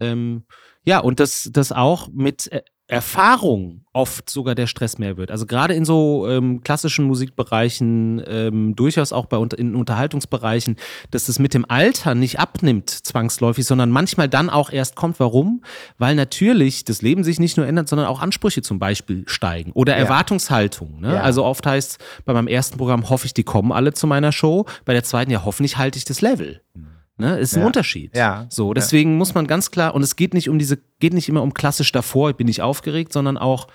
[0.00, 0.44] ähm,
[0.88, 5.30] ja und das, das auch mit äh, Erfahrung oft sogar der Stress mehr wird.
[5.30, 10.76] Also gerade in so ähm, klassischen Musikbereichen, ähm, durchaus auch bei in Unterhaltungsbereichen,
[11.10, 15.20] dass es mit dem Alter nicht abnimmt zwangsläufig, sondern manchmal dann auch erst kommt.
[15.20, 15.62] Warum?
[15.98, 19.92] Weil natürlich das Leben sich nicht nur ändert, sondern auch Ansprüche zum Beispiel steigen oder
[19.92, 19.98] ja.
[19.98, 21.00] Erwartungshaltung.
[21.00, 21.12] Ne?
[21.12, 21.20] Ja.
[21.20, 24.64] Also oft heißt bei meinem ersten Programm hoffe ich, die kommen alle zu meiner Show.
[24.86, 26.62] Bei der zweiten ja hoffentlich halte ich das Level.
[26.72, 26.87] Mhm.
[27.18, 27.38] Ne?
[27.38, 27.66] Ist ein ja.
[27.66, 28.16] Unterschied.
[28.16, 28.46] Ja.
[28.48, 29.16] So, deswegen ja.
[29.16, 31.90] muss man ganz klar, und es geht nicht um diese, geht nicht immer um klassisch
[31.90, 33.66] davor, bin ich aufgeregt, sondern auch,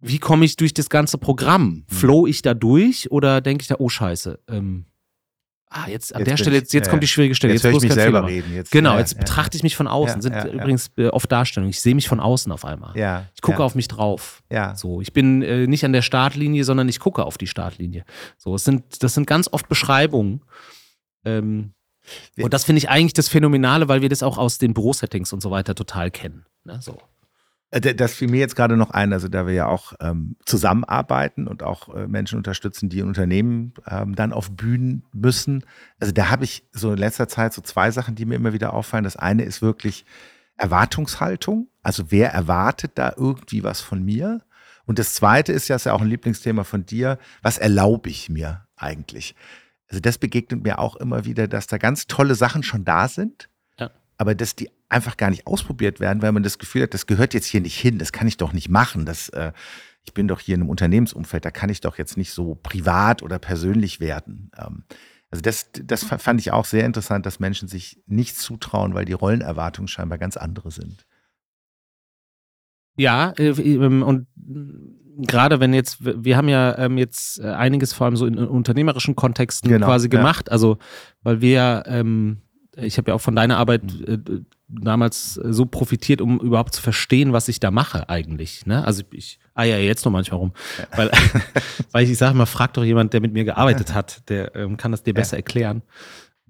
[0.00, 1.64] wie komme ich durch das ganze Programm?
[1.64, 1.84] Mhm.
[1.88, 4.84] Flow ich da durch oder denke ich da, oh Scheiße, ähm,
[5.70, 7.54] ah, jetzt an jetzt der Stelle, jetzt, jetzt ja, kommt die schwierige Stelle.
[7.54, 8.54] Jetzt, jetzt höre ich mich selber reden.
[8.54, 10.20] Jetzt, genau, jetzt betrachte ich mich von außen.
[10.20, 11.70] Sind übrigens äh, oft Darstellungen.
[11.70, 12.96] Ich sehe mich von außen auf einmal.
[12.96, 14.42] Ja, ich gucke auf mich drauf.
[14.50, 14.74] Ja.
[14.76, 18.04] So, ich bin äh, nicht an der Startlinie, sondern ich gucke auf die Startlinie.
[18.36, 20.42] So, es sind, das sind ganz oft Beschreibungen.
[21.24, 21.72] Ähm,
[22.38, 25.40] und das finde ich eigentlich das Phänomenale, weil wir das auch aus den Bürosettings und
[25.40, 26.46] so weiter total kennen.
[26.64, 26.78] Ne?
[26.80, 26.98] So.
[27.70, 31.46] Äh, das fiel mir jetzt gerade noch ein, also da wir ja auch ähm, zusammenarbeiten
[31.48, 35.64] und auch äh, Menschen unterstützen, die in Unternehmen ähm, dann auf Bühnen müssen.
[35.98, 38.72] Also da habe ich so in letzter Zeit so zwei Sachen, die mir immer wieder
[38.74, 39.04] auffallen.
[39.04, 40.04] Das eine ist wirklich
[40.56, 41.68] Erwartungshaltung.
[41.82, 44.42] Also wer erwartet da irgendwie was von mir?
[44.86, 47.18] Und das zweite ist ja, ist ja auch ein Lieblingsthema von dir.
[47.42, 49.34] Was erlaube ich mir eigentlich?
[49.88, 53.48] Also das begegnet mir auch immer wieder, dass da ganz tolle Sachen schon da sind,
[53.78, 53.90] ja.
[54.18, 57.34] aber dass die einfach gar nicht ausprobiert werden, weil man das Gefühl hat, das gehört
[57.34, 59.04] jetzt hier nicht hin, das kann ich doch nicht machen.
[59.04, 59.52] Das, äh,
[60.04, 63.22] ich bin doch hier in einem Unternehmensumfeld, da kann ich doch jetzt nicht so privat
[63.22, 64.50] oder persönlich werden.
[64.56, 64.84] Ähm,
[65.30, 69.12] also das, das fand ich auch sehr interessant, dass Menschen sich nicht zutrauen, weil die
[69.12, 71.04] Rollenerwartungen scheinbar ganz andere sind.
[72.96, 74.26] Ja, äh, ähm, und
[75.16, 79.16] gerade wenn jetzt, wir haben ja ähm, jetzt äh, einiges vor allem so in unternehmerischen
[79.16, 80.52] Kontexten genau, quasi gemacht, ja.
[80.52, 80.78] also
[81.22, 82.38] weil wir ja, ähm,
[82.76, 84.18] ich habe ja auch von deiner Arbeit äh,
[84.68, 88.66] damals so profitiert, um überhaupt zu verstehen, was ich da mache eigentlich.
[88.66, 88.84] Ne?
[88.84, 90.98] Also ich ah ja jetzt noch manchmal rum, ja.
[90.98, 91.10] weil,
[91.92, 94.76] weil ich, ich sage mal, frag doch jemand, der mit mir gearbeitet hat, der ähm,
[94.76, 95.38] kann das dir besser ja.
[95.38, 95.82] erklären.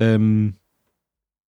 [0.01, 0.55] Ähm,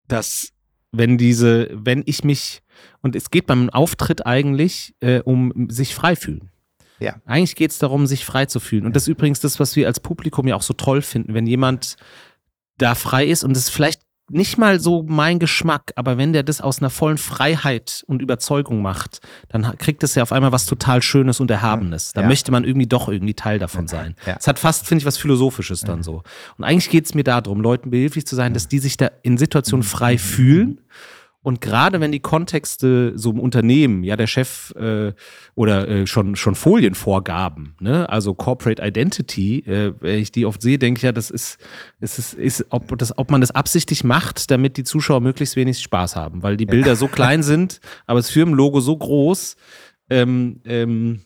[0.07, 0.53] dass
[0.93, 2.63] wenn diese, wenn ich mich
[3.03, 6.51] und es geht beim Auftritt eigentlich äh, um sich frei fühlen.
[7.01, 7.16] Ja.
[7.26, 8.86] Eigentlich geht es darum, sich frei zu fühlen.
[8.86, 11.46] Und das ist übrigens das, was wir als Publikum ja auch so toll finden, wenn
[11.46, 11.96] jemand
[12.78, 16.42] da frei ist und es ist vielleicht nicht mal so mein Geschmack, aber wenn der
[16.42, 20.66] das aus einer vollen Freiheit und Überzeugung macht, dann kriegt es ja auf einmal was
[20.66, 22.12] total Schönes und Erhabenes.
[22.12, 22.28] Da ja.
[22.28, 24.14] möchte man irgendwie doch irgendwie Teil davon sein.
[24.20, 24.46] Es ja.
[24.46, 26.22] hat fast, finde ich, was Philosophisches dann so.
[26.57, 29.36] Und eigentlich geht es mir darum, Leuten behilflich zu sein, dass die sich da in
[29.36, 30.80] Situationen frei fühlen
[31.43, 35.14] und gerade wenn die Kontexte so im Unternehmen, ja, der Chef äh,
[35.55, 40.78] oder äh, schon, schon Folienvorgaben, ne, also Corporate Identity, äh, wenn ich die oft sehe,
[40.78, 41.59] denke ich ja, das ist,
[42.01, 45.78] ist, ist, ist ob, das, ob man das absichtlich macht, damit die Zuschauer möglichst wenig
[45.80, 49.57] Spaß haben, weil die Bilder so klein sind, aber das Firmenlogo so groß,
[50.11, 51.22] ähm, ähm,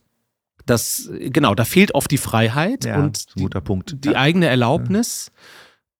[0.64, 3.48] das, genau, da fehlt oft die Freiheit ja, und die,
[3.96, 4.16] die ja.
[4.16, 5.32] eigene Erlaubnis.
[5.34, 5.42] Ja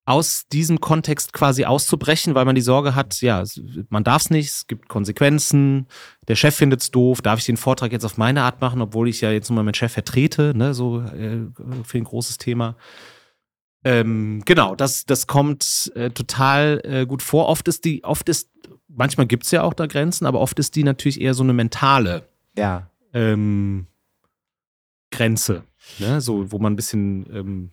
[0.07, 3.43] aus diesem Kontext quasi auszubrechen, weil man die Sorge hat, ja,
[3.89, 5.87] man darf es nicht, es gibt Konsequenzen,
[6.29, 9.09] der Chef findet es doof, darf ich den Vortrag jetzt auf meine Art machen, obwohl
[9.09, 11.47] ich ja jetzt nur mal meinen Chef vertrete, ne, so äh,
[11.85, 12.77] für ein großes Thema.
[13.83, 17.49] Ähm, genau, das, das kommt äh, total äh, gut vor.
[17.49, 18.51] Oft ist die, oft ist,
[18.89, 21.53] manchmal gibt es ja auch da Grenzen, aber oft ist die natürlich eher so eine
[21.55, 22.91] mentale ja.
[23.15, 23.87] ähm,
[25.11, 25.65] Grenze,
[25.99, 26.21] ne?
[26.21, 27.71] so, wo man ein bisschen ähm,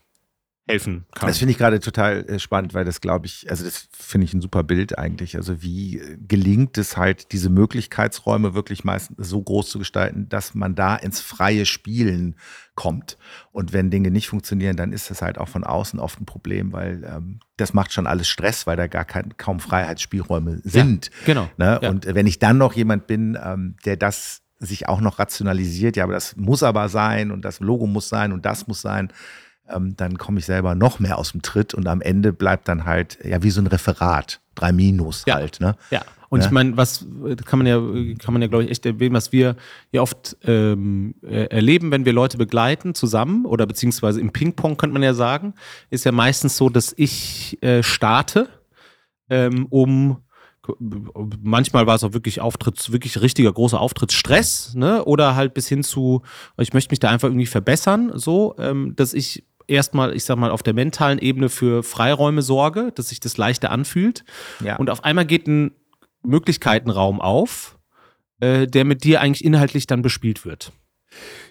[0.68, 1.28] helfen kann.
[1.28, 4.34] Das finde ich gerade total äh, spannend, weil das glaube ich, also das finde ich
[4.34, 5.36] ein super Bild eigentlich.
[5.36, 10.53] Also wie äh, gelingt es halt, diese Möglichkeitsräume wirklich meistens so groß zu gestalten, dass
[10.53, 12.36] man da ins freie Spielen
[12.76, 13.18] kommt.
[13.51, 16.72] Und wenn Dinge nicht funktionieren, dann ist das halt auch von außen oft ein Problem,
[16.74, 21.07] weil ähm, das macht schon alles Stress, weil da gar kein, kaum Freiheitsspielräume sind.
[21.07, 21.49] Ja, genau.
[21.57, 21.80] Ne?
[21.82, 21.89] Ja.
[21.89, 26.03] Und wenn ich dann noch jemand bin, ähm, der das sich auch noch rationalisiert, ja,
[26.03, 29.12] aber das muss aber sein und das Logo muss sein und das muss sein,
[29.74, 32.86] ähm, dann komme ich selber noch mehr aus dem Tritt und am Ende bleibt dann
[32.86, 35.36] halt, ja, wie so ein Referat, drei Minus ja.
[35.36, 35.59] halt.
[35.59, 35.76] Ne?
[35.89, 36.01] Ja.
[36.30, 36.45] Und ja?
[36.45, 37.05] ich meine, was
[37.45, 37.78] kann man ja,
[38.17, 39.57] kann man ja, glaube ich, echt erwähnen, was wir
[39.91, 45.03] ja oft ähm, erleben, wenn wir Leute begleiten zusammen oder beziehungsweise im Ping-Pong könnte man
[45.03, 45.55] ja sagen,
[45.89, 48.47] ist ja meistens so, dass ich äh, starte,
[49.30, 50.24] ähm, um
[51.41, 55.03] manchmal war es auch wirklich Auftritts, wirklich richtiger großer Auftrittsstress, ne?
[55.05, 56.22] Oder halt bis hin zu,
[56.57, 60.51] ich möchte mich da einfach irgendwie verbessern, so, ähm, dass ich erstmal, ich sag mal,
[60.51, 64.24] auf der mentalen Ebene für Freiräume sorge, dass sich das leichter anfühlt.
[64.64, 64.78] Ja.
[64.78, 65.72] Und auf einmal geht ein
[66.24, 67.78] Möglichkeitenraum auf,
[68.39, 70.72] äh, der mit dir eigentlich inhaltlich dann bespielt wird.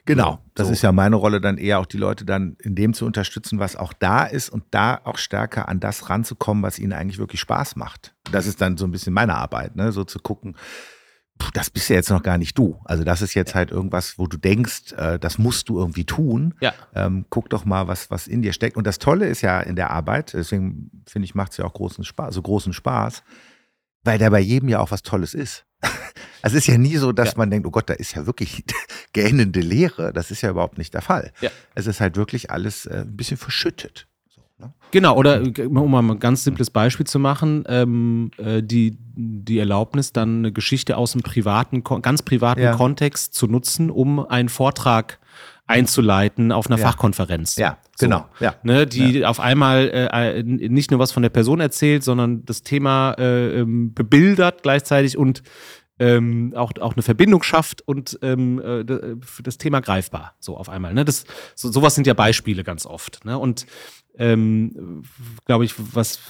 [0.06, 0.72] Genau, das so.
[0.72, 3.76] ist ja meine Rolle, dann eher auch die Leute dann in dem zu unterstützen, was
[3.76, 7.76] auch da ist und da auch stärker an das ranzukommen, was ihnen eigentlich wirklich Spaß
[7.76, 8.14] macht.
[8.32, 9.92] Das ist dann so ein bisschen meine Arbeit, ne?
[9.92, 10.56] so zu gucken,
[11.54, 12.80] das bist ja jetzt noch gar nicht du.
[12.84, 16.54] Also das ist jetzt halt irgendwas, wo du denkst, äh, das musst du irgendwie tun.
[16.60, 16.74] Ja.
[16.94, 18.76] Ähm, guck doch mal, was, was in dir steckt.
[18.76, 21.72] Und das Tolle ist ja in der Arbeit, deswegen finde ich, macht es ja auch
[21.72, 23.22] großen Spaß, so großen Spaß,
[24.04, 25.64] weil da bei jedem ja auch was Tolles ist.
[26.42, 27.34] Also es ist ja nie so, dass ja.
[27.36, 28.64] man denkt, oh Gott, da ist ja wirklich
[29.12, 30.10] gähnende Leere.
[30.14, 31.32] Das ist ja überhaupt nicht der Fall.
[31.42, 31.50] Ja.
[31.74, 34.08] Es ist halt wirklich alles äh, ein bisschen verschüttet.
[34.60, 34.72] Ne?
[34.90, 40.12] Genau, oder um mal ein ganz simples Beispiel zu machen, ähm, äh, die, die Erlaubnis,
[40.12, 42.74] dann eine Geschichte aus einem privaten, ganz privaten ja.
[42.74, 45.18] Kontext zu nutzen, um einen Vortrag
[45.66, 46.86] einzuleiten auf einer ja.
[46.86, 47.56] Fachkonferenz.
[47.56, 48.26] Ja, so, genau.
[48.40, 48.56] Ja.
[48.64, 49.28] Ne, die ja.
[49.28, 53.60] auf einmal äh, äh, nicht nur was von der Person erzählt, sondern das Thema äh,
[53.60, 55.42] ähm, bebildert gleichzeitig und
[56.00, 58.84] ähm, auch, auch eine Verbindung schafft und ähm, äh,
[59.42, 60.94] das Thema greifbar, so auf einmal.
[60.94, 61.04] Ne?
[61.04, 63.24] Das, so, sowas sind ja Beispiele ganz oft.
[63.24, 63.38] Ne?
[63.38, 63.66] Und
[64.18, 65.02] ähm,
[65.44, 66.20] glaube ich, was,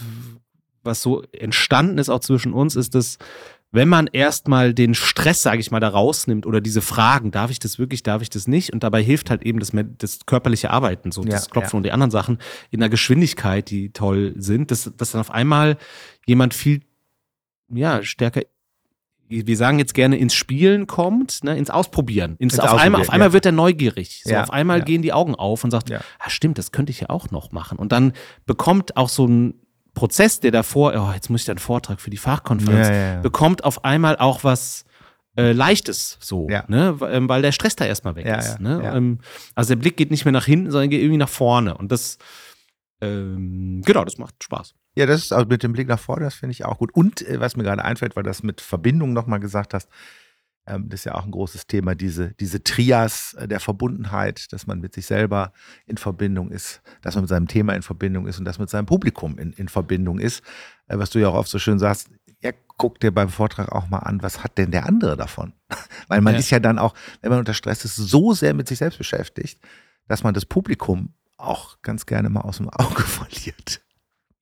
[0.82, 3.18] was so entstanden ist auch zwischen uns, ist, dass
[3.72, 7.60] wenn man erstmal den Stress, sage ich mal, da rausnimmt oder diese Fragen, darf ich
[7.60, 8.72] das wirklich, darf ich das nicht?
[8.72, 11.76] Und dabei hilft halt eben das, das körperliche Arbeiten, so ja, das Klopfen ja.
[11.76, 12.38] und die anderen Sachen
[12.70, 15.76] in einer Geschwindigkeit, die toll sind, dass, dass dann auf einmal
[16.26, 16.80] jemand viel
[17.68, 18.42] ja, stärker
[19.30, 22.36] wir sagen jetzt gerne ins Spielen kommt, ne, ins Ausprobieren.
[22.38, 23.32] Ins, ins auf, Ausprobieren, einmal, auf einmal ja.
[23.32, 24.22] wird er neugierig.
[24.24, 24.84] So, ja, auf einmal ja.
[24.84, 26.00] gehen die Augen auf und sagt, ja.
[26.18, 27.78] ah, stimmt, das könnte ich ja auch noch machen.
[27.78, 28.12] Und dann
[28.44, 29.54] bekommt auch so ein
[29.94, 33.84] Prozess, der davor, oh, jetzt muss ich da einen Vortrag für die Fachkonferenz, bekommt auf
[33.84, 34.84] einmal auch was
[35.36, 38.60] äh, Leichtes, so, ne, ähm, weil der Stress da erstmal weg ist.
[38.60, 38.82] Ne?
[38.94, 39.18] Ähm,
[39.54, 41.76] also der Blick geht nicht mehr nach hinten, sondern geht irgendwie nach vorne.
[41.76, 42.18] Und das,
[43.00, 44.74] ähm, genau, das macht Spaß.
[45.00, 46.92] Ja, das ist also mit dem Blick nach vorne, das finde ich auch gut.
[46.92, 49.88] Und äh, was mir gerade einfällt, weil du das mit Verbindung nochmal gesagt hast,
[50.66, 54.66] ähm, das ist ja auch ein großes Thema, diese, diese Trias äh, der Verbundenheit, dass
[54.66, 55.54] man mit sich selber
[55.86, 58.70] in Verbindung ist, dass man mit seinem Thema in Verbindung ist und dass man mit
[58.70, 60.42] seinem Publikum in, in Verbindung ist.
[60.86, 62.10] Äh, was du ja auch oft so schön sagst,
[62.42, 65.54] ja, guck dir beim Vortrag auch mal an, was hat denn der andere davon?
[66.08, 66.40] Weil man ja.
[66.40, 66.92] ist ja dann auch,
[67.22, 69.58] wenn man unter Stress ist, so sehr mit sich selbst beschäftigt,
[70.08, 73.80] dass man das Publikum auch ganz gerne mal aus dem Auge verliert.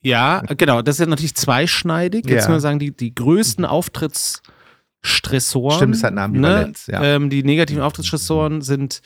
[0.02, 0.82] Ja, genau.
[0.82, 2.26] Das ist ja natürlich zweischneidig.
[2.26, 2.48] Jetzt ja.
[2.48, 5.76] muss man sagen, die, die größten Auftrittsstressoren.
[5.76, 6.94] Stimmt, es hat eine Ambivalenz, ne?
[6.94, 7.02] ja.
[7.02, 9.00] Ähm, die negativen Auftrittsstressoren sind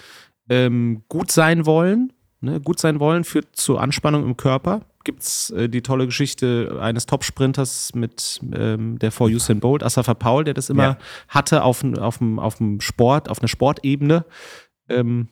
[0.49, 2.13] ähm, gut sein wollen.
[2.41, 2.61] Ne?
[2.61, 4.83] Gut sein wollen führt zu Anspannung im Körper.
[5.05, 10.15] Gibt es äh, die tolle Geschichte eines Topsprinters mit ähm, der vor Usain Bolt, Asafa
[10.15, 10.97] Paul, der das immer ja.
[11.29, 14.25] hatte auf, auf, auf dem Sport, auf einer Sportebene.
[14.89, 15.29] Ähm,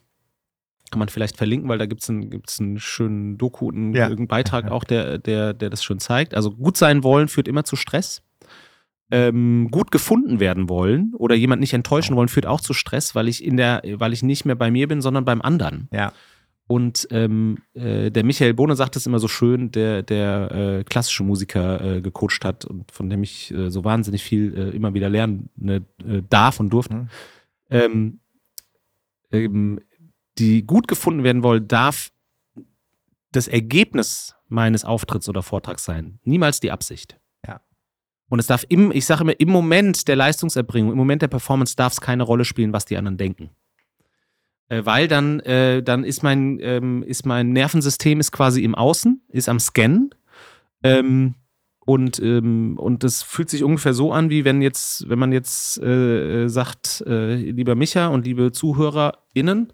[0.90, 4.06] kann man vielleicht verlinken, weil da gibt es einen, gibt's einen schönen Doku, einen, ja.
[4.06, 6.34] einen Beitrag auch, der, der, der das schon zeigt.
[6.34, 8.22] Also gut sein wollen führt immer zu Stress.
[9.12, 13.26] Ähm, gut gefunden werden wollen oder jemand nicht enttäuschen wollen, führt auch zu Stress, weil
[13.26, 15.88] ich in der, weil ich nicht mehr bei mir bin, sondern beim anderen.
[15.92, 16.12] Ja.
[16.70, 21.24] Und ähm, äh, der Michael Bohne sagt es immer so schön, der, der äh, klassische
[21.24, 25.08] Musiker äh, gecoacht hat und von dem ich äh, so wahnsinnig viel äh, immer wieder
[25.08, 26.94] lernen ne, äh, darf und durfte.
[26.94, 27.08] Mhm.
[27.70, 28.20] Ähm,
[29.32, 29.80] ähm,
[30.38, 32.10] die gut gefunden werden wollen, darf
[33.32, 36.18] das Ergebnis meines Auftritts oder Vortrags sein.
[36.24, 37.18] Niemals die Absicht.
[37.46, 37.60] Ja.
[38.28, 41.76] Und es darf im, ich sage immer, im Moment der Leistungserbringung, im Moment der Performance
[41.76, 43.50] darf es keine Rolle spielen, was die anderen denken.
[44.68, 49.22] Äh, weil dann, äh, dann ist mein, ähm, ist mein Nervensystem ist quasi im Außen,
[49.28, 50.10] ist am Scannen.
[50.82, 51.34] Ähm,
[51.80, 55.82] und, ähm, und das fühlt sich ungefähr so an, wie wenn jetzt, wenn man jetzt
[55.82, 59.72] äh, sagt, äh, lieber Micha und liebe ZuhörerInnen,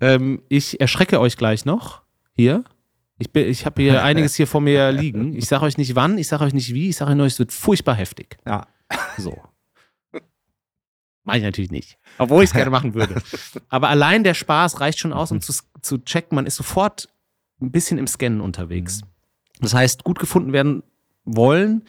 [0.00, 2.02] ähm, ich erschrecke euch gleich noch
[2.34, 2.64] hier.
[3.18, 5.34] Ich, ich habe hier einiges hier vor mir liegen.
[5.34, 7.52] Ich sage euch nicht wann, ich sage euch nicht wie, ich sage euch, es wird
[7.52, 8.38] furchtbar heftig.
[8.46, 8.66] Ja.
[9.18, 9.42] So.
[11.24, 11.98] Mache ich natürlich nicht.
[12.18, 13.20] Obwohl ich es gerne machen würde.
[13.68, 17.08] Aber allein der Spaß reicht schon aus, um zu, zu checken, man ist sofort
[17.60, 19.02] ein bisschen im Scannen unterwegs.
[19.02, 19.06] Mhm.
[19.60, 20.84] Das heißt, gut gefunden werden
[21.24, 21.84] wollen,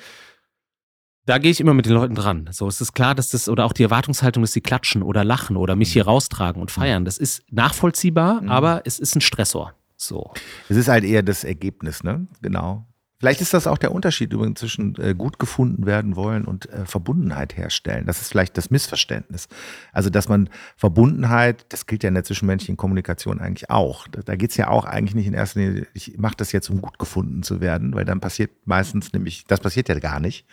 [1.27, 2.49] da gehe ich immer mit den Leuten dran.
[2.51, 5.57] So, es ist klar, dass das, oder auch die Erwartungshaltung, dass sie klatschen oder lachen
[5.57, 6.09] oder mich hier mhm.
[6.09, 7.03] raustragen und feiern.
[7.05, 8.49] Das ist nachvollziehbar, mhm.
[8.49, 9.73] aber es ist ein Stressor.
[9.97, 10.31] So.
[10.69, 12.27] Es ist halt eher das Ergebnis, ne?
[12.41, 12.85] Genau.
[13.19, 16.85] Vielleicht ist das auch der Unterschied übrigens zwischen äh, gut gefunden werden wollen und äh,
[16.85, 18.05] Verbundenheit herstellen.
[18.05, 19.47] Das ist vielleicht das Missverständnis.
[19.91, 24.07] Also, dass man Verbundenheit, das gilt ja in der zwischenmenschlichen Kommunikation eigentlich auch.
[24.07, 26.69] Da, da geht es ja auch eigentlich nicht in erster Linie, ich mache das jetzt,
[26.69, 30.45] um gut gefunden zu werden, weil dann passiert meistens nämlich, das passiert ja gar nicht,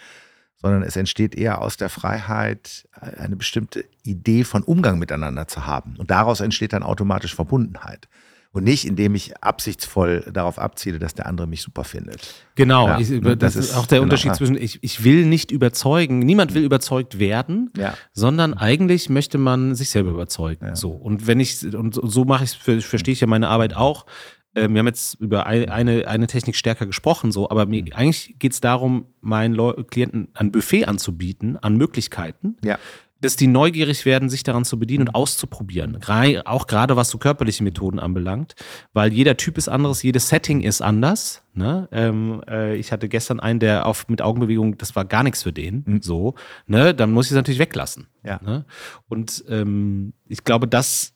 [0.65, 5.97] sondern es entsteht eher aus der Freiheit, eine bestimmte Idee von Umgang miteinander zu haben.
[5.99, 8.09] Und daraus entsteht dann automatisch Verbundenheit
[8.51, 12.33] und nicht, indem ich absichtsvoll darauf abziele, dass der andere mich super findet.
[12.55, 15.51] Genau, ja, ich, das, das, ist auch der genau, Unterschied zwischen, ich, ich will nicht
[15.51, 17.93] überzeugen, niemand will überzeugt werden, ja.
[18.15, 20.69] sondern eigentlich möchte man sich selber überzeugen.
[20.69, 20.77] Ja.
[20.77, 20.93] So.
[20.93, 24.07] Und wenn ich, und so mache ich es, verstehe ich ja meine Arbeit auch.
[24.55, 27.93] Ähm, wir haben jetzt über eine, eine Technik stärker gesprochen, so, aber mir, mhm.
[27.93, 32.57] eigentlich geht es darum, meinen Leu Klienten ein Buffet anzubieten an Möglichkeiten.
[32.65, 32.79] Ja
[33.25, 35.99] dass die neugierig werden, sich daran zu bedienen und auszuprobieren.
[36.45, 38.55] Auch gerade was so körperliche Methoden anbelangt,
[38.93, 41.43] weil jeder Typ ist anderes, jedes Setting ist anders.
[41.55, 41.89] Ne?
[41.91, 45.53] Ähm, äh, ich hatte gestern einen, der auf mit Augenbewegung, das war gar nichts für
[45.53, 45.85] den.
[45.87, 46.03] Mhm.
[46.03, 46.35] So,
[46.67, 46.95] ne?
[46.95, 48.09] Dann muss ich es natürlich weglassen.
[48.23, 48.41] Ja.
[48.43, 48.67] Ne?
[49.09, 51.15] Und ähm, ich glaube, das,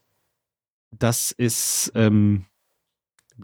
[0.90, 2.46] das ist ähm,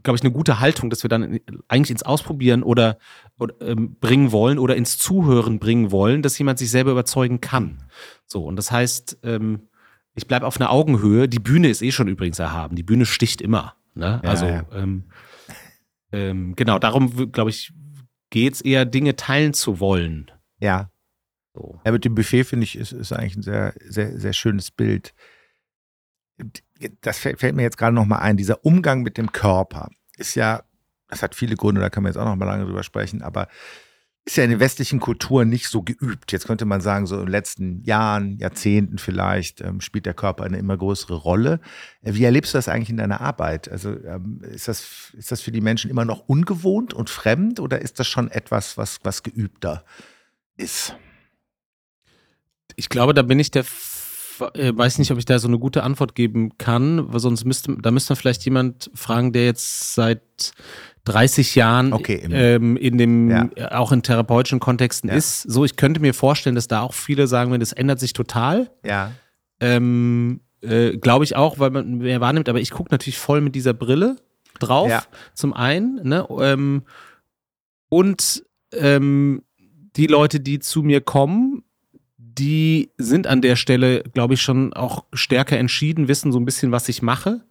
[0.03, 2.99] glaube ich, eine gute Haltung, dass wir dann eigentlich ins Ausprobieren oder,
[3.39, 7.85] oder ähm, bringen wollen oder ins Zuhören bringen wollen, dass jemand sich selber überzeugen kann.
[8.27, 9.69] So, und das heißt, ähm,
[10.15, 11.29] ich bleibe auf einer Augenhöhe.
[11.29, 12.77] Die Bühne ist eh schon übrigens erhaben.
[12.77, 13.75] Die Bühne sticht immer.
[13.95, 14.21] Ne?
[14.23, 14.67] Ja, also, ja.
[14.73, 15.05] Ähm,
[16.13, 17.73] ähm, genau, darum, glaube ich,
[18.31, 20.31] geht es eher, Dinge teilen zu wollen.
[20.61, 20.91] Ja.
[21.55, 21.81] So.
[21.85, 25.15] Ja, mit dem Buffet finde ich, ist, ist eigentlich ein sehr, sehr, sehr schönes Bild
[27.01, 30.63] das fällt mir jetzt gerade nochmal ein, dieser Umgang mit dem Körper ist ja,
[31.09, 33.49] das hat viele Gründe, da kann man jetzt auch noch mal lange drüber sprechen, aber
[34.27, 36.33] ist ja in den westlichen Kulturen nicht so geübt.
[36.33, 40.45] Jetzt könnte man sagen, so in den letzten Jahren, Jahrzehnten vielleicht, ähm, spielt der Körper
[40.45, 41.61] eine immer größere Rolle.
[42.01, 43.71] Äh, wie erlebst du das eigentlich in deiner Arbeit?
[43.71, 47.83] Also ähm, ist, das, ist das für die Menschen immer noch ungewohnt und fremd oder
[47.83, 49.85] ist das schon etwas, was, was geübter
[50.57, 50.97] ist?
[52.77, 53.65] Ich glaube, da bin ich der
[54.41, 57.91] weiß nicht, ob ich da so eine gute Antwort geben kann, weil sonst müsste, da
[57.91, 60.53] müsste man vielleicht jemand fragen, der jetzt seit
[61.05, 63.73] 30 Jahren okay, ähm, in dem, ja.
[63.73, 65.17] auch in therapeutischen Kontexten ja.
[65.17, 65.43] ist.
[65.43, 68.71] So, ich könnte mir vorstellen, dass da auch viele sagen, wenn das ändert sich total.
[68.85, 69.13] Ja.
[69.61, 73.55] Ähm, äh, Glaube ich auch, weil man mehr wahrnimmt, aber ich gucke natürlich voll mit
[73.55, 74.17] dieser Brille
[74.61, 75.03] drauf, ja.
[75.35, 76.27] zum einen, ne?
[76.41, 76.85] Ähm,
[77.91, 79.43] und ähm,
[79.97, 81.64] die Leute, die zu mir kommen,
[82.39, 86.73] die sind an der Stelle, glaube ich, schon auch stärker entschieden, wissen so ein bisschen,
[86.73, 87.43] was ich mache.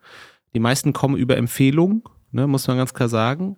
[0.54, 3.56] Die meisten kommen über Empfehlung, ne, muss man ganz klar sagen.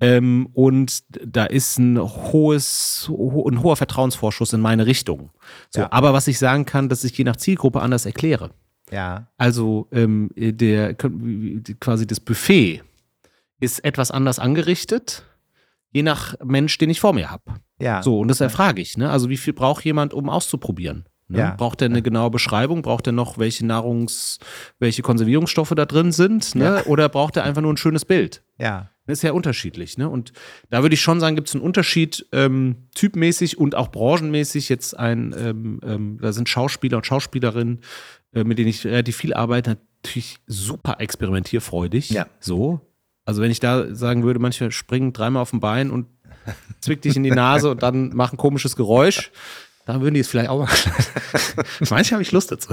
[0.00, 5.30] Ähm, und da ist ein hohes, ein hoher Vertrauensvorschuss in meine Richtung.
[5.70, 5.92] So, ja.
[5.92, 8.50] Aber was ich sagen kann, dass ich je nach Zielgruppe anders erkläre.
[8.92, 9.28] Ja.
[9.36, 12.82] Also ähm, der quasi das Buffet
[13.60, 15.24] ist etwas anders angerichtet
[15.90, 17.42] je nach Mensch, den ich vor mir habe.
[17.80, 18.02] Ja.
[18.02, 18.96] So, und das erfrage ich.
[18.96, 19.10] Ne?
[19.10, 21.08] Also, wie viel braucht jemand, um auszuprobieren?
[21.28, 21.38] Ne?
[21.38, 21.54] Ja.
[21.56, 22.82] Braucht er eine genaue Beschreibung?
[22.82, 24.38] Braucht er noch, welche Nahrungs-,
[24.78, 26.54] welche Konservierungsstoffe da drin sind?
[26.54, 26.64] Ne?
[26.64, 26.86] Ja.
[26.86, 28.42] Oder braucht er einfach nur ein schönes Bild?
[28.58, 28.90] Ja.
[29.06, 29.96] Das ist ja unterschiedlich.
[29.96, 30.08] Ne?
[30.08, 30.32] Und
[30.68, 34.68] da würde ich schon sagen, gibt es einen Unterschied ähm, typmäßig und auch branchenmäßig.
[34.68, 37.80] Jetzt ein, ähm, ähm, da sind Schauspieler und Schauspielerinnen,
[38.34, 42.10] äh, mit denen ich relativ viel arbeite, natürlich super experimentierfreudig.
[42.10, 42.26] Ja.
[42.38, 42.80] So.
[43.28, 46.06] Also wenn ich da sagen würde, manche springen dreimal auf dem Bein und
[46.80, 49.30] zwickt dich in die Nase und dann machen ein komisches Geräusch,
[49.84, 50.92] dann würden die es vielleicht auch machen.
[51.90, 52.72] manche habe ich Lust dazu.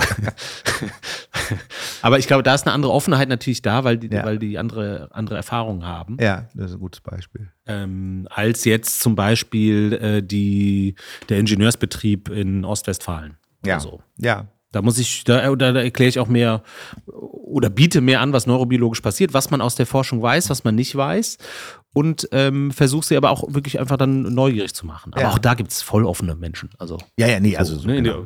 [2.02, 4.24] Aber ich glaube, da ist eine andere Offenheit natürlich da, weil die, ja.
[4.24, 6.16] weil die andere, andere Erfahrungen haben.
[6.22, 7.52] Ja, das ist ein gutes Beispiel.
[7.66, 10.96] Ähm, als jetzt zum Beispiel äh, die,
[11.28, 13.36] der Ingenieursbetrieb in Ostwestfalen.
[13.66, 13.82] Ja.
[13.82, 14.02] So.
[14.16, 16.62] ja, da muss ich, da, da, erkläre ich auch mehr
[17.06, 20.76] oder biete mehr an, was neurobiologisch passiert, was man aus der Forschung weiß, was man
[20.76, 21.38] nicht weiß
[21.94, 25.14] und ähm, versuche sie aber auch wirklich einfach dann neugierig zu machen.
[25.14, 25.30] Aber ja.
[25.30, 26.72] auch da gibt es voll offene Menschen.
[26.78, 28.26] Also, ja, ja, nee, also so, ne, genau.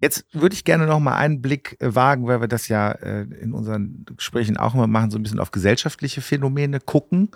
[0.00, 3.22] Jetzt würde ich gerne noch mal einen Blick äh, wagen, weil wir das ja äh,
[3.22, 7.30] in unseren Gesprächen auch immer machen, so ein bisschen auf gesellschaftliche Phänomene gucken.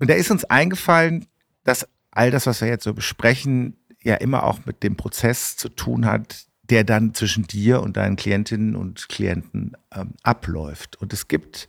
[0.00, 1.26] Und da ist uns eingefallen,
[1.64, 5.68] dass all das, was wir jetzt so besprechen, ja immer auch mit dem Prozess zu
[5.68, 10.96] tun hat, der dann zwischen dir und deinen Klientinnen und Klienten ähm, abläuft.
[10.96, 11.68] Und es gibt,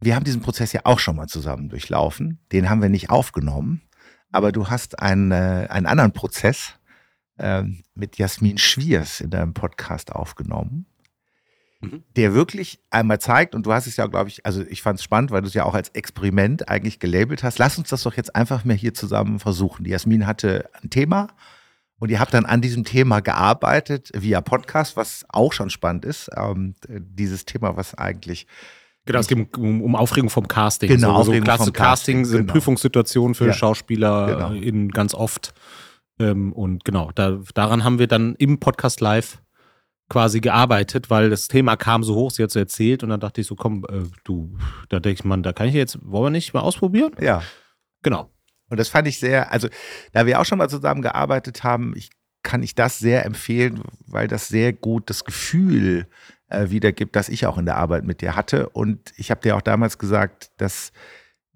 [0.00, 3.82] wir haben diesen Prozess ja auch schon mal zusammen durchlaufen, den haben wir nicht aufgenommen,
[4.30, 6.74] aber du hast einen, äh, einen anderen Prozess
[7.38, 7.62] äh,
[7.94, 10.86] mit Jasmin Schwiers in deinem Podcast aufgenommen,
[11.80, 12.02] mhm.
[12.16, 15.04] der wirklich einmal zeigt, und du hast es ja, glaube ich, also ich fand es
[15.04, 17.58] spannend, weil du es ja auch als Experiment eigentlich gelabelt hast.
[17.58, 19.84] Lass uns das doch jetzt einfach mal hier zusammen versuchen.
[19.84, 21.28] Die Jasmin hatte ein Thema
[21.98, 26.30] und ihr habt dann an diesem Thema gearbeitet via Podcast, was auch schon spannend ist.
[26.36, 28.46] Ähm, dieses Thema, was eigentlich
[29.06, 30.88] Genau, es geht um, um Aufregung vom Casting.
[30.88, 32.52] Genau, so, Aufregung so klasse vom Casting, Casting, sind genau.
[32.52, 34.52] Prüfungssituationen für Ja, Schauspieler genau.
[34.52, 35.52] in ganz oft.
[36.18, 39.42] Ähm, und genau, da, daran haben wir dann im Podcast live
[40.08, 43.40] quasi gearbeitet, weil das Thema kam so hoch, sie hat so erzählt und dann dachte
[43.40, 44.56] ich so, komm, äh, du,
[44.88, 47.12] da denke ich, man, da kann ich jetzt, wollen wir nicht mal ausprobieren?
[47.20, 47.42] Ja.
[48.02, 48.30] Genau.
[48.74, 49.68] Und das fand ich sehr, also
[50.12, 52.10] da wir auch schon mal zusammen gearbeitet haben, ich,
[52.42, 56.08] kann ich das sehr empfehlen, weil das sehr gut das Gefühl
[56.48, 58.68] äh, wiedergibt, das ich auch in der Arbeit mit dir hatte.
[58.70, 60.92] Und ich habe dir auch damals gesagt, dass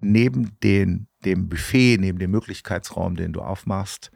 [0.00, 4.12] neben den, dem Buffet, neben dem Möglichkeitsraum, den du aufmachst,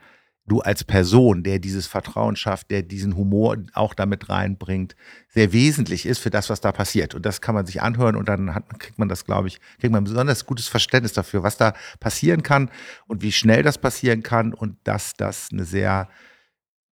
[0.46, 4.96] du als Person, der dieses Vertrauen schafft, der diesen Humor auch damit reinbringt,
[5.28, 7.14] sehr wesentlich ist für das, was da passiert.
[7.14, 9.92] Und das kann man sich anhören und dann hat, kriegt man das, glaube ich, kriegt
[9.92, 12.70] man ein besonders gutes Verständnis dafür, was da passieren kann
[13.06, 16.08] und wie schnell das passieren kann und dass das eine sehr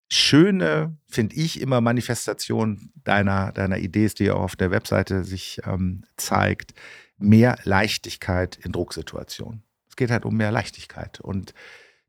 [0.08, 5.60] schöne, finde ich, immer Manifestation deiner, deiner Idee ist, die auch auf der Webseite sich
[5.64, 6.74] ähm, zeigt,
[7.18, 9.62] mehr Leichtigkeit in Drucksituationen.
[9.88, 11.54] Es geht halt um mehr Leichtigkeit und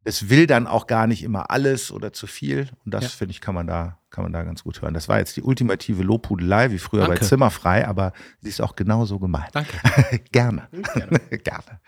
[0.08, 2.70] es will dann auch gar nicht immer alles oder zu viel.
[2.86, 3.10] Und das, Ja.
[3.10, 4.93] finde ich, kann man, da, kann man da ganz gut hören.
[4.93, 7.26] Das war jetzt die ultimative Lobhudelei, wie früher bei Danke.
[7.26, 9.53] Zimmerfrei, aber sie ist auch genauso gemeint.
[9.53, 9.78] Danke.
[10.32, 10.70] Gerne.
[10.93, 11.20] Gerne.
[11.43, 11.82] Gerne.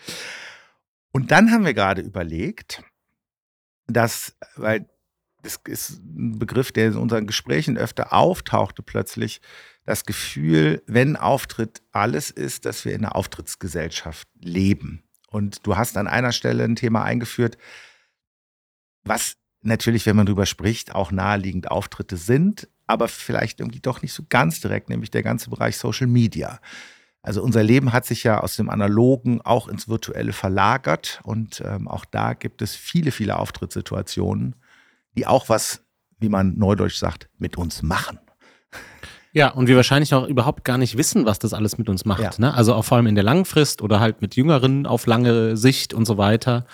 [1.13, 2.83] Und dann haben wir gerade überlegt,
[3.87, 4.89] dass, weil
[5.41, 9.39] das ist ein Begriff, der in unseren Gesprächen öfter auftauchte, plötzlich
[9.85, 15.03] das Gefühl, wenn Auftritt alles ist, dass wir in einer Auftrittsgesellschaft leben.
[15.29, 17.57] Und du hast an einer Stelle ein Thema eingeführt,
[19.03, 24.13] was natürlich, wenn man drüber spricht, auch naheliegend Auftritte sind, aber vielleicht irgendwie doch nicht
[24.13, 26.59] so ganz direkt, nämlich der ganze Bereich Social Media.
[27.21, 31.87] Also unser Leben hat sich ja aus dem Analogen auch ins Virtuelle verlagert und ähm,
[31.87, 34.55] auch da gibt es viele, viele Auftrittssituationen,
[35.17, 35.83] die auch was,
[36.19, 38.19] wie man neudeutsch sagt, mit uns machen.
[39.31, 42.21] Ja, und wir wahrscheinlich auch überhaupt gar nicht wissen, was das alles mit uns macht.
[42.21, 42.31] Ja.
[42.37, 42.53] Ne?
[42.53, 46.05] Also auch vor allem in der Langfrist oder halt mit Jüngeren auf lange Sicht und
[46.05, 46.65] so weiter.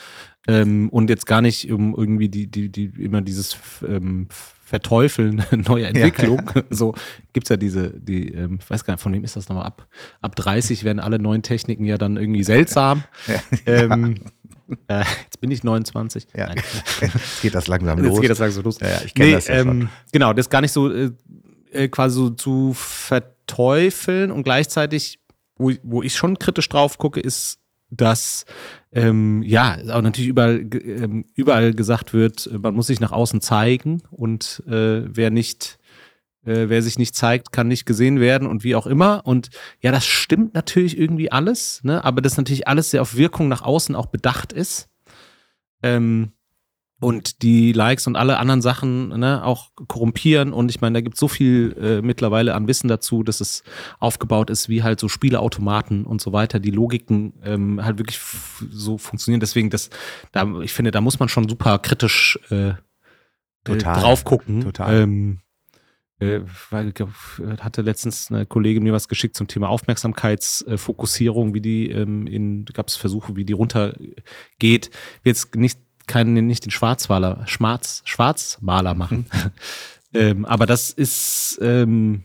[0.48, 4.28] Ähm, und jetzt gar nicht um irgendwie die, die, die immer dieses ähm,
[4.64, 6.52] Verteufeln neuer Entwicklung.
[6.70, 6.96] So
[7.34, 9.88] gibt's ja diese, die, ähm, ich weiß gar nicht, von wem ist das nochmal ab?
[10.22, 13.04] Ab 30 werden alle neuen Techniken ja dann irgendwie seltsam.
[13.28, 13.36] Ja,
[13.66, 14.16] Ähm,
[14.88, 16.28] äh, jetzt bin ich 29.
[16.36, 16.48] ja.
[16.48, 16.62] Nein.
[17.02, 18.22] Jetzt geht das langsam Jetzt los.
[18.22, 18.80] geht das langsam los.
[18.80, 19.82] Ja, ja, ich kenn das ja schon.
[19.82, 21.12] ähm, Genau, das gar nicht so äh,
[21.72, 25.20] äh, quasi so zu verteufeln und gleichzeitig,
[25.58, 27.60] wo, wo ich schon kritisch drauf gucke, ist,
[27.96, 28.46] dass
[28.92, 33.42] ähm, ja, auch natürlich überall, ähm, überall gesagt wird, äh, man muss sich nach außen
[33.42, 35.80] zeigen und äh, wer nicht
[36.46, 39.26] äh, wer sich nicht zeigt, kann nicht gesehen werden und wie auch immer.
[39.26, 39.50] Und
[39.82, 42.04] ja, das stimmt natürlich irgendwie alles, ne?
[42.04, 44.88] aber das natürlich alles sehr auf Wirkung nach außen auch bedacht ist.
[45.84, 46.32] Ähm,
[47.00, 50.54] und die Likes und alle anderen Sachen ne, auch korrumpieren.
[50.54, 53.64] Und ich meine, da gibt es so viel äh, mittlerweile an Wissen dazu, dass es
[54.00, 58.20] aufgebaut ist, wie halt so Spieleautomaten und so weiter, die Logiken ähm, halt wirklich
[58.72, 59.42] so funktionieren.
[59.42, 59.90] Deswegen, das,
[60.32, 62.74] da, ich finde, da muss man schon super kritisch äh,
[63.66, 63.98] Total.
[63.98, 64.62] Äh, drauf gucken.
[64.62, 65.02] Total.
[65.02, 65.40] Ähm,
[66.20, 66.40] äh,
[66.70, 72.26] weil ich hatte letztens eine Kollegin mir was geschickt zum Thema Aufmerksamkeitsfokussierung, wie die ähm,
[72.26, 74.92] in, gab es Versuche, wie die runtergeht.
[75.24, 79.26] Jetzt nicht keinen, nicht den Schwarzmaler, Schwarz, Schwarzmaler machen.
[80.14, 82.24] ähm, aber das ist ähm,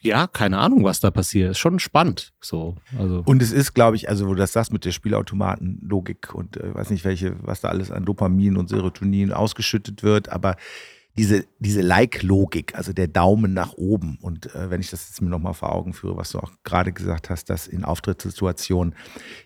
[0.00, 1.52] ja keine Ahnung, was da passiert.
[1.52, 2.32] Ist schon spannend.
[2.40, 6.34] So, also Und es ist, glaube ich, also wo du das sagst mit der Spielautomatenlogik
[6.34, 10.56] und äh, weiß nicht welche, was da alles an Dopamin und Serotonin ausgeschüttet wird, aber
[11.18, 14.18] diese, diese Like-Logik, also der Daumen nach oben.
[14.20, 16.92] Und äh, wenn ich das jetzt mir nochmal vor Augen führe, was du auch gerade
[16.92, 18.94] gesagt hast, dass in Auftrittssituationen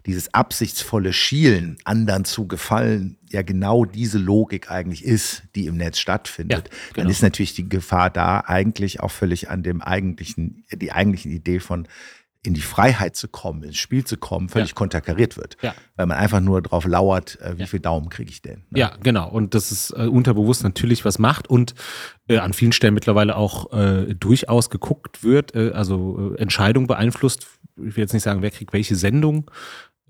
[0.07, 5.99] dieses absichtsvolle Schielen, anderen zu gefallen, ja genau diese Logik eigentlich ist, die im Netz
[5.99, 7.11] stattfindet, Ja, dann genau.
[7.11, 11.87] ist natürlich die Gefahr da eigentlich auch völlig an dem eigentlichen, die eigentlichen Idee von
[12.43, 14.75] in die Freiheit zu kommen, ins Spiel zu kommen, völlig Ja.
[14.75, 15.59] konterkariert wird.
[15.61, 15.75] Ja.
[15.97, 17.67] Weil man einfach nur drauf lauert, äh, wie Ja.
[17.67, 18.65] viel Daumen kriege ich denn.
[18.71, 18.79] ne?
[18.79, 19.29] Ja, genau.
[19.29, 21.75] Und das ist äh, unterbewusst natürlich was macht und
[22.29, 27.47] äh, an vielen Stellen mittlerweile auch äh, durchaus geguckt wird, äh, also Entscheidung beeinflusst.
[27.77, 29.51] Ich will jetzt nicht sagen, wer kriegt welche Sendung,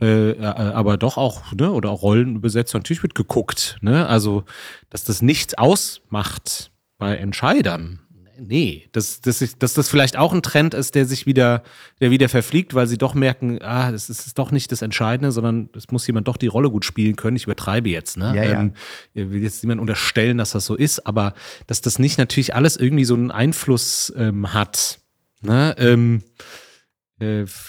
[0.00, 4.06] äh, aber doch auch, ne, oder auch Rollenbesetzung, natürlich wird geguckt, ne?
[4.06, 4.44] Also,
[4.88, 8.00] dass das nichts ausmacht bei Entscheidern.
[8.42, 11.62] Nee, dass, dass, ich, dass das vielleicht auch ein Trend ist, der sich wieder,
[12.00, 15.68] der wieder verfliegt, weil sie doch merken, ah, das ist doch nicht das Entscheidende, sondern
[15.76, 17.36] es muss jemand doch die Rolle gut spielen können.
[17.36, 18.34] Ich übertreibe jetzt, ne?
[18.34, 18.60] Ja, ja.
[18.60, 18.72] Ähm,
[19.12, 21.34] ich will jetzt niemand unterstellen, dass das so ist, aber
[21.66, 25.00] dass das nicht natürlich alles irgendwie so einen Einfluss ähm, hat.
[25.42, 25.74] Ne?
[25.78, 26.32] Ähm, äh,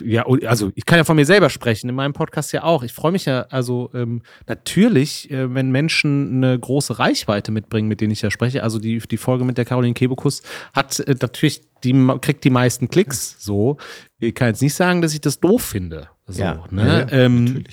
[0.04, 2.84] ja, und- also ich kann ja von mir selber sprechen, in meinem Podcast ja auch.
[2.84, 8.00] Ich freue mich ja, also ähm, natürlich, äh, wenn Menschen eine große Reichweite mitbringen, mit
[8.02, 8.64] denen ich ja spreche.
[8.64, 10.42] Also die, die Folge mit der Caroline Kebekus
[10.74, 13.38] hat äh, natürlich die kriegt die meisten Klicks.
[13.40, 13.78] So,
[14.22, 16.10] ich kann jetzt nicht sagen, dass ich das doof finde.
[16.28, 17.08] So, ja, ne?
[17.12, 17.64] Ja, ähm,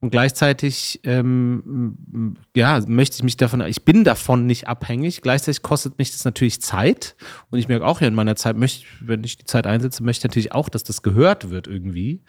[0.00, 5.20] und gleichzeitig, ähm, ja, möchte ich mich davon, ich bin davon nicht abhängig.
[5.20, 7.14] Gleichzeitig kostet mich das natürlich Zeit.
[7.50, 10.20] Und ich merke auch ja in meiner Zeit, möchte, wenn ich die Zeit einsetze, möchte
[10.20, 12.22] ich natürlich auch, dass das gehört wird irgendwie.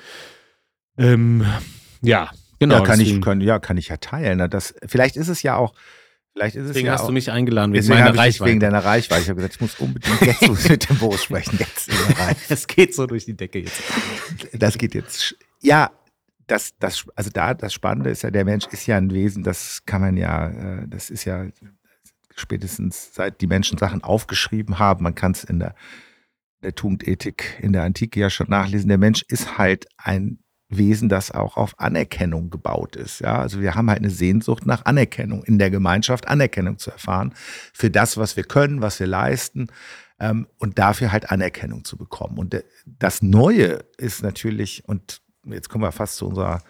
[0.97, 1.45] Ähm,
[2.01, 2.75] ja, genau.
[2.75, 4.49] Ja, kann ich, kann, ja, kann ich ja teilen.
[4.49, 5.73] Das, vielleicht ist es ja auch,
[6.39, 8.49] Vielleicht ist deswegen es ja hast auch, du mich eingeladen wegen meiner Reichweite.
[8.49, 9.23] Wegen deiner Reichweite.
[9.23, 11.59] Ich habe gesagt, ich muss unbedingt jetzt mit dem Boris sprechen.
[11.59, 11.89] Jetzt
[12.49, 13.81] Es geht so durch die Decke jetzt.
[14.53, 15.35] Das geht jetzt.
[15.61, 15.91] Ja,
[16.47, 19.81] das, das, also da, das Spannende ist ja, der Mensch ist ja ein Wesen, das
[19.85, 21.47] kann man ja, äh, das ist ja
[22.37, 25.75] spätestens seit die Menschen Sachen aufgeschrieben haben, man kann es in der,
[26.63, 30.39] der Tugendethik in der Antike ja schon nachlesen, der Mensch ist halt ein
[30.69, 33.21] Wesen, das auch auf Anerkennung gebaut ist.
[33.21, 37.33] Ja, also wir haben halt eine Sehnsucht nach Anerkennung in der Gemeinschaft, Anerkennung zu erfahren
[37.73, 39.67] für das, was wir können, was wir leisten
[40.19, 42.37] ähm, und dafür halt Anerkennung zu bekommen.
[42.37, 46.61] Und das Neue ist natürlich, und jetzt kommen wir fast zu unserer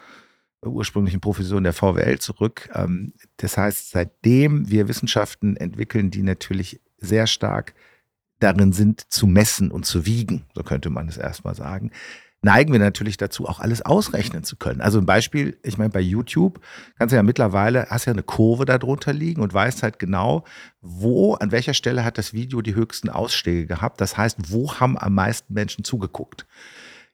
[0.65, 2.69] ursprünglichen Profession der VWL zurück.
[2.73, 7.73] Ähm, das heißt, seitdem wir Wissenschaften entwickeln, die natürlich sehr stark
[8.39, 11.91] darin sind, zu messen und zu wiegen, so könnte man es erstmal sagen,
[12.41, 14.81] neigen wir natürlich dazu, auch alles ausrechnen zu können.
[14.81, 16.61] Also ein Beispiel, ich meine, bei YouTube
[16.97, 20.45] kannst du ja mittlerweile, hast ja eine Kurve darunter liegen und weißt halt genau,
[20.81, 23.99] wo, an welcher Stelle hat das Video die höchsten Ausschläge gehabt.
[23.99, 26.45] Das heißt, wo haben am meisten Menschen zugeguckt.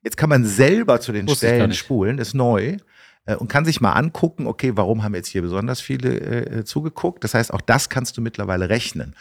[0.04, 2.78] Jetzt kann man selber zu den Wusste Stellen spulen, ist neu
[3.26, 7.24] äh, und kann sich mal angucken, okay, warum haben jetzt hier besonders viele äh, zugeguckt?
[7.24, 9.16] Das heißt, auch das kannst du mittlerweile rechnen.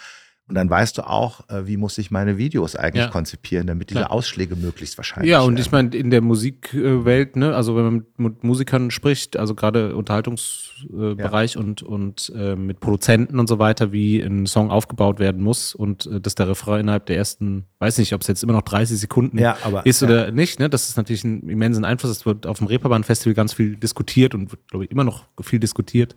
[0.47, 3.11] Und dann weißt du auch, äh, wie muss ich meine Videos eigentlich ja.
[3.11, 4.11] konzipieren, damit diese ja.
[4.11, 5.59] Ausschläge möglichst wahrscheinlich Ja, und werden.
[5.59, 11.55] ich meine, in der Musikwelt, ne, also wenn man mit Musikern spricht, also gerade Unterhaltungsbereich
[11.55, 11.61] ja.
[11.61, 16.05] und, und äh, mit Produzenten und so weiter, wie ein Song aufgebaut werden muss und
[16.05, 18.99] äh, dass der Refrain innerhalb der ersten, weiß nicht, ob es jetzt immer noch 30
[18.99, 22.11] Sekunden aber, ist oder nicht, ne, das ist natürlich ein immensen Einfluss.
[22.11, 25.59] Es wird auf dem Reeperbahn-Festival ganz viel diskutiert und wird, glaube ich, immer noch viel
[25.59, 26.15] diskutiert.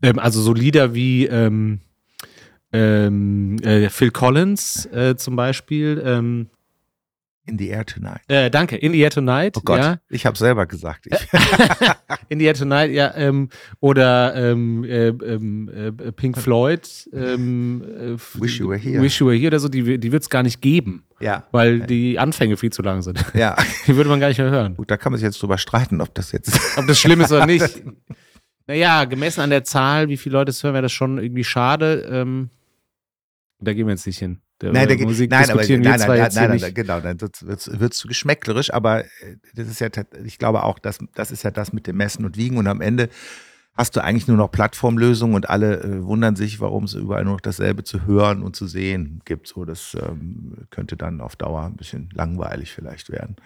[0.00, 1.80] Ähm, also so Lieder wie ähm,
[2.74, 6.02] ähm, äh, Phil Collins äh, zum Beispiel.
[6.04, 6.48] Ähm,
[7.46, 8.22] in the Air Tonight.
[8.28, 9.56] Äh, danke, In the Air Tonight.
[9.58, 9.98] Oh Gott, ja.
[10.08, 11.06] ich habe selber gesagt.
[12.30, 13.14] in the Air Tonight, ja.
[13.14, 13.50] Ähm,
[13.80, 16.88] oder ähm, äh, ähm, äh, Pink Floyd.
[17.12, 19.02] Ähm, äh, Wish You Were Here.
[19.02, 21.04] Wish You Were Here oder so, die, die wird es gar nicht geben.
[21.20, 21.44] Ja.
[21.52, 23.22] Weil die Anfänge viel zu lang sind.
[23.34, 23.56] Ja.
[23.86, 24.76] Die würde man gar nicht mehr hören.
[24.76, 26.58] Gut, da kann man sich jetzt drüber streiten, ob das jetzt.
[26.76, 27.82] ob das schlimm ist oder nicht.
[28.66, 32.08] Naja, gemessen an der Zahl, wie viele Leute es hören, wäre das schon irgendwie schade.
[32.10, 32.50] Ähm,
[33.60, 34.40] da gehen wir jetzt nicht hin.
[34.60, 37.98] Der nein, der, Musik nein, aber, nein, nein, nein, nein, nein, genau, dann wird es
[37.98, 39.88] zu geschmäcklerisch, aber äh, das ist ja,
[40.24, 42.80] ich glaube auch, das, das ist ja das mit dem Messen und Wiegen und am
[42.80, 43.08] Ende
[43.76, 47.34] hast du eigentlich nur noch Plattformlösungen und alle äh, wundern sich, warum es überall nur
[47.34, 49.48] noch dasselbe zu hören und zu sehen gibt.
[49.48, 53.36] So, das ähm, könnte dann auf Dauer ein bisschen langweilig vielleicht werden.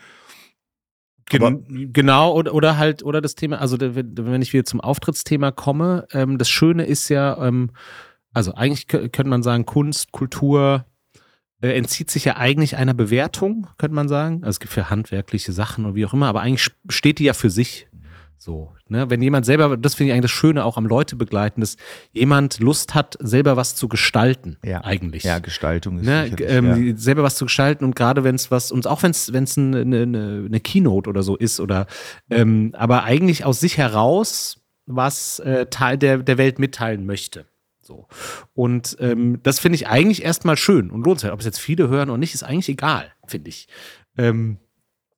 [1.31, 6.07] Gen genau, oder, oder halt, oder das Thema, also wenn ich wieder zum Auftrittsthema komme,
[6.13, 7.71] ähm, das Schöne ist ja, ähm,
[8.33, 10.85] also eigentlich könnte man sagen, Kunst, Kultur
[11.61, 14.43] äh, entzieht sich ja eigentlich einer Bewertung, könnte man sagen.
[14.43, 17.33] Also es gibt für handwerkliche Sachen und wie auch immer, aber eigentlich steht die ja
[17.33, 17.89] für sich.
[18.41, 19.11] So, ne?
[19.11, 21.77] Wenn jemand selber, das finde ich eigentlich das Schöne auch am Leute begleiten, dass
[22.13, 24.85] jemand Lust hat, selber was zu gestalten, ja.
[24.85, 25.25] eigentlich.
[25.25, 26.31] Ja, Gestaltung ist ne?
[26.43, 26.97] ähm, ja.
[26.97, 29.59] selber was zu gestalten und gerade wenn es was, und auch wenn es wenn es
[29.59, 31.89] eine, eine, eine Keynote oder so ist oder
[32.31, 37.45] ähm, aber eigentlich aus sich heraus was äh, Teil der, der Welt mitteilen möchte.
[37.89, 38.07] So.
[38.53, 41.33] Und ähm, das finde ich eigentlich erstmal schön und lohnt sich.
[41.33, 43.67] Ob es jetzt viele hören oder nicht, ist eigentlich egal, finde ich.
[44.19, 44.59] Ähm,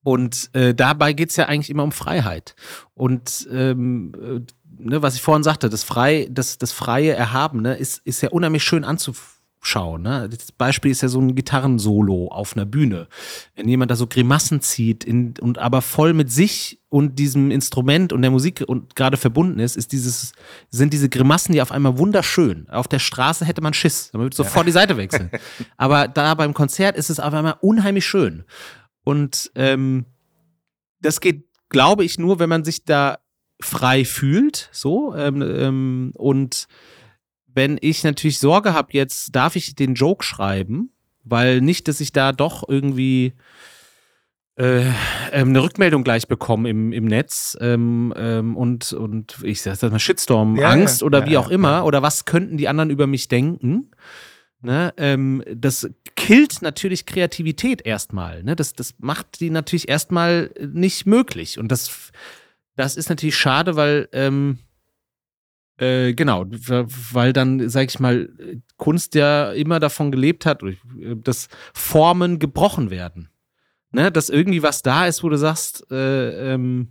[0.05, 2.55] und äh, dabei geht es ja eigentlich immer um Freiheit.
[2.95, 4.41] Und ähm, äh,
[4.79, 8.62] ne, was ich vorhin sagte, das, Frei, das, das freie Erhabene ist, ist ja unheimlich
[8.62, 10.03] schön anzufangen schauen.
[10.03, 10.29] Ne?
[10.29, 13.09] Das Beispiel ist ja so ein Gitarrensolo auf einer Bühne.
[13.55, 18.13] Wenn jemand da so Grimassen zieht in, und aber voll mit sich und diesem Instrument
[18.13, 20.33] und der Musik und gerade verbunden ist, ist dieses,
[20.71, 22.69] sind diese Grimassen ja auf einmal wunderschön.
[22.71, 24.11] Auf der Straße hätte man Schiss.
[24.13, 24.65] Man würde sofort ja.
[24.65, 25.31] die Seite wechseln.
[25.77, 28.45] aber da beim Konzert ist es auf einmal unheimlich schön.
[29.05, 30.07] Und ähm,
[31.01, 33.19] das geht, glaube ich, nur, wenn man sich da
[33.61, 36.67] frei fühlt, so ähm, ähm, und
[37.55, 40.92] wenn ich natürlich Sorge habe, jetzt darf ich den Joke schreiben,
[41.24, 43.34] weil nicht, dass ich da doch irgendwie
[44.57, 44.84] äh,
[45.32, 49.90] ähm, eine Rückmeldung gleich bekomme im, im Netz ähm, ähm, und, und ich sag das
[49.90, 52.90] mal Shitstorm, ja, Angst ja, oder ja, wie auch immer oder was könnten die anderen
[52.90, 53.90] über mich denken.
[54.62, 58.42] Ne, ähm, das killt natürlich Kreativität erstmal.
[58.42, 58.55] Ne?
[58.55, 61.59] Das, das macht die natürlich erstmal nicht möglich.
[61.59, 62.12] Und das,
[62.76, 64.59] das ist natürlich schade, weil ähm,
[65.81, 68.28] Äh, genau, weil dann, sag ich mal,
[68.76, 70.62] Kunst ja immer davon gelebt hat,
[71.24, 73.31] dass Formen gebrochen werden.
[73.91, 74.12] Ne?
[74.12, 76.89] Dass irgendwie was da ist, wo du sagst, äh, ähm,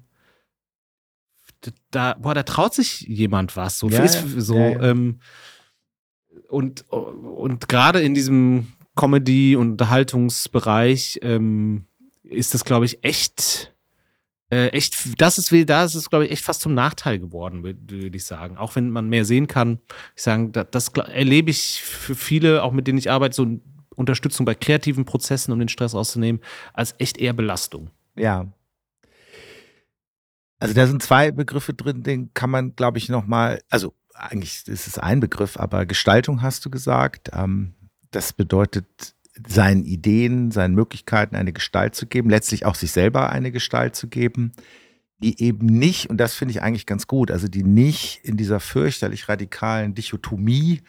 [1.91, 3.77] da, boah, da traut sich jemand was.
[3.77, 4.81] So, ja, ist, so ja, ja.
[4.89, 5.19] Ähm,
[6.49, 11.85] und, und gerade in diesem Comedy- und Unterhaltungsbereich ähm,
[12.23, 13.73] ist das, glaube ich, echt
[14.51, 18.15] äh, echt, das ist, da ist es, glaube ich, echt fast zum Nachteil geworden, würde
[18.17, 18.57] ich sagen.
[18.57, 19.79] Auch wenn man mehr sehen kann.
[20.15, 23.59] Ich sagen, das, das erlebe ich für viele, auch mit denen ich arbeite, so
[23.95, 26.41] Unterstützung bei kreativen Prozessen, um den Stress auszunehmen,
[26.73, 27.91] als echt eher Belastung.
[28.15, 28.47] Ja.
[30.59, 34.87] Also da sind zwei Begriffe drin, den kann man, glaube ich, nochmal, also eigentlich ist
[34.87, 37.29] es ein Begriff, aber Gestaltung hast du gesagt.
[37.33, 37.75] Ähm,
[38.11, 39.15] das bedeutet
[39.47, 44.07] seinen Ideen, seinen Möglichkeiten eine Gestalt zu geben, letztlich auch sich selber eine Gestalt zu
[44.07, 44.51] geben,
[45.21, 48.59] die eben nicht, und das finde ich eigentlich ganz gut, also die nicht in dieser
[48.59, 50.81] fürchterlich radikalen Dichotomie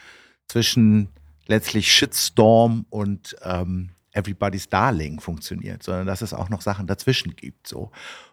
[0.49, 1.09] zwischen
[1.47, 7.67] letztlich Shitstorm und ähm, Everybody's Darling funktioniert, sondern dass es auch noch Sachen dazwischen gibt.
[7.67, 7.91] So.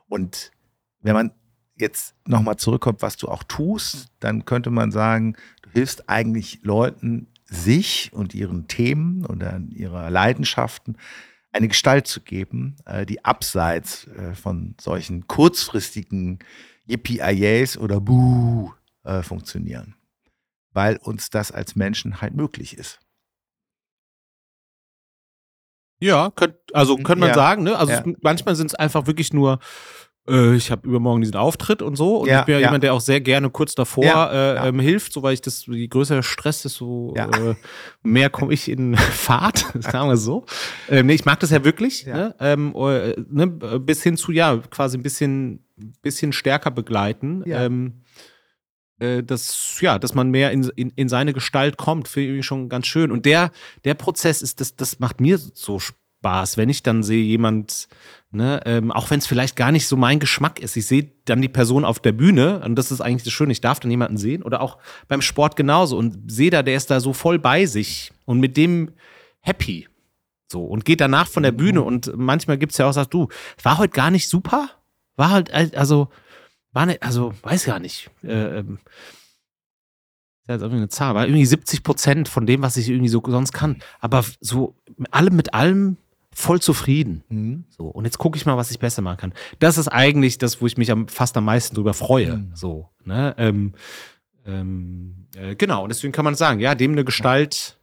[0.08, 0.52] Und
[1.02, 1.32] wenn man
[1.80, 7.28] jetzt nochmal zurückkommt, was du auch tust, dann könnte man sagen, du hilfst eigentlich Leuten
[7.48, 9.42] sich und ihren Themen und
[9.74, 10.98] ihrer Leidenschaften
[11.52, 16.40] eine Gestalt zu geben, äh, die abseits äh, von solchen kurzfristigen
[16.86, 17.22] Yippie
[17.80, 18.74] oder Buh
[19.04, 19.96] äh, funktionieren.
[20.72, 23.00] Weil uns das als Menschen halt möglich ist.
[26.00, 27.76] Ja, könnt, also könnte man ja, sagen, ne?
[27.76, 28.04] Also ja.
[28.22, 29.60] manchmal sind es einfach wirklich nur
[30.28, 32.18] äh, ich habe übermorgen diesen Auftritt und so.
[32.18, 35.14] Und ja, ich bin ja, jemand, der auch sehr gerne kurz davor äh, ähm, hilft,
[35.14, 37.56] so weil ich das, je größer der Stress ist, so äh,
[38.04, 40.46] mehr komme ich in Fahrt, sagen wir so.
[40.90, 42.06] Ähm, nee, ich mag das ja wirklich.
[42.06, 42.36] Ne?
[42.40, 43.48] Ähm, äh, ne?
[43.48, 45.66] Bis hin zu, ja, quasi ein bisschen,
[46.02, 47.44] bisschen stärker begleiten.
[47.46, 48.02] Ähm,
[49.00, 52.70] äh, das, ja, dass man mehr in, in, in seine Gestalt kommt, finde ich schon
[52.70, 53.12] ganz schön.
[53.12, 53.52] Und der,
[53.86, 55.98] der Prozess ist, das, das macht mir so Spaß,
[56.58, 57.88] wenn ich dann sehe, jemand
[58.30, 60.76] Ne, ähm, auch wenn es vielleicht gar nicht so mein Geschmack ist.
[60.76, 63.62] Ich sehe dann die Person auf der Bühne und das ist eigentlich das Schöne, ich
[63.62, 67.00] darf dann jemanden sehen oder auch beim Sport genauso und sehe da, der ist da
[67.00, 68.92] so voll bei sich und mit dem
[69.40, 69.88] happy.
[70.52, 73.30] So und geht danach von der Bühne und manchmal gibt es ja auch, sagst du,
[73.64, 74.72] war heute gar nicht super?
[75.16, 76.10] War halt, also,
[76.74, 78.10] war nicht, also, weiß gar nicht.
[78.24, 78.80] Äh, ähm,
[80.42, 83.22] ist jetzt irgendwie eine Zahl, war irgendwie 70 Prozent von dem, was ich irgendwie so
[83.26, 83.82] sonst kann.
[84.00, 84.76] Aber so
[85.12, 85.98] allem mit allem
[86.38, 87.24] voll zufrieden.
[87.30, 87.64] Mhm.
[87.68, 89.34] So, und jetzt gucke ich mal, was ich besser machen kann.
[89.58, 92.38] Das ist eigentlich das, wo ich mich am, fast am meisten drüber freue.
[92.38, 92.52] Mhm.
[92.54, 93.34] So, ne?
[93.40, 93.74] Ähm,
[94.46, 97.80] ähm, äh, genau, und deswegen kann man sagen, ja, dem eine Gestalt,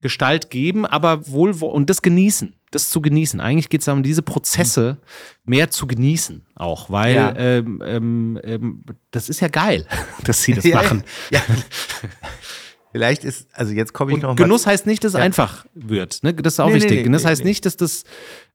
[0.00, 3.40] Gestalt geben, aber wohl und das genießen, das zu genießen.
[3.40, 4.98] Eigentlich geht es darum, diese Prozesse
[5.44, 7.36] mehr zu genießen, auch, weil ja.
[7.36, 9.86] ähm, ähm, ähm das ist ja geil,
[10.24, 11.04] dass sie das machen.
[11.30, 11.40] Ja.
[12.94, 15.24] Vielleicht ist, also jetzt komme ich und noch Genuss heißt nicht, dass es ja.
[15.24, 16.22] einfach wird.
[16.22, 16.32] Ne?
[16.32, 16.90] Das ist auch nee, wichtig.
[16.90, 18.04] Nee, nee, Genuss heißt nicht, dass das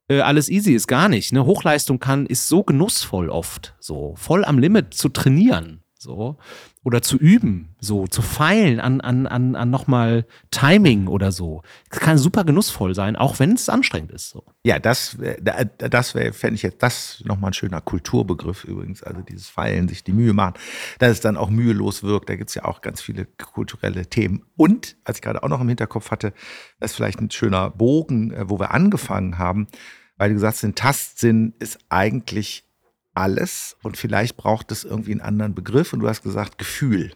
[0.07, 0.87] äh, alles easy ist.
[0.87, 1.33] Gar nicht.
[1.33, 1.45] Ne?
[1.45, 3.75] Hochleistung kann, ist so genussvoll oft.
[3.81, 5.81] So voll am Limit zu trainieren.
[5.97, 6.37] So
[6.84, 11.61] oder zu üben, so zu feilen an, an, an, an nochmal Timing oder so.
[11.89, 14.30] Das kann super genussvoll sein, auch wenn es anstrengend ist.
[14.30, 14.45] So.
[14.63, 15.17] Ja, das,
[15.77, 19.03] das wäre, fände ich jetzt das nochmal ein schöner Kulturbegriff übrigens.
[19.03, 20.53] Also dieses Feilen, sich die Mühe machen,
[20.99, 22.30] dass es dann auch mühelos wirkt.
[22.30, 24.45] Da gibt es ja auch ganz viele kulturelle Themen.
[24.55, 26.34] Und, als ich gerade auch noch im Hinterkopf hatte,
[26.80, 29.67] das ist vielleicht ein schöner Bogen, äh, wo wir angefangen haben,
[30.17, 32.68] weil du gesagt hast, ein Tastsinn ist eigentlich
[33.14, 37.14] alles und vielleicht braucht es irgendwie einen anderen Begriff und du hast gesagt Gefühl.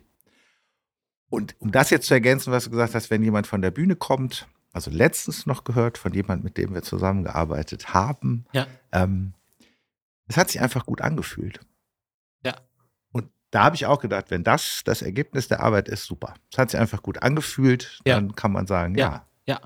[1.30, 3.96] Und um das jetzt zu ergänzen, was du gesagt hast, wenn jemand von der Bühne
[3.96, 8.68] kommt, also letztens noch gehört von jemand, mit dem wir zusammengearbeitet haben, ja.
[8.91, 9.34] ähm,
[10.28, 11.59] es hat sich einfach gut angefühlt.
[12.46, 12.55] Ja.
[13.12, 16.36] Und da habe ich auch gedacht, wenn das das Ergebnis der Arbeit ist, super.
[16.51, 18.16] Es hat sich einfach gut angefühlt, ja.
[18.16, 19.26] dann kann man sagen, ja.
[19.46, 19.59] Ja.
[19.59, 19.62] ja.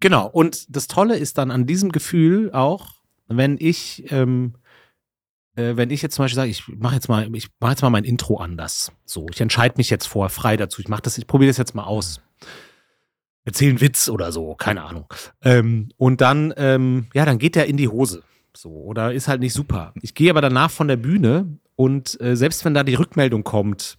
[0.00, 0.26] Genau.
[0.26, 2.94] Und das Tolle ist dann an diesem Gefühl auch,
[3.28, 4.54] wenn ich ähm,
[5.56, 7.90] äh, wenn ich jetzt zum Beispiel sage, ich mache jetzt mal, ich mache jetzt mal
[7.90, 8.92] mein Intro anders.
[9.04, 10.80] So, ich entscheide mich jetzt vorher frei dazu.
[10.80, 12.20] Ich mache das, ich probiere das jetzt mal aus.
[13.44, 15.12] Erzähle einen Witz oder so, keine Ahnung.
[15.42, 18.22] Ähm, und dann, ähm, ja, dann geht der in die Hose.
[18.56, 19.92] So, oder ist halt nicht super.
[20.00, 23.98] Ich gehe aber danach von der Bühne und äh, selbst wenn da die Rückmeldung kommt,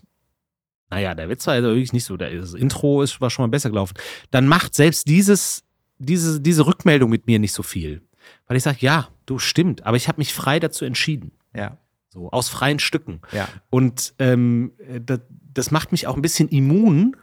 [0.89, 3.69] naja, der Witz war also wirklich nicht so, das Intro ist, war schon mal besser
[3.69, 3.95] gelaufen,
[4.29, 5.63] dann macht selbst dieses,
[5.97, 8.03] diese, diese Rückmeldung mit mir nicht so viel.
[8.47, 11.31] Weil ich sage, ja, du stimmt, aber ich habe mich frei dazu entschieden.
[11.55, 11.77] Ja.
[12.09, 13.21] So, aus freien Stücken.
[13.31, 13.47] Ja.
[13.69, 14.73] Und ähm,
[15.03, 15.21] das,
[15.53, 17.15] das macht mich auch ein bisschen immun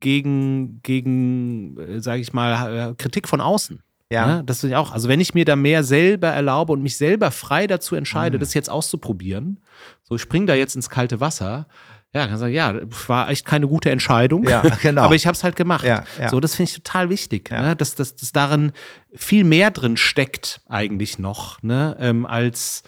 [0.00, 3.82] gegen, gegen äh, sage ich mal, äh, Kritik von außen.
[4.10, 4.20] Ja.
[4.20, 4.36] ja.
[4.36, 4.44] Ne?
[4.44, 7.66] Das ist auch, also wenn ich mir da mehr selber erlaube und mich selber frei
[7.66, 8.40] dazu entscheide, mhm.
[8.40, 9.60] das jetzt auszuprobieren,
[10.02, 11.66] so ich springe da jetzt ins kalte Wasser,
[12.12, 12.74] Ja, kann sagen, ja,
[13.06, 14.48] war echt keine gute Entscheidung.
[14.48, 15.02] Ja, genau.
[15.02, 15.84] Aber ich habe es halt gemacht.
[15.84, 16.28] Ja, ja.
[16.28, 17.62] So, das finde ich total wichtig, Ja.
[17.62, 17.76] ne?
[17.76, 18.72] dass, dass, dass darin
[19.14, 21.96] viel mehr drin steckt eigentlich noch, ne?
[22.00, 22.82] ähm, als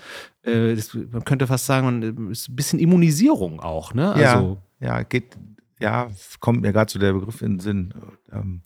[0.45, 4.13] äh, das, man könnte fast sagen, man ist ein bisschen Immunisierung auch, ne?
[4.13, 5.37] Also, ja, ja, geht,
[5.81, 6.11] ja,
[6.41, 7.95] kommt mir gerade so der Begriff in den Sinn.
[8.33, 8.63] Ähm,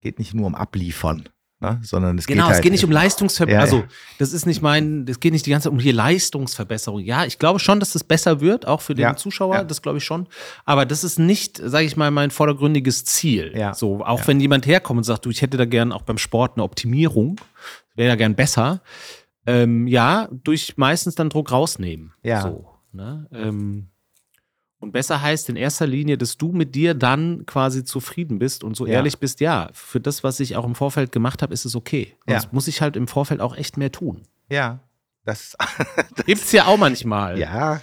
[0.00, 1.28] geht nicht nur um Abliefern,
[1.60, 1.78] ne?
[1.82, 3.80] sondern es Genau, geht halt, es geht nicht um Leistungsverbesserung.
[3.80, 3.84] Ja.
[3.86, 7.00] Also, das ist nicht mein, es geht nicht die ganze Zeit um hier Leistungsverbesserung.
[7.00, 9.64] Ja, ich glaube schon, dass das besser wird, auch für den Ja, Zuschauer, ja.
[9.64, 10.26] das glaube ich schon.
[10.64, 13.52] Aber das ist nicht, sage ich mal, mein vordergründiges Ziel.
[13.54, 16.16] Ja, So, auch wenn jemand herkommt und sagt, du, ich hätte da gern auch beim
[16.18, 17.38] Sport eine Optimierung,
[17.94, 18.80] wäre ja gern besser.
[19.46, 22.12] Ähm, ja, durch meistens dann Druck rausnehmen.
[22.22, 22.42] Ja.
[22.42, 23.26] So, ne?
[23.32, 23.88] ähm,
[24.78, 28.76] und besser heißt in erster Linie, dass du mit dir dann quasi zufrieden bist und
[28.76, 28.94] so Ja.
[28.94, 32.16] ehrlich bist, ja, für das, was ich auch im Vorfeld gemacht habe, ist es okay.
[32.26, 32.40] Ja.
[32.40, 34.22] Sonst muss ich halt im Vorfeld auch echt mehr tun.
[34.48, 34.80] Ja,
[35.24, 35.56] das,
[36.26, 37.38] Gibt's ja auch manchmal.
[37.38, 37.80] ja.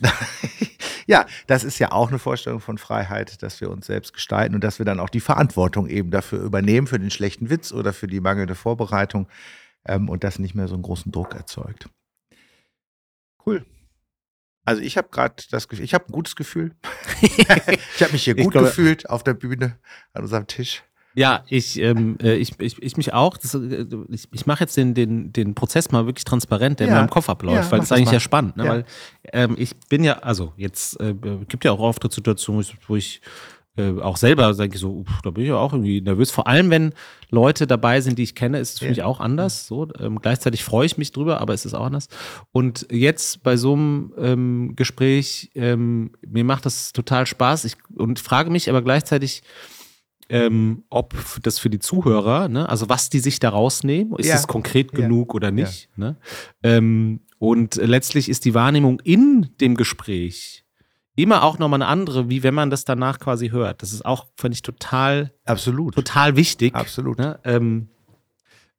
[1.06, 4.62] ja, das ist ja auch eine Vorstellung von Freiheit, dass wir uns selbst gestalten und
[4.62, 8.06] dass wir dann auch die Verantwortung eben dafür übernehmen, für den schlechten Witz oder für
[8.06, 9.26] die mangelnde Vorbereitung
[9.86, 11.88] ähm, und das nicht mehr so einen großen Druck erzeugt.
[13.44, 13.64] Cool.
[14.64, 16.74] Also ich habe gerade das Gefühl, ich habe ein gutes Gefühl.
[17.22, 17.48] ich
[18.02, 19.78] habe mich hier gut glaube- gefühlt auf der Bühne
[20.12, 20.82] an unserem Tisch.
[21.18, 23.38] Ja, ich, ähm, äh, ich, ich, ich mich auch.
[23.38, 26.92] Das, äh, ich ich mache jetzt den, den, den Prozess mal wirklich transparent, der Ja.
[26.92, 28.12] in meinem Kopf abläuft, Ja, weil das ist eigentlich mal.
[28.14, 28.56] ja spannend.
[28.58, 28.64] Ne?
[28.64, 28.70] Ja.
[28.70, 28.84] Weil
[29.32, 31.14] ähm, ich bin ja, also jetzt äh,
[31.48, 33.20] gibt ja auch Auftrittssituationen, wo ich- wo ich
[33.76, 36.30] äh, auch selber denke so, uff, da bin ich ja auch irgendwie nervös.
[36.30, 36.92] Vor allem, wenn
[37.30, 38.90] Leute dabei sind, die ich kenne, ist es für Ja.
[38.90, 39.66] mich auch anders.
[39.66, 42.08] So, ähm, gleichzeitig freue ich mich drüber, aber es ist auch anders.
[42.52, 47.64] Und jetzt bei so einem ähm, Gespräch, ähm, mir macht das total Spaß.
[47.64, 49.42] Ich, und frage mich aber gleichzeitig,
[50.28, 54.34] ähm, ob das für die Zuhörer, ne, also was die sich da rausnehmen, ist Ja.
[54.36, 55.00] es konkret Ja.
[55.06, 55.88] genug oder nicht?
[55.96, 56.16] Ne?
[56.64, 60.64] Ähm, und letztlich ist die Wahrnehmung in dem Gespräch
[61.16, 63.82] immer auch nochmal eine andere, wie wenn man das danach quasi hört.
[63.82, 65.94] Das ist auch, finde ich, total, Absolut.
[65.94, 66.74] total wichtig.
[66.74, 67.18] Absolut.
[67.18, 67.40] Ne?
[67.44, 67.88] Ähm,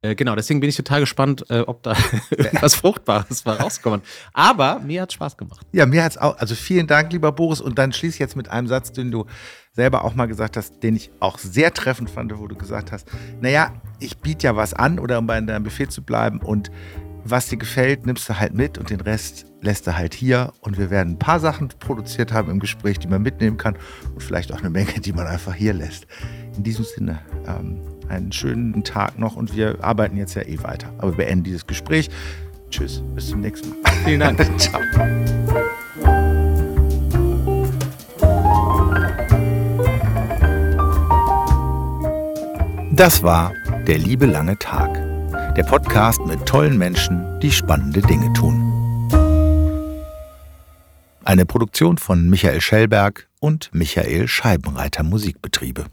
[0.03, 1.95] äh, genau, deswegen bin ich total gespannt, äh, ob da
[2.29, 4.05] irgendwas Fruchtbares mal rauskommt.
[4.31, 5.65] Aber mir hat Spaß gemacht.
[5.71, 7.59] Ja, mir hat's auch, also vielen Dank, lieber Boris.
[7.59, 9.25] Und dann schließe ich jetzt mit einem Satz, den du
[9.71, 13.07] selber auch mal gesagt hast, den ich auch sehr treffend fand, wo du gesagt hast,
[13.41, 16.71] naja, ich biete ja was an, oder um bei deinem Buffet zu bleiben und
[17.29, 20.53] was dir gefällt, nimmst du halt mit und den Rest lässt du halt hier.
[20.61, 23.77] Und wir werden ein paar Sachen produziert haben im Gespräch, die man mitnehmen kann
[24.13, 26.07] und vielleicht auch eine Menge, die man einfach hier lässt.
[26.55, 30.93] In diesem Sinne, ähm, einen schönen Tag noch und wir arbeiten jetzt ja eh weiter.
[30.97, 32.09] Aber wir beenden dieses Gespräch.
[32.69, 33.77] Tschüss, bis zum nächsten Mal.
[34.03, 34.39] Vielen Dank.
[34.59, 34.81] Ciao.
[42.91, 43.53] Das war
[43.85, 45.06] Der liebe lange Tag.
[45.57, 49.09] Der Podcast mit tollen Menschen, die spannende Dinge tun.
[51.23, 55.85] Eine Produktion von Michael Schellberg und Michael Scheibenreiter Musikbetriebe.